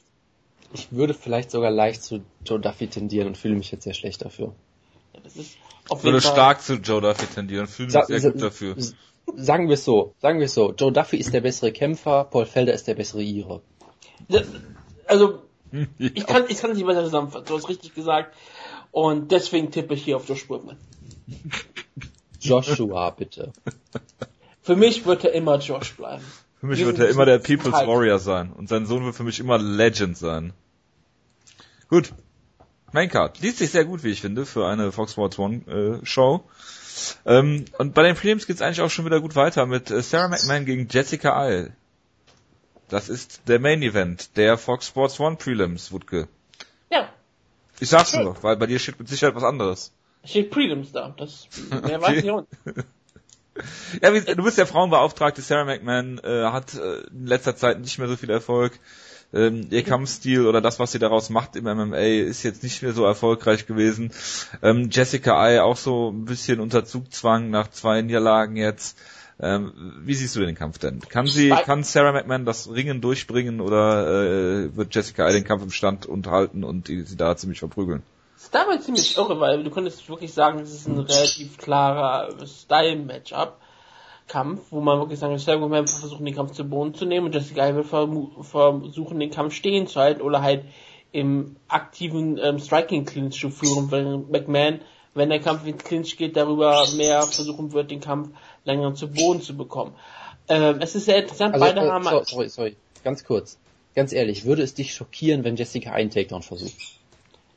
[0.74, 4.24] ich würde vielleicht sogar leicht zu Joe Duffy tendieren und fühle mich jetzt sehr schlecht
[4.24, 4.52] dafür.
[5.14, 5.56] Ja, das ist
[5.88, 6.32] auf Ich würde jeden Fall.
[6.32, 8.76] stark zu Joe Duffy tendieren, fühle mich Sa- sehr gut dafür.
[9.36, 10.72] Sagen wir es so, sagen wir es so.
[10.72, 13.62] Joe Duffy ist der bessere Kämpfer, Paul Felder ist der bessere Ire.
[15.06, 15.42] Also,
[15.98, 17.46] ich kann, ich kann es nicht weiter zusammenfassen.
[17.46, 18.34] Du hast richtig gesagt.
[18.90, 20.76] Und deswegen tippe ich hier auf Josh Burgman.
[22.40, 23.52] Joshua, bitte.
[24.62, 26.24] Für mich wird er immer Josh bleiben.
[26.58, 27.88] Für mich Wir wird er immer der People's kalt.
[27.88, 28.52] Warrior sein.
[28.52, 30.52] Und sein Sohn wird für mich immer Legend sein.
[31.88, 32.12] Gut.
[32.92, 33.40] Maincard.
[33.40, 36.44] Liest sich sehr gut, wie ich finde, für eine Fox Sports One äh, Show.
[37.24, 40.28] Ähm, und bei den Prelims geht's eigentlich auch schon wieder gut weiter mit äh, Sarah
[40.28, 41.72] McMahon gegen Jessica Isle.
[42.88, 46.28] Das ist der Main Event der Fox Sports One Prelims, Wutke.
[46.90, 47.08] Ja,
[47.80, 49.92] Ich sag's nur, weil bei dir steht mit Sicherheit was anderes.
[50.24, 51.14] steht Prelims da.
[51.16, 52.84] Das, wer weiß nicht.
[54.00, 55.42] Ja, wie, du bist ja Frauenbeauftragte.
[55.42, 58.78] Sarah McMahon äh, hat äh, in letzter Zeit nicht mehr so viel Erfolg.
[59.32, 62.92] Ähm, ihr Kampfstil oder das, was sie daraus macht im MMA, ist jetzt nicht mehr
[62.92, 64.12] so erfolgreich gewesen.
[64.62, 68.98] Ähm, Jessica Ai auch so ein bisschen unter Zugzwang nach zwei Niederlagen jetzt.
[69.42, 69.72] Ähm,
[70.04, 71.00] wie siehst du den Kampf denn?
[71.00, 75.62] Kann sie, kann Sarah McMahon das Ringen durchbringen oder äh, wird Jessica Ai den Kampf
[75.62, 78.02] im Stand unterhalten und sie da ziemlich verprügeln?
[78.34, 82.28] Das ist dabei ziemlich irre, weil du könntest wirklich sagen, das ist ein relativ klarer
[82.46, 83.56] Style-Matchup.
[84.28, 87.26] Kampf, wo man wirklich sagen, Sarah McMahon wird versuchen, den Kampf zu Boden zu nehmen
[87.26, 90.64] und Jessica wird vermu- versuchen, den Kampf stehen zu halten oder halt
[91.12, 94.80] im aktiven ähm, Striking-Clinch zu führen, während McMahon,
[95.14, 98.28] wenn der Kampf in Clinch geht, darüber mehr versuchen wird, den Kampf
[98.64, 99.94] länger zu Boden zu bekommen.
[100.48, 102.04] Ähm, es ist sehr interessant, Also, beide äh, haben...
[102.04, 103.58] so, sorry, sorry, ganz kurz.
[103.94, 106.74] Ganz ehrlich, würde es dich schockieren, wenn Jessica einen Takedown versucht?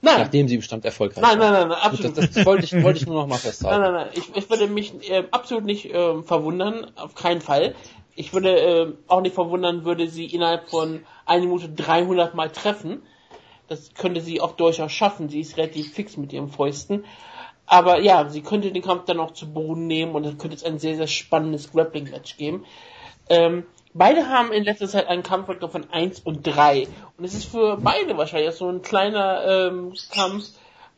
[0.02, 1.52] nein, Nachdem sie im Stand erfolgreich nein, war.
[1.52, 3.82] nein, nein, nein, Gut, absolut das, das wollte ich, wollte ich nur noch mal festhalten.
[3.82, 4.14] Nein, nein, nein.
[4.16, 7.76] Ich, ich würde mich äh, absolut nicht ähm, verwundern, auf keinen Fall.
[8.16, 13.02] Ich würde äh, auch nicht verwundern, würde sie innerhalb von einer Minute 300 Mal treffen.
[13.68, 15.30] Das könnte sie auch durchaus schaffen.
[15.30, 17.06] Sie ist relativ fix mit ihren Fäusten.
[17.66, 20.64] Aber ja, sie könnte den Kampf dann auch zu Boden nehmen und dann könnte es
[20.64, 22.66] ein sehr, sehr spannendes Grappling-Match geben.
[23.30, 26.88] Ähm, beide haben in letzter Zeit einen Kampfrekord von 1 und 3.
[27.18, 30.50] Und es ist für beide wahrscheinlich so ein kleiner ähm, Kampf,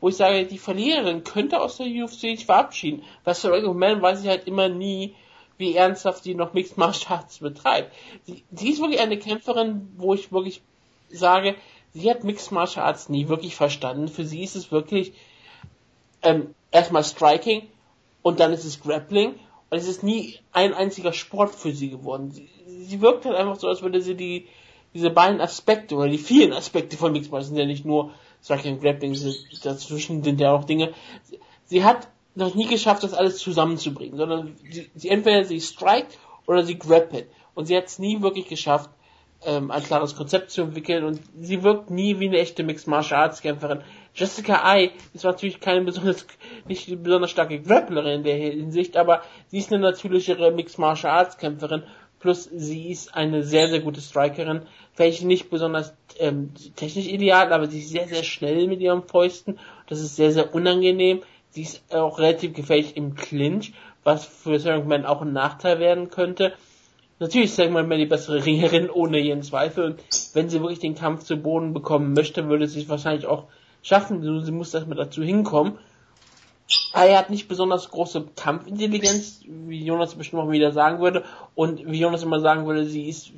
[0.02, 3.04] wo ich sage, die Verliererin könnte aus der UFC sich verabschieden.
[3.24, 5.16] Was für Man weiß ich halt immer nie,
[5.58, 7.94] wie ernsthaft die noch Mixed Martial Arts betreibt.
[8.24, 10.62] Sie, sie ist wirklich eine Kämpferin, wo ich wirklich
[11.10, 11.56] sage,
[11.94, 14.08] sie hat Mixed Martial Arts nie wirklich verstanden.
[14.08, 15.14] Für sie ist es wirklich
[16.26, 17.70] ähm, erstmal Striking
[18.22, 19.36] und dann ist es Grappling
[19.70, 22.32] und es ist nie ein einziger Sport für sie geworden.
[22.32, 24.48] Sie, sie wirkt halt einfach so, als würde sie die
[24.94, 28.12] diese beiden Aspekte oder die vielen Aspekte von Mixed Martial sind ja nicht nur
[28.42, 29.18] Striking und Grappling,
[29.62, 30.94] dazwischen sind ja auch Dinge.
[31.24, 36.18] Sie, sie hat noch nie geschafft, das alles zusammenzubringen, sondern sie, sie entweder sie strikt
[36.48, 37.28] oder sie grappelt.
[37.56, 38.90] Und sie hat es nie wirklich geschafft,
[39.46, 43.22] ähm, ein klares Konzept zu entwickeln und sie wirkt nie wie eine echte Mixed Martial
[43.22, 43.82] Arts Kämpferin.
[44.16, 46.26] Jessica Ai ist natürlich keine besonders,
[46.68, 51.38] nicht besonders starke Grapplerin in der Hinsicht, aber sie ist eine natürlichere Mixed Martial Arts
[51.38, 51.84] Kämpferin,
[52.20, 54.62] plus sie ist eine sehr, sehr gute Strikerin,
[54.96, 59.60] welche nicht besonders ähm, technisch ideal, aber sie ist sehr, sehr schnell mit ihren Fäusten.
[59.88, 61.22] Das ist sehr, sehr unangenehm.
[61.50, 63.74] Sie ist auch relativ gefährlich im Clinch,
[64.04, 66.54] was für Sarah McMahon auch ein Nachteil werden könnte.
[67.20, 69.86] Natürlich ist Sarah McMahon die bessere Ringerin, ohne jeden Zweifel.
[69.86, 73.46] Und wenn sie wirklich den Kampf zu Boden bekommen möchte, würde sie es wahrscheinlich auch
[73.86, 74.44] schaffen.
[74.44, 75.78] Sie muss erstmal dazu hinkommen.
[76.94, 81.24] Er hat nicht besonders große Kampfintelligenz, wie Jonas bestimmt auch wieder sagen würde.
[81.54, 83.30] Und wie Jonas immer sagen würde, sie ist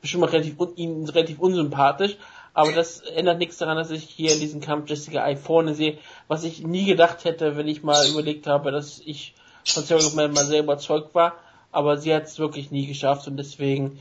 [0.00, 2.16] bestimmt auch relativ, ihnen relativ unsympathisch.
[2.54, 5.98] Aber das ändert nichts daran, dass ich hier in diesem Kampf Jessica Ai vorne sehe,
[6.26, 9.34] was ich nie gedacht hätte, wenn ich mal überlegt habe, dass ich
[9.66, 11.34] von Sarah mal sehr überzeugt war.
[11.70, 13.98] Aber sie hat es wirklich nie geschafft und deswegen,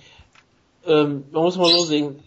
[0.86, 2.24] ähm, man muss mal so sehen,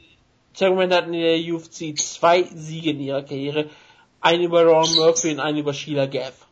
[0.55, 3.67] McMahon hat in der UFC zwei Siege in ihrer Karriere.
[4.21, 6.47] Einen über Ron Murphy und einen über Sheila Gaff.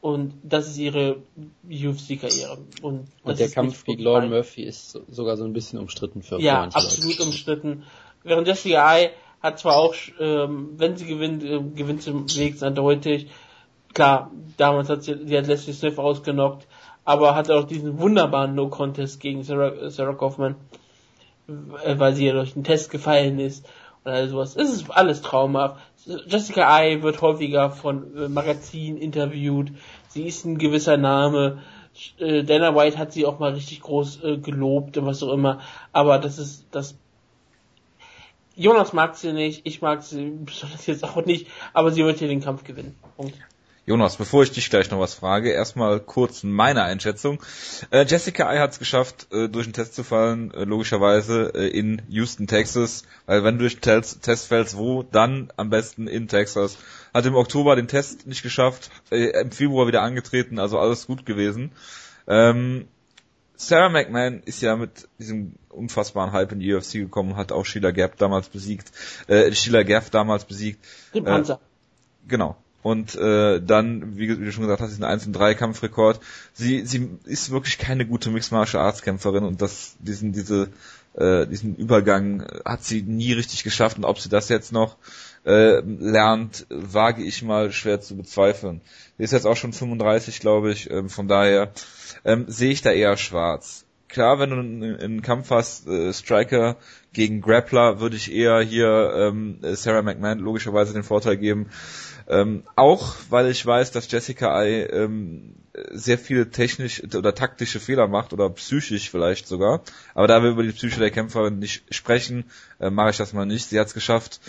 [0.00, 1.22] Und das ist ihre
[1.66, 2.58] UFC-Karriere.
[2.82, 6.64] Und, und der Kampf gegen Lauren Murphy ist sogar so ein bisschen umstritten für Ja,
[6.64, 7.22] absolut Leute.
[7.22, 7.84] umstritten.
[8.22, 9.10] Während Jessica Ai
[9.40, 13.28] hat zwar auch, ähm, wenn sie gewinnt, äh, gewinnt sie wenigstens eindeutig.
[13.94, 16.66] Klar, damals hat sie, sie hat Leslie Smith ausgenockt,
[17.04, 20.56] aber hat auch diesen wunderbaren No-Contest gegen Sarah, Sarah Kaufman, äh,
[21.46, 23.66] weil sie ja durch den Test gefallen ist
[24.04, 24.56] oder sowas.
[24.56, 25.80] Es ist alles traumhaft.
[26.26, 29.72] Jessica Ai wird häufiger von äh, Magazinen interviewt.
[30.08, 31.62] Sie ist ein gewisser Name.
[32.18, 35.60] Äh, Dana White hat sie auch mal richtig groß äh, gelobt und was auch immer.
[35.92, 36.96] Aber das ist das
[38.56, 42.28] Jonas mag sie nicht, ich mag sie besonders jetzt auch nicht, aber sie wird hier
[42.28, 42.94] den Kampf gewinnen.
[43.16, 43.34] Punkt.
[43.86, 47.42] Jonas, bevor ich dich gleich noch was frage, erstmal kurz meine Einschätzung.
[47.90, 51.68] Äh, Jessica Ai hat es geschafft, äh, durch den Test zu fallen, äh, logischerweise äh,
[51.68, 56.28] in Houston, Texas, weil wenn du durch den Test fällst, wo, dann am besten in
[56.28, 56.78] Texas.
[57.12, 61.26] Hat im Oktober den Test nicht geschafft, äh, im Februar wieder angetreten, also alles gut
[61.26, 61.70] gewesen.
[62.26, 62.88] Ähm,
[63.56, 67.90] Sarah McMahon ist ja mit diesem unfassbaren Hype in die UFC gekommen, hat auch Sheila
[67.90, 68.90] Gaff damals besiegt,
[69.26, 70.82] äh, Sheila Gaff damals besiegt.
[71.12, 71.54] Den Panzer.
[71.54, 72.56] Äh, genau.
[72.84, 76.20] Und äh, dann, wie, wie du schon gesagt hast, diesen 1 und 3 Kampfrekord.
[76.52, 80.68] Sie, sie ist wirklich keine gute Mixed Martial Arts Kämpferin und das, diesen, diese,
[81.14, 84.96] äh, diesen Übergang hat sie nie richtig geschafft und ob sie das jetzt noch
[85.46, 88.82] äh, lernt, wage ich mal schwer zu bezweifeln.
[89.16, 91.72] Sie ist jetzt auch schon 35, glaube ich, ähm, von daher
[92.26, 93.86] ähm, sehe ich da eher schwarz.
[94.08, 96.76] Klar, wenn du einen, einen Kampf hast, äh, Striker
[97.12, 101.70] gegen Grappler, würde ich eher hier ähm, Sarah McMahon logischerweise den Vorteil geben.
[102.26, 105.54] Ähm, auch weil ich weiß, dass Jessica Ai ähm,
[105.90, 109.82] sehr viele technisch oder taktische Fehler macht oder psychisch vielleicht sogar.
[110.14, 112.44] Aber da wir über die Psyche der Kämpferin nicht sprechen,
[112.80, 113.68] äh, mache ich das mal nicht.
[113.68, 114.40] Sie hat es geschafft,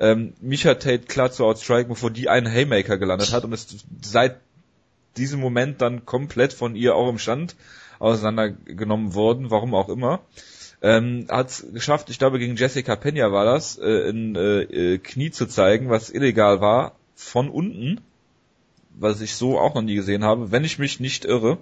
[0.00, 4.36] ähm, Misha Tate klar zu outstriken, bevor die einen Haymaker gelandet hat und ist seit
[5.16, 7.54] diesem Moment dann komplett von ihr auch im Stand
[7.98, 10.20] auseinandergenommen worden, warum auch immer.
[10.82, 14.98] Ähm, hat es geschafft, ich glaube gegen Jessica Pena war das, äh, ein äh, äh,
[14.98, 18.00] Knie zu zeigen, was illegal war, von unten,
[18.94, 21.58] was ich so auch noch nie gesehen habe, wenn ich mich nicht irre.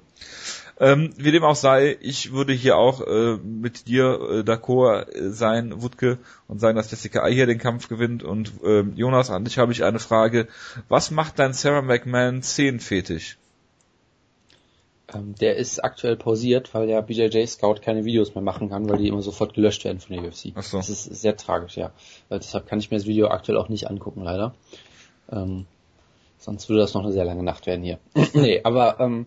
[0.81, 5.31] Ähm, wie dem auch sei, ich würde hier auch äh, mit dir äh, d'accord äh,
[5.31, 6.19] sein, Wutke,
[6.49, 8.23] und sagen, dass Jessica Ai hier den Kampf gewinnt.
[8.23, 10.49] Und äh, Jonas, an dich habe ich eine Frage.
[10.89, 13.37] Was macht dein Sarah McMahon 10 fetisch?
[15.13, 18.99] Ähm, der ist aktuell pausiert, weil der BJJ Scout keine Videos mehr machen kann, weil
[18.99, 20.53] die immer sofort gelöscht werden von der UFC.
[20.55, 20.79] Ach so.
[20.79, 21.93] Das ist sehr tragisch, ja.
[22.31, 24.55] Äh, deshalb kann ich mir das Video aktuell auch nicht angucken, leider.
[25.31, 25.67] Ähm,
[26.39, 27.99] sonst würde das noch eine sehr lange Nacht werden hier.
[28.35, 29.27] nee, aber ähm,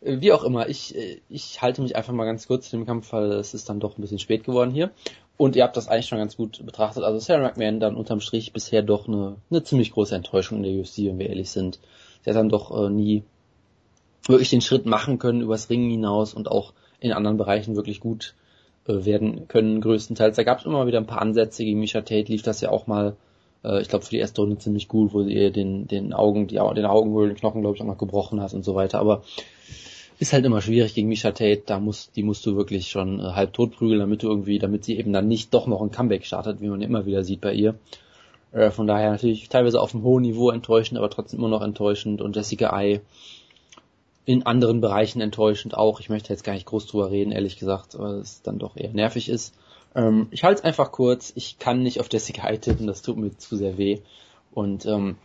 [0.00, 0.94] wie auch immer, ich,
[1.28, 3.96] ich halte mich einfach mal ganz kurz in dem Kampf, weil es ist dann doch
[3.96, 4.90] ein bisschen spät geworden hier.
[5.36, 7.04] Und ihr habt das eigentlich schon ganz gut betrachtet.
[7.04, 10.80] Also Sarah McMahon dann unterm Strich bisher doch eine, eine ziemlich große Enttäuschung in der
[10.80, 11.78] UFC, wenn wir ehrlich sind.
[12.22, 13.22] Sie hat dann doch äh, nie
[14.26, 18.34] wirklich den Schritt machen können übers Ringen hinaus und auch in anderen Bereichen wirklich gut
[18.86, 20.36] äh, werden können, größtenteils.
[20.36, 22.86] Da gab es immer wieder ein paar Ansätze, gegen Misha Tate lief das ja auch
[22.86, 23.16] mal,
[23.66, 26.54] äh, ich glaube für die erste Runde ziemlich gut, wo ihr den, den Augen, die,
[26.54, 29.22] den Augenhöhlen, den Knochen, glaube ich, auch noch gebrochen hast und so weiter, aber
[30.18, 33.32] ist halt immer schwierig gegen Misha Tate, da muss, die musst du wirklich schon äh,
[33.32, 36.24] halb tot prügeln, damit du irgendwie, damit sie eben dann nicht doch noch ein Comeback
[36.24, 37.74] startet, wie man immer wieder sieht bei ihr.
[38.52, 42.22] Äh, von daher natürlich teilweise auf einem hohen Niveau enttäuschend, aber trotzdem immer noch enttäuschend
[42.22, 43.00] und Jessica Ai
[44.24, 46.00] in anderen Bereichen enttäuschend auch.
[46.00, 48.92] Ich möchte jetzt gar nicht groß drüber reden, ehrlich gesagt, weil es dann doch eher
[48.92, 49.54] nervig ist.
[49.96, 51.32] Ähm, ich halte es einfach kurz.
[51.34, 54.00] Ich kann nicht auf Jessica Ai tippen, das tut mir zu sehr weh.
[54.52, 55.16] Und ähm,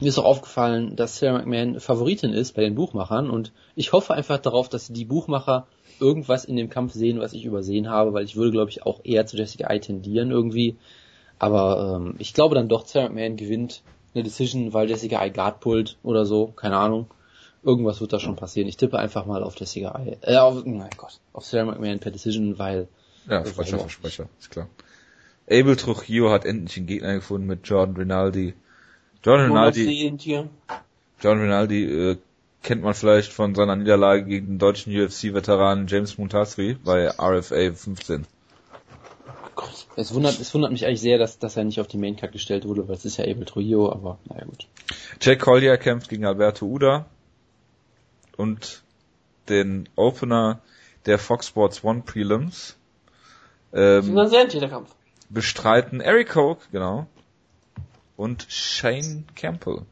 [0.00, 4.14] mir ist auch aufgefallen, dass Sarah McMahon Favoritin ist bei den Buchmachern und ich hoffe
[4.14, 5.66] einfach darauf, dass die Buchmacher
[6.00, 9.00] irgendwas in dem Kampf sehen, was ich übersehen habe, weil ich würde, glaube ich, auch
[9.04, 10.76] eher zu Jessica Ai tendieren irgendwie.
[11.38, 13.82] Aber ähm, ich glaube dann doch, Sarah McMahon gewinnt
[14.14, 17.06] eine Decision, weil Jessica Ai Guard pullt oder so, keine Ahnung.
[17.64, 18.68] Irgendwas wird da schon passieren.
[18.68, 20.18] Ich tippe einfach mal auf Jessica Ai.
[20.22, 22.88] Äh, auf, mein Gott, auf Sarah McMahon per Decision, weil...
[23.28, 24.68] Ja, Versprecher, Versprecher, ist klar.
[25.50, 28.54] Abel Trujillo hat endlich einen Gegner gefunden mit Jordan Rinaldi.
[29.24, 30.16] Jordan Rinaldi,
[31.20, 32.16] Jordan Rinaldi äh,
[32.62, 38.26] kennt man vielleicht von seiner Niederlage gegen den deutschen UFC-Veteranen James Muntasri bei RFA 15.
[39.54, 39.86] Gott.
[39.96, 42.66] Es wundert, es wundert mich eigentlich sehr, dass, dass er nicht auf die Maincard gestellt
[42.66, 44.66] wurde, weil es ist ja Abel Trujillo, aber naja gut.
[45.20, 47.06] Jack Collier kämpft gegen Alberto Uda
[48.36, 48.82] und
[49.48, 50.60] den Opener
[51.06, 52.76] der Fox Sports One Prelims.
[53.72, 54.90] Ähm, das ist ein sehr Kampf.
[55.28, 57.06] Bestreiten Eric Koch, genau,
[58.16, 59.82] und Shane Campbell.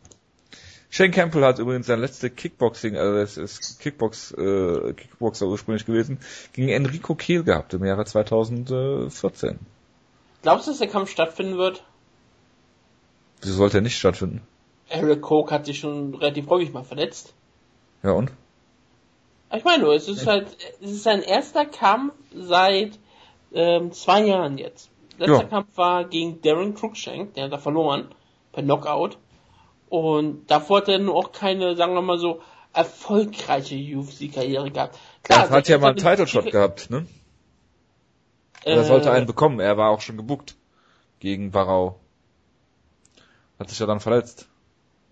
[0.91, 6.19] Shane Campbell hat übrigens sein letzte Kickboxing, also es ist Kickbox, äh, Kickboxer ursprünglich gewesen,
[6.53, 9.59] gegen Enrico Kehl gehabt im Jahre 2014.
[10.43, 11.85] Glaubst du, dass der Kampf stattfinden wird?
[13.41, 14.43] Wieso sollte er nicht stattfinden?
[14.89, 17.33] Eric Koch hat sich schon relativ häufig mal verletzt.
[18.03, 18.33] Ja und?
[19.55, 22.99] Ich meine nur, es ist halt, es ist sein erster Kampf seit
[23.53, 24.91] ähm, zwei Jahren jetzt.
[25.19, 25.45] Letzter ja.
[25.45, 28.09] Kampf war gegen Darren Cruikshank, der hat da verloren,
[28.53, 29.19] per Knockout.
[29.89, 32.41] Und davor hat er nur auch keine, sagen wir mal so,
[32.73, 34.99] erfolgreiche UFC-Karriere gehabt.
[35.23, 37.07] Klar, er hat ja mal einen Title-Shot gehabt, ne?
[38.65, 40.57] Äh, er sollte einen bekommen, er war auch schon gebuckt
[41.19, 41.99] gegen Barau.
[43.59, 44.49] Hat sich ja dann verletzt.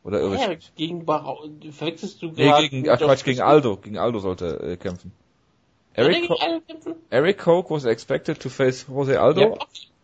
[0.04, 2.62] Oder irre ja, gegen Barau, verwechselst du gerade?
[2.62, 3.76] Nee, gegen, ach Quatsch, gegen Aldo.
[3.76, 5.12] Gegen Aldo sollte er äh, kämpfen.
[5.92, 6.38] Eric, Co
[7.10, 9.40] Eric Koch was expected to face Jose Aldo.
[9.40, 9.52] Ja,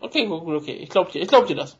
[0.01, 0.73] okay, okay, okay.
[0.73, 1.77] Ich glaub dir, ich glaub dir das.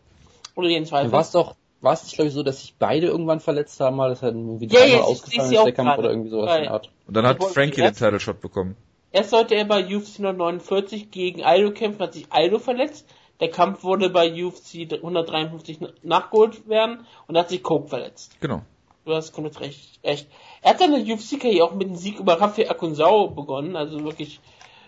[0.55, 1.13] Oder jeden Zweifel.
[1.13, 3.97] War es doch, war es nicht, glaube ich, so, dass sich beide irgendwann verletzt haben,
[3.97, 6.63] mal, das hat irgendwie ja, dreimal ja, ausgefallen ist, der Kampf oder irgendwie sowas in
[6.63, 6.91] der Art.
[7.07, 8.77] Und dann hat Frankie den Title Shot bekommen.
[9.13, 13.09] Erst sollte er bei UFC 149 gegen Aldo kämpfen, hat sich Aldo verletzt.
[13.41, 18.41] Der Kampf wurde bei UFC 153 nachgeholt werden und hat sich Coke verletzt.
[18.41, 18.63] Genau.
[19.05, 19.99] Du hast komplett recht.
[20.03, 20.29] Echt.
[20.63, 24.41] Er hat seine UFC-Karriere auch mit dem Sieg über Rafael Akunsao begonnen, also wirklich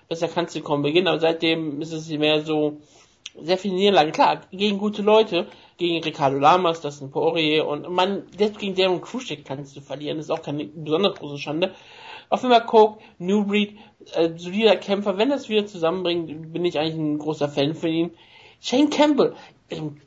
[0.09, 2.79] besser kannst du kaum beginnen, aber seitdem ist es mehr so
[3.43, 4.13] sehr viele Niederlagen.
[4.13, 5.47] Klar, gegen gute Leute,
[5.77, 10.19] gegen Ricardo Lamas, das ein Poirier und man, selbst gegen Darren Kruschek kannst du verlieren,
[10.19, 11.75] ist auch keine besonders große Schande.
[12.29, 13.77] Auf jeden Fall Coke, New Breed,
[14.15, 18.11] äh, solider Kämpfer, wenn das wieder zusammenbringt, bin ich eigentlich ein großer Fan von ihm.
[18.61, 19.35] Shane Campbell,
[19.71, 20.01] ähm,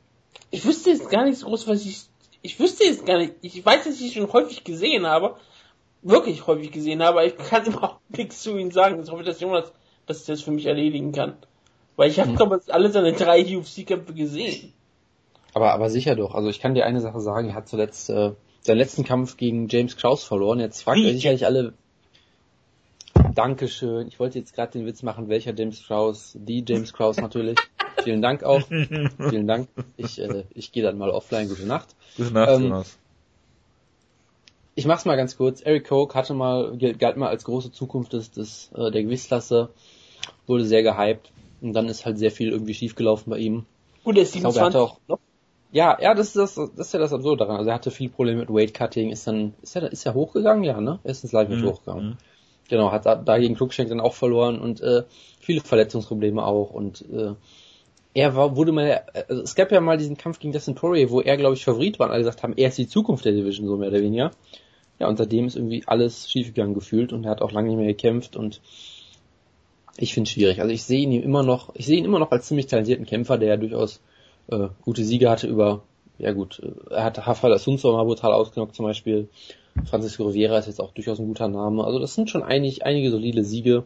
[0.50, 2.00] ich wüsste jetzt gar nicht so groß, was ich,
[2.42, 5.36] ich wüsste jetzt gar nicht, ich weiß, dass ich ihn schon häufig gesehen habe,
[6.02, 9.02] wirklich häufig gesehen habe, ich kann überhaupt nichts zu ihm sagen.
[9.02, 9.72] Ich hoffe, dass Jonas
[10.18, 11.34] das jetzt für mich erledigen kann.
[11.96, 12.36] Weil ich habe, mhm.
[12.36, 14.72] glaube ich, alle seine drei UFC-Kämpfe gesehen.
[15.52, 16.34] Aber, aber sicher doch.
[16.34, 19.68] Also ich kann dir eine Sache sagen, er hat zuletzt äh, seinen letzten Kampf gegen
[19.68, 20.60] James Kraus verloren.
[20.60, 21.74] Jetzt fragt er sicherlich alle.
[23.34, 24.08] Dankeschön.
[24.08, 26.36] Ich wollte jetzt gerade den Witz machen, welcher James Kraus?
[26.38, 27.58] Die James Kraus natürlich.
[28.04, 28.62] Vielen Dank auch.
[28.68, 29.68] Vielen Dank.
[29.96, 31.48] Ich, äh, ich gehe dann mal offline.
[31.48, 31.88] Gute Nacht.
[32.16, 32.98] Gute Nacht, ähm, Jonas
[34.80, 35.60] ich mach's mal ganz kurz.
[35.60, 39.70] Eric Koch hatte mal, galt mal als große Zukunft des, des, äh, der Gewichtsklasse,
[40.50, 41.32] wurde sehr gehypt
[41.62, 43.64] und dann ist halt sehr viel irgendwie schiefgelaufen bei ihm.
[44.04, 44.98] Und er ist 27 auch,
[45.72, 47.56] Ja, ja, das ist das, das ist ja das Absurde daran.
[47.56, 50.64] Also er hatte viel Probleme mit Weight Cutting, ist dann, ist er, ist er hochgegangen?
[50.64, 50.98] Ja, ne?
[51.04, 51.64] Er ist ins Live mhm.
[51.64, 52.06] hochgegangen.
[52.10, 52.16] Mhm.
[52.68, 55.02] Genau, hat dagegen Klugshank dann auch verloren und äh,
[55.40, 57.34] viele Verletzungsprobleme auch und äh,
[58.14, 61.20] er war, wurde mal, also es gab ja mal diesen Kampf gegen Dustin Poirier, wo
[61.20, 63.66] er, glaube ich, Favorit war und alle gesagt haben, er ist die Zukunft der Division,
[63.66, 64.32] so mehr oder weniger.
[64.98, 67.86] Ja, und seitdem ist irgendwie alles schiefgegangen gefühlt und er hat auch lange nicht mehr
[67.86, 68.60] gekämpft und
[69.96, 70.60] ich finde es schwierig.
[70.60, 73.38] Also ich sehe ihn immer noch, ich sehe ihn immer noch als ziemlich talentierten Kämpfer,
[73.38, 74.00] der ja durchaus
[74.48, 75.82] äh, gute Siege hatte über,
[76.18, 79.28] ja gut, äh, er hat Rafael Asunzo mal brutal ausgenockt zum Beispiel.
[79.84, 81.84] Francisco Rivera ist jetzt auch durchaus ein guter Name.
[81.84, 83.84] Also das sind schon einig, einige solide Siege.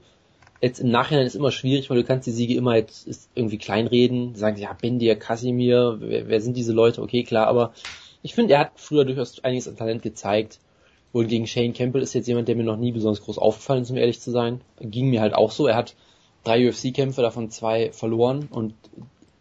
[0.60, 4.34] Jetzt im Nachhinein ist immer schwierig, weil du kannst die Siege immer jetzt irgendwie kleinreden,
[4.34, 7.02] sagen, ja, Bendir, Casimir, wer, wer sind diese Leute?
[7.02, 7.74] Okay, klar, aber
[8.22, 10.58] ich finde, er hat früher durchaus einiges an Talent gezeigt
[11.14, 13.90] Wohl gegen Shane Campbell ist jetzt jemand, der mir noch nie besonders groß aufgefallen ist,
[13.90, 14.60] um ehrlich zu sein.
[14.80, 15.68] Ging mir halt auch so.
[15.68, 15.94] Er hat
[16.42, 18.74] drei UFC-Kämpfe, davon zwei verloren und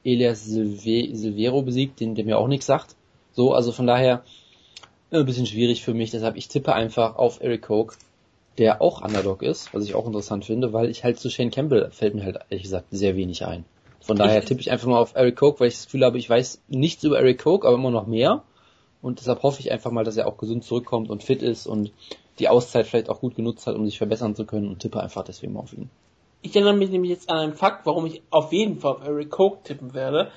[0.04, 2.96] Elias Silve Silvero besiegt, den, der mir auch nichts sagt.
[3.32, 4.24] So, also von daher
[5.10, 6.12] äh, ein bisschen schwierig für mich.
[6.12, 7.94] Deshalb ich tippe einfach auf Eric Koch,
[8.60, 11.90] der auch Underdog ist, was ich auch interessant finde, weil ich halt zu Shane Campbell
[11.90, 13.66] fällt mir halt ehrlich gesagt sehr wenig ein.
[14.00, 16.30] Von daher tippe ich einfach mal auf Eric Koch, weil ich das Gefühl habe, ich
[16.30, 18.44] weiß nichts über Eric Koch, aber immer noch mehr.
[19.04, 21.92] Und deshalb hoffe ich einfach mal, dass er auch gesund zurückkommt und fit ist und
[22.40, 25.24] die Auszeit vielleicht auch gut genutzt hat, um sich verbessern zu können und tippe einfach
[25.24, 25.90] deswegen mal auf ihn.
[26.42, 29.30] Ich erinnere mich nämlich jetzt an einen Fakt, warum ich auf jeden Fall auf Eric
[29.30, 30.32] Koch tippen werde.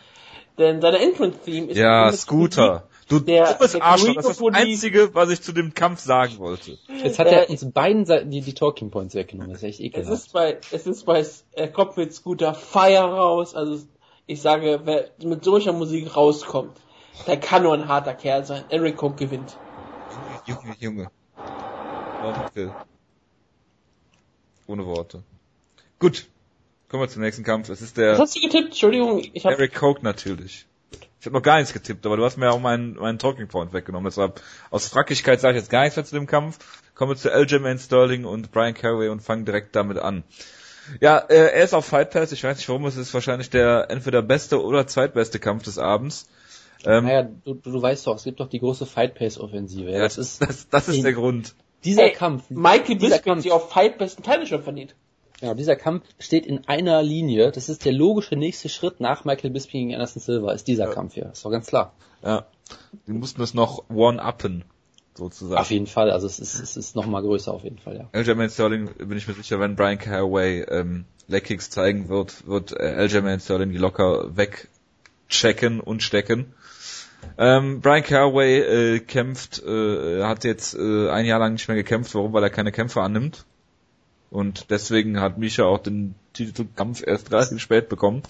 [0.58, 1.76] Denn seine Entrance-Theme ist...
[1.78, 2.84] Ja, Scooter.
[3.08, 6.38] Du Der- dummes der Arschloch, das ist das Einzige, was ich zu dem Kampf sagen
[6.38, 6.76] wollte.
[7.04, 9.52] Jetzt hat Äh, er uns beiden Seiten die, die Talking Points weggenommen.
[9.52, 10.12] Das ist echt Es ekelhaft.
[10.12, 13.84] ist bei, es ist bei, er kommt mit Scooter Fire raus, also
[14.26, 16.76] ich sage, wer mit solcher Musik rauskommt,
[17.26, 18.64] der kann nur ein harter Kerl sein.
[18.68, 19.56] Eric Koch gewinnt.
[20.46, 21.10] Junge, Junge.
[22.22, 22.70] Okay.
[24.66, 25.22] Ohne Worte.
[25.98, 26.26] Gut.
[26.88, 27.68] Kommen wir zum nächsten Kampf.
[27.68, 28.66] Es ist Was der hast du getippt?
[28.66, 30.66] Entschuldigung, ich habe Eric Koch natürlich.
[31.18, 33.72] Ich habe noch gar nichts getippt, aber du hast mir auch meinen, meinen Talking Point
[33.72, 34.04] weggenommen.
[34.04, 34.40] Deshalb
[34.70, 36.58] aus Frackigkeit sage ich jetzt gar nichts mehr zu dem Kampf.
[36.94, 40.22] Kommen wir zu Aljamain Sterling und Brian Caraway und fangen direkt damit an.
[41.00, 42.30] Ja, äh, er ist auf Fight Pass.
[42.30, 42.86] Ich weiß nicht warum.
[42.86, 46.28] Es ist wahrscheinlich der entweder beste oder zweitbeste Kampf des Abends.
[46.84, 49.90] Ähm, Naja, du, du, weißt doch, es gibt doch die große Fight Pace Offensive.
[49.90, 51.54] Ja, das ist das, das ist der Grund.
[51.84, 52.44] dieser Ey, Kampf.
[52.50, 54.94] Michael dieser Bisping Kampf, sich auf Fight besten Teile schon verdient.
[55.40, 57.50] ja, dieser Kampf steht in einer Linie.
[57.52, 60.52] Das ist der logische nächste Schritt nach Michael Bisping gegen Anderson Silva.
[60.52, 61.30] Ist dieser Kampf hier.
[61.32, 61.92] Ist doch ganz klar.
[62.22, 62.46] Ja.
[63.06, 64.64] Die mussten es noch one-uppen,
[65.14, 65.60] sozusagen.
[65.60, 66.10] Auf jeden Fall.
[66.10, 67.96] Also es ist, es ist noch mal größer auf jeden Fall.
[67.96, 68.08] Ja.
[68.12, 72.94] Aljamain Sterling bin ich mir sicher, wenn Brian Caraway ähm, Leckkicks zeigen wird, wird äh,
[72.96, 76.54] Aljamain Sterling die locker wegchecken und stecken.
[77.38, 82.14] Ähm, Brian Caraway äh, kämpft, äh, hat jetzt äh, ein Jahr lang nicht mehr gekämpft.
[82.14, 82.32] Warum?
[82.32, 83.44] Weil er keine Kämpfe annimmt.
[84.30, 88.22] Und deswegen hat Misha auch den Titelkampf erst relativ spät bekommen.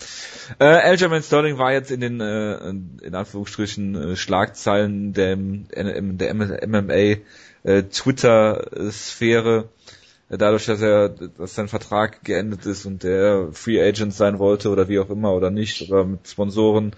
[0.59, 7.17] Äh, Aljamain Sterling war jetzt in den, äh, in Anführungsstrichen, äh, Schlagzeilen der, der MMA
[7.65, 9.69] äh, Twitter-Sphäre,
[10.29, 14.71] äh, dadurch, dass er, dass sein Vertrag geendet ist und der Free Agent sein wollte
[14.71, 16.95] oder wie auch immer oder nicht oder mit Sponsoren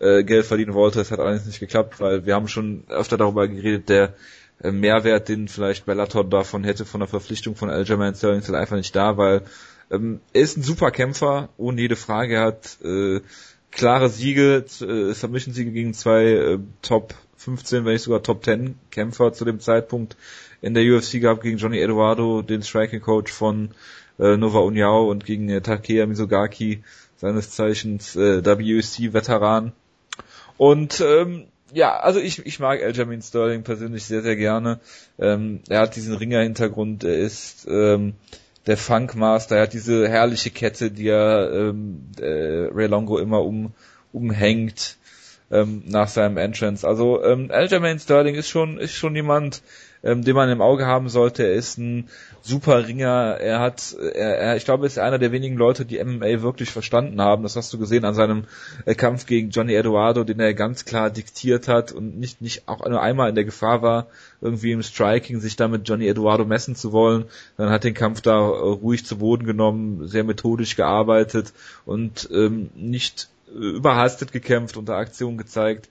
[0.00, 0.98] äh, Geld verdienen wollte.
[0.98, 4.14] Das hat allerdings nicht geklappt, weil wir haben schon öfter darüber geredet, der
[4.62, 8.58] äh, Mehrwert, den vielleicht Bellator davon hätte von der Verpflichtung von Aljamain Sterling ist halt
[8.58, 9.42] einfach nicht da, weil
[9.90, 12.36] ähm, er ist ein super Kämpfer, ohne jede Frage.
[12.36, 13.20] Er hat äh,
[13.70, 19.32] klare Siege, äh, Submission-Siege gegen zwei äh, Top 15, wenn nicht sogar Top 10 Kämpfer
[19.32, 20.16] zu dem Zeitpunkt
[20.60, 23.70] in der UFC gehabt gegen Johnny Eduardo, den Striking Coach von
[24.18, 26.82] äh, Nova Uniao und gegen äh, Takeya Mizugaki,
[27.16, 29.72] seines Zeichens äh, WC-Veteran.
[30.60, 34.78] Und ähm, ja, also ich, ich mag Aljamain Sterling persönlich sehr, sehr gerne.
[35.18, 38.12] Ähm, er hat diesen Ringer-Hintergrund, er ist ähm,
[38.66, 43.72] der Funkmaster, er hat diese herrliche Kette, die er ähm, äh, Ray Longo immer um,
[44.12, 44.98] umhängt
[45.50, 46.86] ähm, nach seinem Entrance.
[46.86, 49.62] Also ähm, Aljamain Sterling ist schon, ist schon jemand,
[50.02, 51.44] ähm, den man im Auge haben sollte.
[51.44, 52.08] Er ist ein
[52.42, 53.36] super Ringer.
[53.40, 56.70] Er hat, er, er, ich glaube, er ist einer der wenigen Leute, die MMA wirklich
[56.70, 57.42] verstanden haben.
[57.42, 58.44] Das hast du gesehen an seinem
[58.86, 62.86] äh, Kampf gegen Johnny Eduardo, den er ganz klar diktiert hat und nicht, nicht auch
[62.86, 64.06] nur einmal in der Gefahr war,
[64.40, 67.26] irgendwie im Striking sich da mit Johnny Eduardo messen zu wollen.
[67.56, 71.52] Dann hat den Kampf da äh, ruhig zu Boden genommen, sehr methodisch gearbeitet
[71.84, 75.88] und ähm, nicht überhastet gekämpft, unter Aktion gezeigt.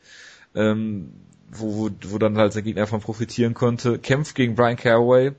[0.56, 1.12] Ähm,
[1.52, 4.00] wo, wo, wo dann halt der Gegner von profitieren konnte.
[4.00, 5.34] Kämpft gegen Brian Caraway,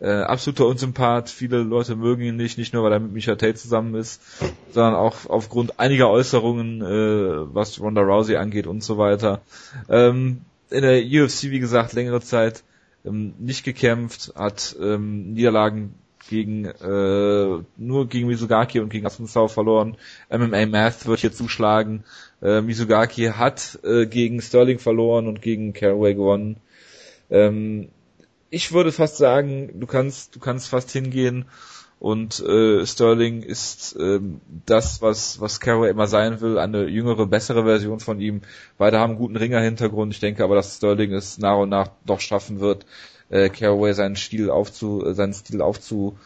[0.00, 1.30] äh, absoluter Unsympath.
[1.30, 4.20] Viele Leute mögen ihn nicht, nicht nur weil er mit Micha Tate zusammen ist,
[4.72, 9.40] sondern auch aufgrund einiger Äußerungen, äh, was Ronda Rousey angeht und so weiter.
[9.88, 12.62] Ähm, in der UFC, wie gesagt, längere Zeit
[13.04, 15.94] ähm, nicht gekämpft, hat ähm, Niederlagen
[16.28, 19.96] gegen äh, nur gegen Mizugaki und gegen Assunzao verloren.
[20.30, 22.04] MMA Math wird hier zuschlagen.
[22.42, 26.56] Äh, Mizugaki hat äh, gegen Sterling verloren und gegen Caraway gewonnen.
[27.30, 27.88] Ähm,
[28.50, 31.46] ich würde fast sagen, du kannst, du kannst fast hingehen
[31.98, 37.64] und äh, Sterling ist ähm, das, was, was Caraway immer sein will, eine jüngere, bessere
[37.64, 38.42] Version von ihm.
[38.76, 40.12] Beide haben einen guten Ringer-Hintergrund.
[40.12, 42.84] Ich denke aber, dass Sterling es nach und nach doch schaffen wird,
[43.30, 46.18] äh, Caraway seinen Stil aufzu, äh, seinen Stil aufzu,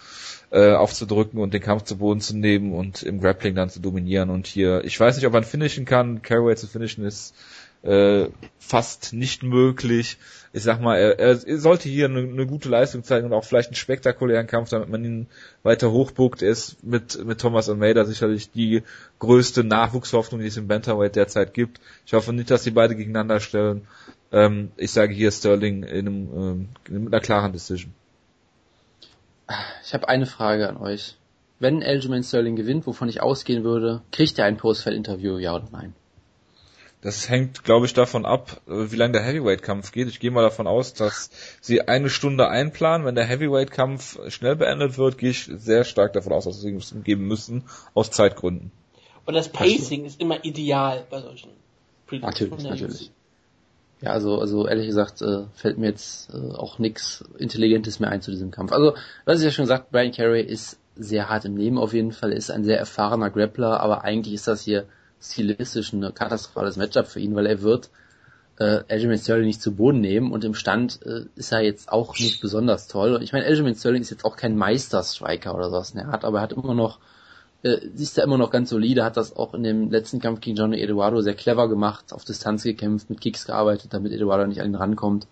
[0.51, 4.31] äh, aufzudrücken und den Kampf zu Boden zu nehmen und im Grappling dann zu dominieren.
[4.31, 6.23] Und hier, ich weiß nicht, ob man finishen kann.
[6.23, 7.35] Caraway zu finishen ist
[7.83, 8.27] äh,
[8.59, 10.19] fast nicht möglich.
[10.53, 13.69] Ich sag mal, er, er sollte hier eine, eine gute Leistung zeigen und auch vielleicht
[13.69, 15.27] einen spektakulären Kampf, damit man ihn
[15.63, 16.43] weiter hochbuckt.
[16.43, 18.83] Er ist mit, mit Thomas Almeida sicherlich die
[19.21, 21.81] größte Nachwuchshoffnung, die es im Bantamweight derzeit gibt.
[22.05, 23.87] Ich hoffe nicht, dass die beide gegeneinander stellen.
[24.33, 27.95] Ähm, ich sage hier Sterling in, einem, ähm, in einer klaren Decision.
[29.85, 31.17] Ich habe eine Frage an euch.
[31.59, 35.95] Wenn Aljamain Sterling gewinnt, wovon ich ausgehen würde, kriegt er ein Postfeld-Interview, ja oder nein?
[37.03, 40.09] Das hängt, glaube ich, davon ab, äh, wie lange der Heavyweight-Kampf geht.
[40.09, 43.07] Ich gehe mal davon aus, dass sie eine Stunde einplanen.
[43.07, 46.95] Wenn der Heavyweight-Kampf schnell beendet wird, gehe ich sehr stark davon aus, dass sie es
[47.03, 47.65] geben müssen,
[47.95, 48.71] aus Zeitgründen.
[49.25, 51.51] Und das Pacing ist immer ideal bei solchen
[52.11, 53.13] Natürlich, natürlich.
[54.03, 58.23] Ja, also, also ehrlich gesagt äh, fällt mir jetzt äh, auch nichts Intelligentes mehr ein
[58.23, 58.73] zu diesem Kampf.
[58.73, 58.95] Also,
[59.27, 62.33] was ich ja schon gesagt, Brian Carey ist sehr hart im Leben auf jeden Fall,
[62.33, 64.87] ist ein sehr erfahrener Grappler, aber eigentlich ist das hier
[65.21, 67.91] stilistisch ein katastrophales Matchup für ihn, weil er wird
[68.59, 72.19] äh, Aljamain Sterling nicht zu Boden nehmen und im Stand äh, ist er jetzt auch
[72.19, 73.15] nicht besonders toll.
[73.15, 76.25] Und ich meine, Aljamain Sterling ist jetzt auch kein Meisterstriker oder sowas in der Art,
[76.25, 76.99] aber er hat immer noch
[77.63, 80.57] äh, ist er immer noch ganz solide, hat das auch in dem letzten Kampf gegen
[80.57, 84.69] Johnny Eduardo sehr clever gemacht, auf Distanz gekämpft, mit Kicks gearbeitet, damit Eduardo nicht an
[84.69, 85.27] ihn rankommt.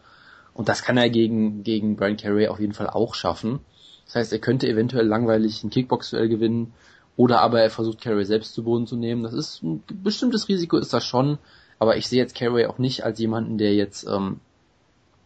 [0.55, 3.61] Und das kann er gegen, gegen Brian Carey auf jeden Fall auch schaffen.
[4.07, 6.73] Das heißt, er könnte eventuell langweilig ein Kickbox-Duell gewinnen,
[7.17, 9.25] oder aber er versucht Carey selbst zu Boden zu nehmen.
[9.25, 11.39] Das ist ein bestimmtes Risiko ist das schon,
[11.79, 14.41] aber ich sehe jetzt Carey auch nicht als jemanden, der jetzt ähm,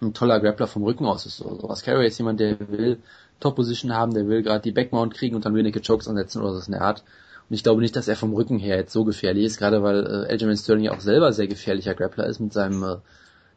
[0.01, 1.83] ein toller Grappler vom Rücken aus ist oder sowas.
[1.83, 2.99] Carey ist jemand, der will
[3.43, 6.67] Top-Position haben, der will gerade die Backmount kriegen und dann wenige Chokes ansetzen oder so
[6.67, 7.05] in der Art.
[7.49, 10.07] Und ich glaube nicht, dass er vom Rücken her jetzt so gefährlich ist, gerade weil
[10.07, 12.97] äh, Aljamain Sterling ja auch selber sehr gefährlicher Grappler ist mit seinem äh,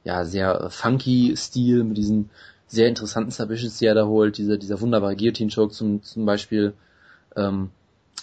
[0.04, 2.30] ja sehr funky Stil, mit diesen
[2.68, 6.74] sehr interessanten Submissions, die er da holt, dieser dieser wunderbare Guillotine Choke zum zum Beispiel.
[7.36, 7.70] Ähm,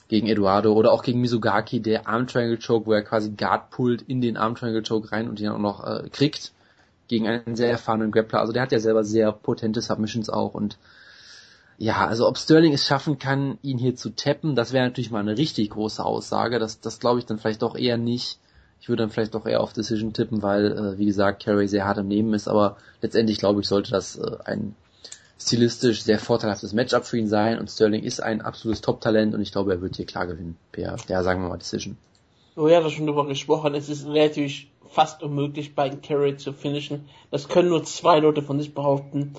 [0.08, 4.02] gegen Eduardo oder auch gegen Misugaki, der Arm Triangle Choke, wo er quasi Guard pullt
[4.02, 6.52] in den Arm Triangle Choke rein und ihn auch noch äh, kriegt
[7.08, 8.40] gegen einen sehr erfahrenen Grappler.
[8.40, 10.76] Also der hat ja selber sehr potente Submissions auch und
[11.82, 15.18] ja, also ob Sterling es schaffen kann, ihn hier zu tappen, das wäre natürlich mal
[15.18, 16.60] eine richtig große Aussage.
[16.60, 18.38] Das, das glaube ich dann vielleicht doch eher nicht.
[18.80, 21.84] Ich würde dann vielleicht doch eher auf Decision tippen, weil, äh, wie gesagt, Carey sehr
[21.84, 24.76] hart im Nehmen ist, aber letztendlich glaube ich, sollte das äh, ein
[25.40, 29.50] stilistisch sehr vorteilhaftes Matchup für ihn sein und Sterling ist ein absolutes Top-Talent und ich
[29.50, 30.56] glaube, er wird hier klar gewinnen.
[30.70, 31.96] Per, ja, sagen wir mal Decision.
[32.54, 33.74] Oh ja, das schon drüber gesprochen.
[33.74, 37.08] Es ist relativ fast unmöglich, bei Carry zu finishen.
[37.32, 39.34] Das können nur zwei Leute von sich behaupten.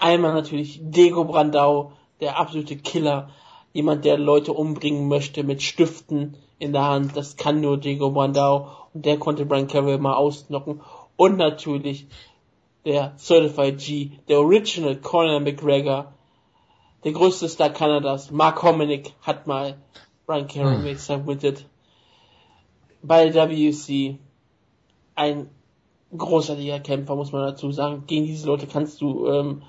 [0.00, 3.28] Einmal natürlich Diego Brandau, der absolute Killer.
[3.74, 7.18] Jemand, der Leute umbringen möchte mit Stiften in der Hand.
[7.18, 8.68] Das kann nur Diego Brandau.
[8.94, 10.80] Und der konnte Brian Carey mal ausnocken.
[11.16, 12.06] Und natürlich
[12.86, 16.14] der Certified G, der Original Conor McGregor,
[17.04, 19.76] der größte Star Kanadas, Mark Hominick, hat mal
[20.26, 20.96] Brian Carey hm.
[20.96, 21.66] submitted.
[23.02, 24.18] Bei WC
[25.14, 25.50] ein
[26.16, 28.04] großartiger Kämpfer, muss man dazu sagen.
[28.06, 29.62] Gegen diese Leute kannst du ähm,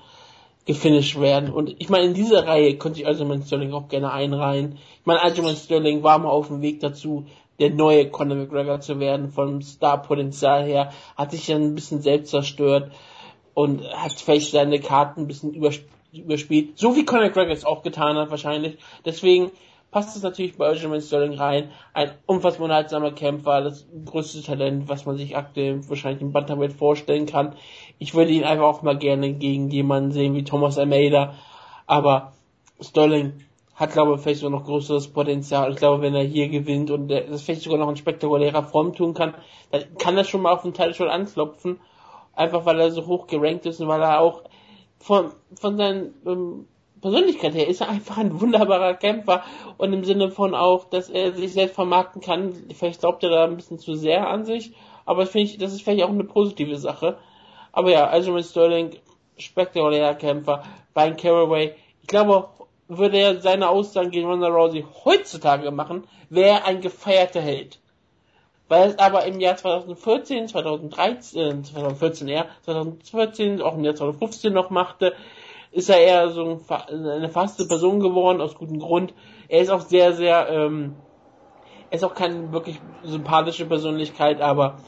[0.64, 1.50] gefinisht werden.
[1.50, 4.78] Und ich meine, in dieser Reihe könnte ich Aljamain Sterling auch gerne einreihen.
[5.00, 7.26] Ich meine, Aljamain Sterling war mal auf dem Weg dazu,
[7.58, 12.30] der neue Conor McGregor zu werden, vom Star-Potenzial her, hat sich dann ein bisschen selbst
[12.30, 12.92] zerstört
[13.54, 15.54] und hat vielleicht seine Karten ein bisschen
[16.12, 16.78] überspielt.
[16.78, 18.78] So wie Conor McGregor es auch getan hat wahrscheinlich.
[19.04, 19.50] Deswegen
[19.92, 21.70] passt es natürlich bei Aljamain Sterling rein.
[21.92, 27.26] Ein unfassbar unterhaltsamer Kämpfer, das größte Talent, was man sich aktuell wahrscheinlich im Bantamweight vorstellen
[27.26, 27.54] kann.
[27.98, 31.34] Ich würde ihn einfach auch mal gerne gegen jemanden sehen wie Thomas Almeida,
[31.86, 32.32] aber
[32.80, 33.44] Sterling
[33.74, 35.70] hat, glaube ich, vielleicht sogar noch größeres Potenzial.
[35.72, 39.14] Ich glaube, wenn er hier gewinnt und das vielleicht sogar noch in spektakulärer Form tun
[39.14, 39.34] kann,
[39.70, 41.80] dann kann er schon mal auf den Teil schon anklopfen.
[42.34, 44.42] Einfach weil er so hoch gerankt ist und weil er auch
[44.98, 46.66] von, von seinen ähm,
[47.02, 49.42] Persönlichkeit her ist er einfach ein wunderbarer Kämpfer
[49.76, 52.52] und im Sinne von auch, dass er sich selbst vermarkten kann.
[52.74, 54.72] Vielleicht glaubt er da ein bisschen zu sehr an sich,
[55.04, 57.18] aber das finde ich, das ist vielleicht auch eine positive Sache.
[57.72, 58.90] Aber ja, also mit Sterling,
[59.38, 60.62] spektakulärer Kämpfer,
[60.94, 62.48] Brian Caraway, ich glaube,
[62.88, 67.80] würde er seine Aussagen gegen Ronda Rousey heutzutage machen, wäre er ein gefeierter Held.
[68.68, 74.70] Weil es aber im Jahr 2014, 2013, 2014 eher, 2014, auch im Jahr 2015 noch
[74.70, 75.14] machte,
[75.72, 79.14] ist er eher so eine faste Person geworden, aus gutem Grund.
[79.48, 80.96] Er ist auch sehr, sehr, ähm,
[81.90, 84.78] er ist auch keine wirklich sympathische Persönlichkeit, aber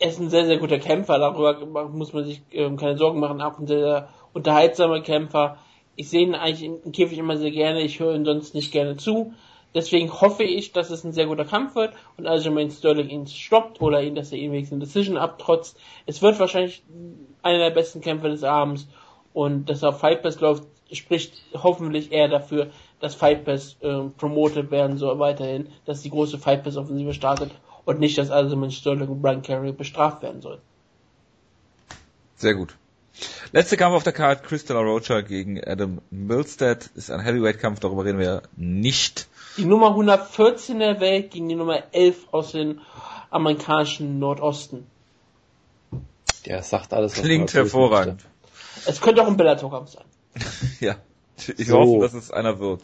[0.00, 3.42] er ist ein sehr, sehr guter Kämpfer, darüber muss man sich ähm, keine Sorgen machen,
[3.42, 5.58] auch ein sehr, sehr unterhaltsamer Kämpfer.
[5.94, 8.96] Ich sehe ihn eigentlich im Käfig immer sehr gerne, ich höre ihn sonst nicht gerne
[8.96, 9.34] zu.
[9.74, 13.80] Deswegen hoffe ich, dass es ein sehr guter Kampf wird und Aljamain Sterling ihn stoppt
[13.82, 15.78] oder ihn, dass er ihn wenigstens eine Decision abtrotzt.
[16.06, 16.82] Es wird wahrscheinlich
[17.42, 18.88] einer der besten Kämpfe des Abends
[19.34, 22.70] und dass er auf Fight Pass läuft, spricht hoffentlich eher dafür,
[23.00, 27.50] dass Fight Pass äh, promoted werden soll weiterhin, dass die große Fight Pass Offensive startet
[27.90, 30.58] und nicht, dass Aljamain Sterling und Brian Carey bestraft werden soll.
[32.36, 32.74] Sehr gut.
[33.52, 38.18] Letzter Kampf auf der Karte, Crystal Rocha gegen Adam Milstead, ist ein Heavyweight-Kampf, darüber reden
[38.18, 39.28] wir nicht.
[39.56, 42.80] Die Nummer 114 der Welt gegen die Nummer 11 aus dem
[43.30, 44.86] amerikanischen Nordosten.
[46.44, 47.12] Es sagt alles.
[47.16, 48.24] was Klingt hervorragend.
[48.86, 50.04] Es könnte auch ein Bellator-Kampf sein.
[50.80, 50.96] Ja.
[51.58, 51.78] Ich So.
[51.78, 52.82] hoffe, dass es einer wird.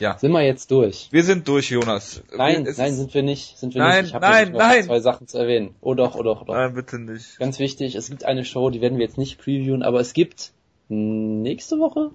[0.00, 0.16] Ja.
[0.18, 1.08] Sind wir jetzt durch?
[1.10, 2.22] Wir sind durch, Jonas.
[2.36, 3.58] Nein, Es nein, sind wir nicht.
[3.58, 4.08] Sind wir Nein, nicht.
[4.10, 4.84] Ich hab nein, nein.
[4.84, 5.74] zwei Sachen zu erwähnen.
[5.80, 6.54] Oh doch, oh doch, oh doch.
[6.54, 7.38] Nein, bitte nicht.
[7.38, 10.52] Ganz wichtig, es gibt eine Show, die werden wir jetzt nicht previewen, aber es gibt
[10.88, 12.10] nächste Woche?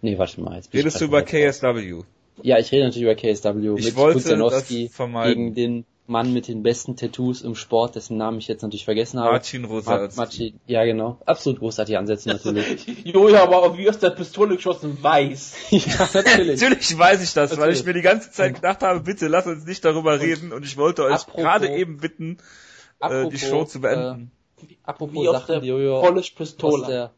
[0.00, 0.56] Nee, warte mal.
[0.56, 1.22] Jetzt Redest du über.
[1.22, 2.02] KSW?
[2.42, 5.52] Ja, ich rede natürlich über KSW Ich mit wollte Kuzianowski das vermeiden.
[5.52, 9.20] gegen den Mann mit den besten Tattoos im Sport, dessen Namen ich jetzt natürlich vergessen
[9.20, 9.32] habe.
[9.32, 10.16] Martin Rosalski.
[10.18, 11.18] Martin, ja genau.
[11.26, 12.86] Absolut großartige Ansätze natürlich.
[13.04, 15.54] Jojo, aber auch wie aus der Pistole geschossen weiß.
[15.70, 16.60] ja, natürlich.
[16.60, 17.80] Natürlich weiß ich das, weil Natürlich.
[17.80, 20.76] ich mir die ganze Zeit gedacht habe, bitte lass uns nicht darüber reden und ich
[20.76, 24.32] wollte euch apropos- gerade eben bitten, äh, die Apropos, Show zu beenden.
[24.60, 27.12] Äh, apropos Wie aus Sachen, der die Jojo Polish der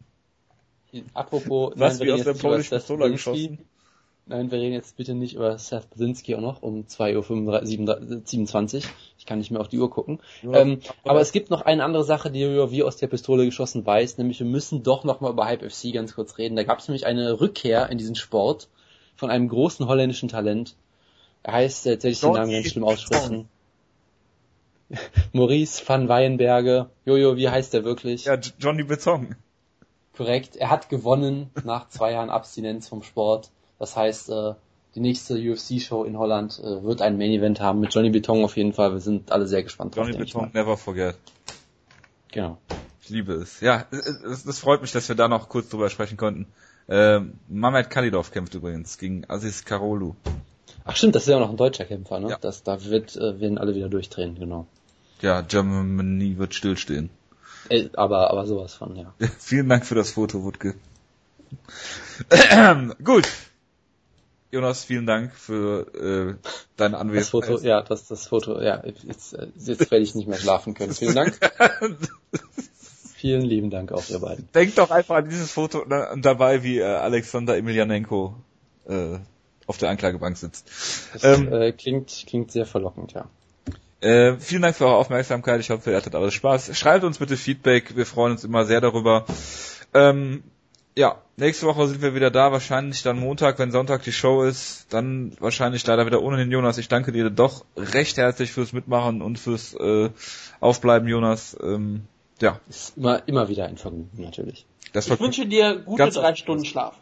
[1.15, 3.11] Apropos, Was, nein, wie wir aus der Polish Brzezinski.
[3.11, 3.59] geschossen?
[4.27, 8.23] Nein, wir reden jetzt bitte nicht über Seth Brzezinski auch noch um 2.27 Uhr.
[8.25, 8.87] 27.
[9.19, 10.21] Ich kann nicht mehr auf die Uhr gucken.
[10.43, 13.85] ähm, aber es gibt noch eine andere Sache, die Jojo wie aus der Pistole geschossen
[13.85, 16.57] weiß, nämlich wir müssen doch noch mal über Hype FC ganz kurz reden.
[16.57, 18.69] Da gab es nämlich eine Rückkehr in diesen Sport
[19.15, 20.75] von einem großen holländischen Talent.
[21.43, 23.49] Er heißt, jetzt werde ich den Namen ganz schlimm aussprechen.
[25.33, 26.89] Maurice van Weyenberge.
[27.05, 28.25] Jojo, wie heißt der wirklich?
[28.25, 29.37] Ja, Johnny Beton.
[30.17, 30.57] Korrekt.
[30.57, 33.51] Er hat gewonnen nach zwei Jahren Abstinenz vom Sport.
[33.79, 34.55] Das heißt, äh,
[34.95, 38.73] die nächste UFC-Show in Holland äh, wird ein Main-Event haben mit Johnny Beton auf jeden
[38.73, 38.93] Fall.
[38.93, 40.05] Wir sind alle sehr gespannt drauf.
[40.05, 41.17] Johnny denke ich Beton, never forget.
[42.33, 42.59] Genau.
[43.03, 43.61] Ich liebe es.
[43.61, 46.47] Ja, es, es freut mich, dass wir da noch kurz drüber sprechen konnten.
[46.89, 50.15] Ähm, Mamed Kalidov kämpft übrigens gegen Aziz Karolu.
[50.85, 52.31] Ach stimmt, das ist ja auch noch ein deutscher Kämpfer, ne?
[52.31, 52.39] Ja.
[52.39, 54.67] Das, da wird, äh, werden alle wieder durchdrehen, genau.
[55.21, 57.11] Ja, Germany wird stillstehen.
[57.71, 59.15] Äh, aber, aber sowas von, ja.
[59.39, 60.75] Vielen Dank für das Foto, Wutke.
[63.05, 63.29] Gut.
[64.55, 67.47] Jonas, vielen Dank für äh, deine Das Anwesenheit.
[67.49, 70.95] Foto, ja, das, das Foto, ja, jetzt, jetzt werde ich nicht mehr schlafen können.
[70.95, 71.39] Vielen Dank.
[73.17, 74.49] Vielen lieben Dank auch ihr beiden.
[74.55, 78.37] Denk doch einfach an dieses Foto dabei, wie äh, Alexander Emelianenko
[78.87, 79.19] äh,
[79.67, 80.71] auf der Anklagebank sitzt.
[81.15, 83.29] Das Ähm, äh, klingt, klingt sehr verlockend, ja.
[84.01, 85.59] Äh, vielen Dank für eure Aufmerksamkeit.
[85.61, 86.79] Ich hoffe, ihr hattet alles Spaß.
[86.79, 87.97] Schreibt uns bitte Feedback.
[87.97, 89.25] Wir freuen uns immer sehr darüber.
[89.95, 90.45] Ähm,
[90.97, 92.53] ja, nächste Woche sind wir wieder da.
[92.53, 94.87] Wahrscheinlich dann Montag, wenn Sonntag die Show ist.
[94.93, 96.79] Dann wahrscheinlich leider wieder ohne den Jonas.
[96.79, 100.11] Ich danke dir doch recht herzlich fürs Mitmachen und fürs äh,
[100.61, 101.57] Aufbleiben, Jonas.
[101.63, 102.07] Ähm,
[102.41, 104.67] ja, Ist immer, immer wieder ein Vergnügen, natürlich.
[104.93, 106.95] das Ich wünsche dir gute Ganz drei Stunden Schlaf.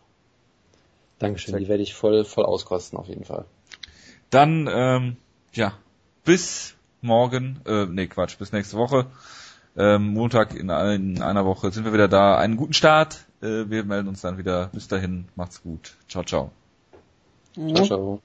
[1.18, 3.44] Dankeschön, die werde ich voll, voll auskosten, auf jeden Fall.
[4.30, 5.16] Dann, ähm,
[5.52, 5.74] ja,
[6.24, 9.06] bis morgen, äh, nee, Quatsch, bis nächste Woche.
[9.76, 12.36] Ähm, Montag in, ein- in einer Woche sind wir wieder da.
[12.38, 13.24] Einen guten Start.
[13.42, 14.68] Äh, wir melden uns dann wieder.
[14.68, 15.98] Bis dahin, macht's gut.
[16.08, 16.52] Ciao, ciao.
[17.66, 18.22] Ciao, ciao.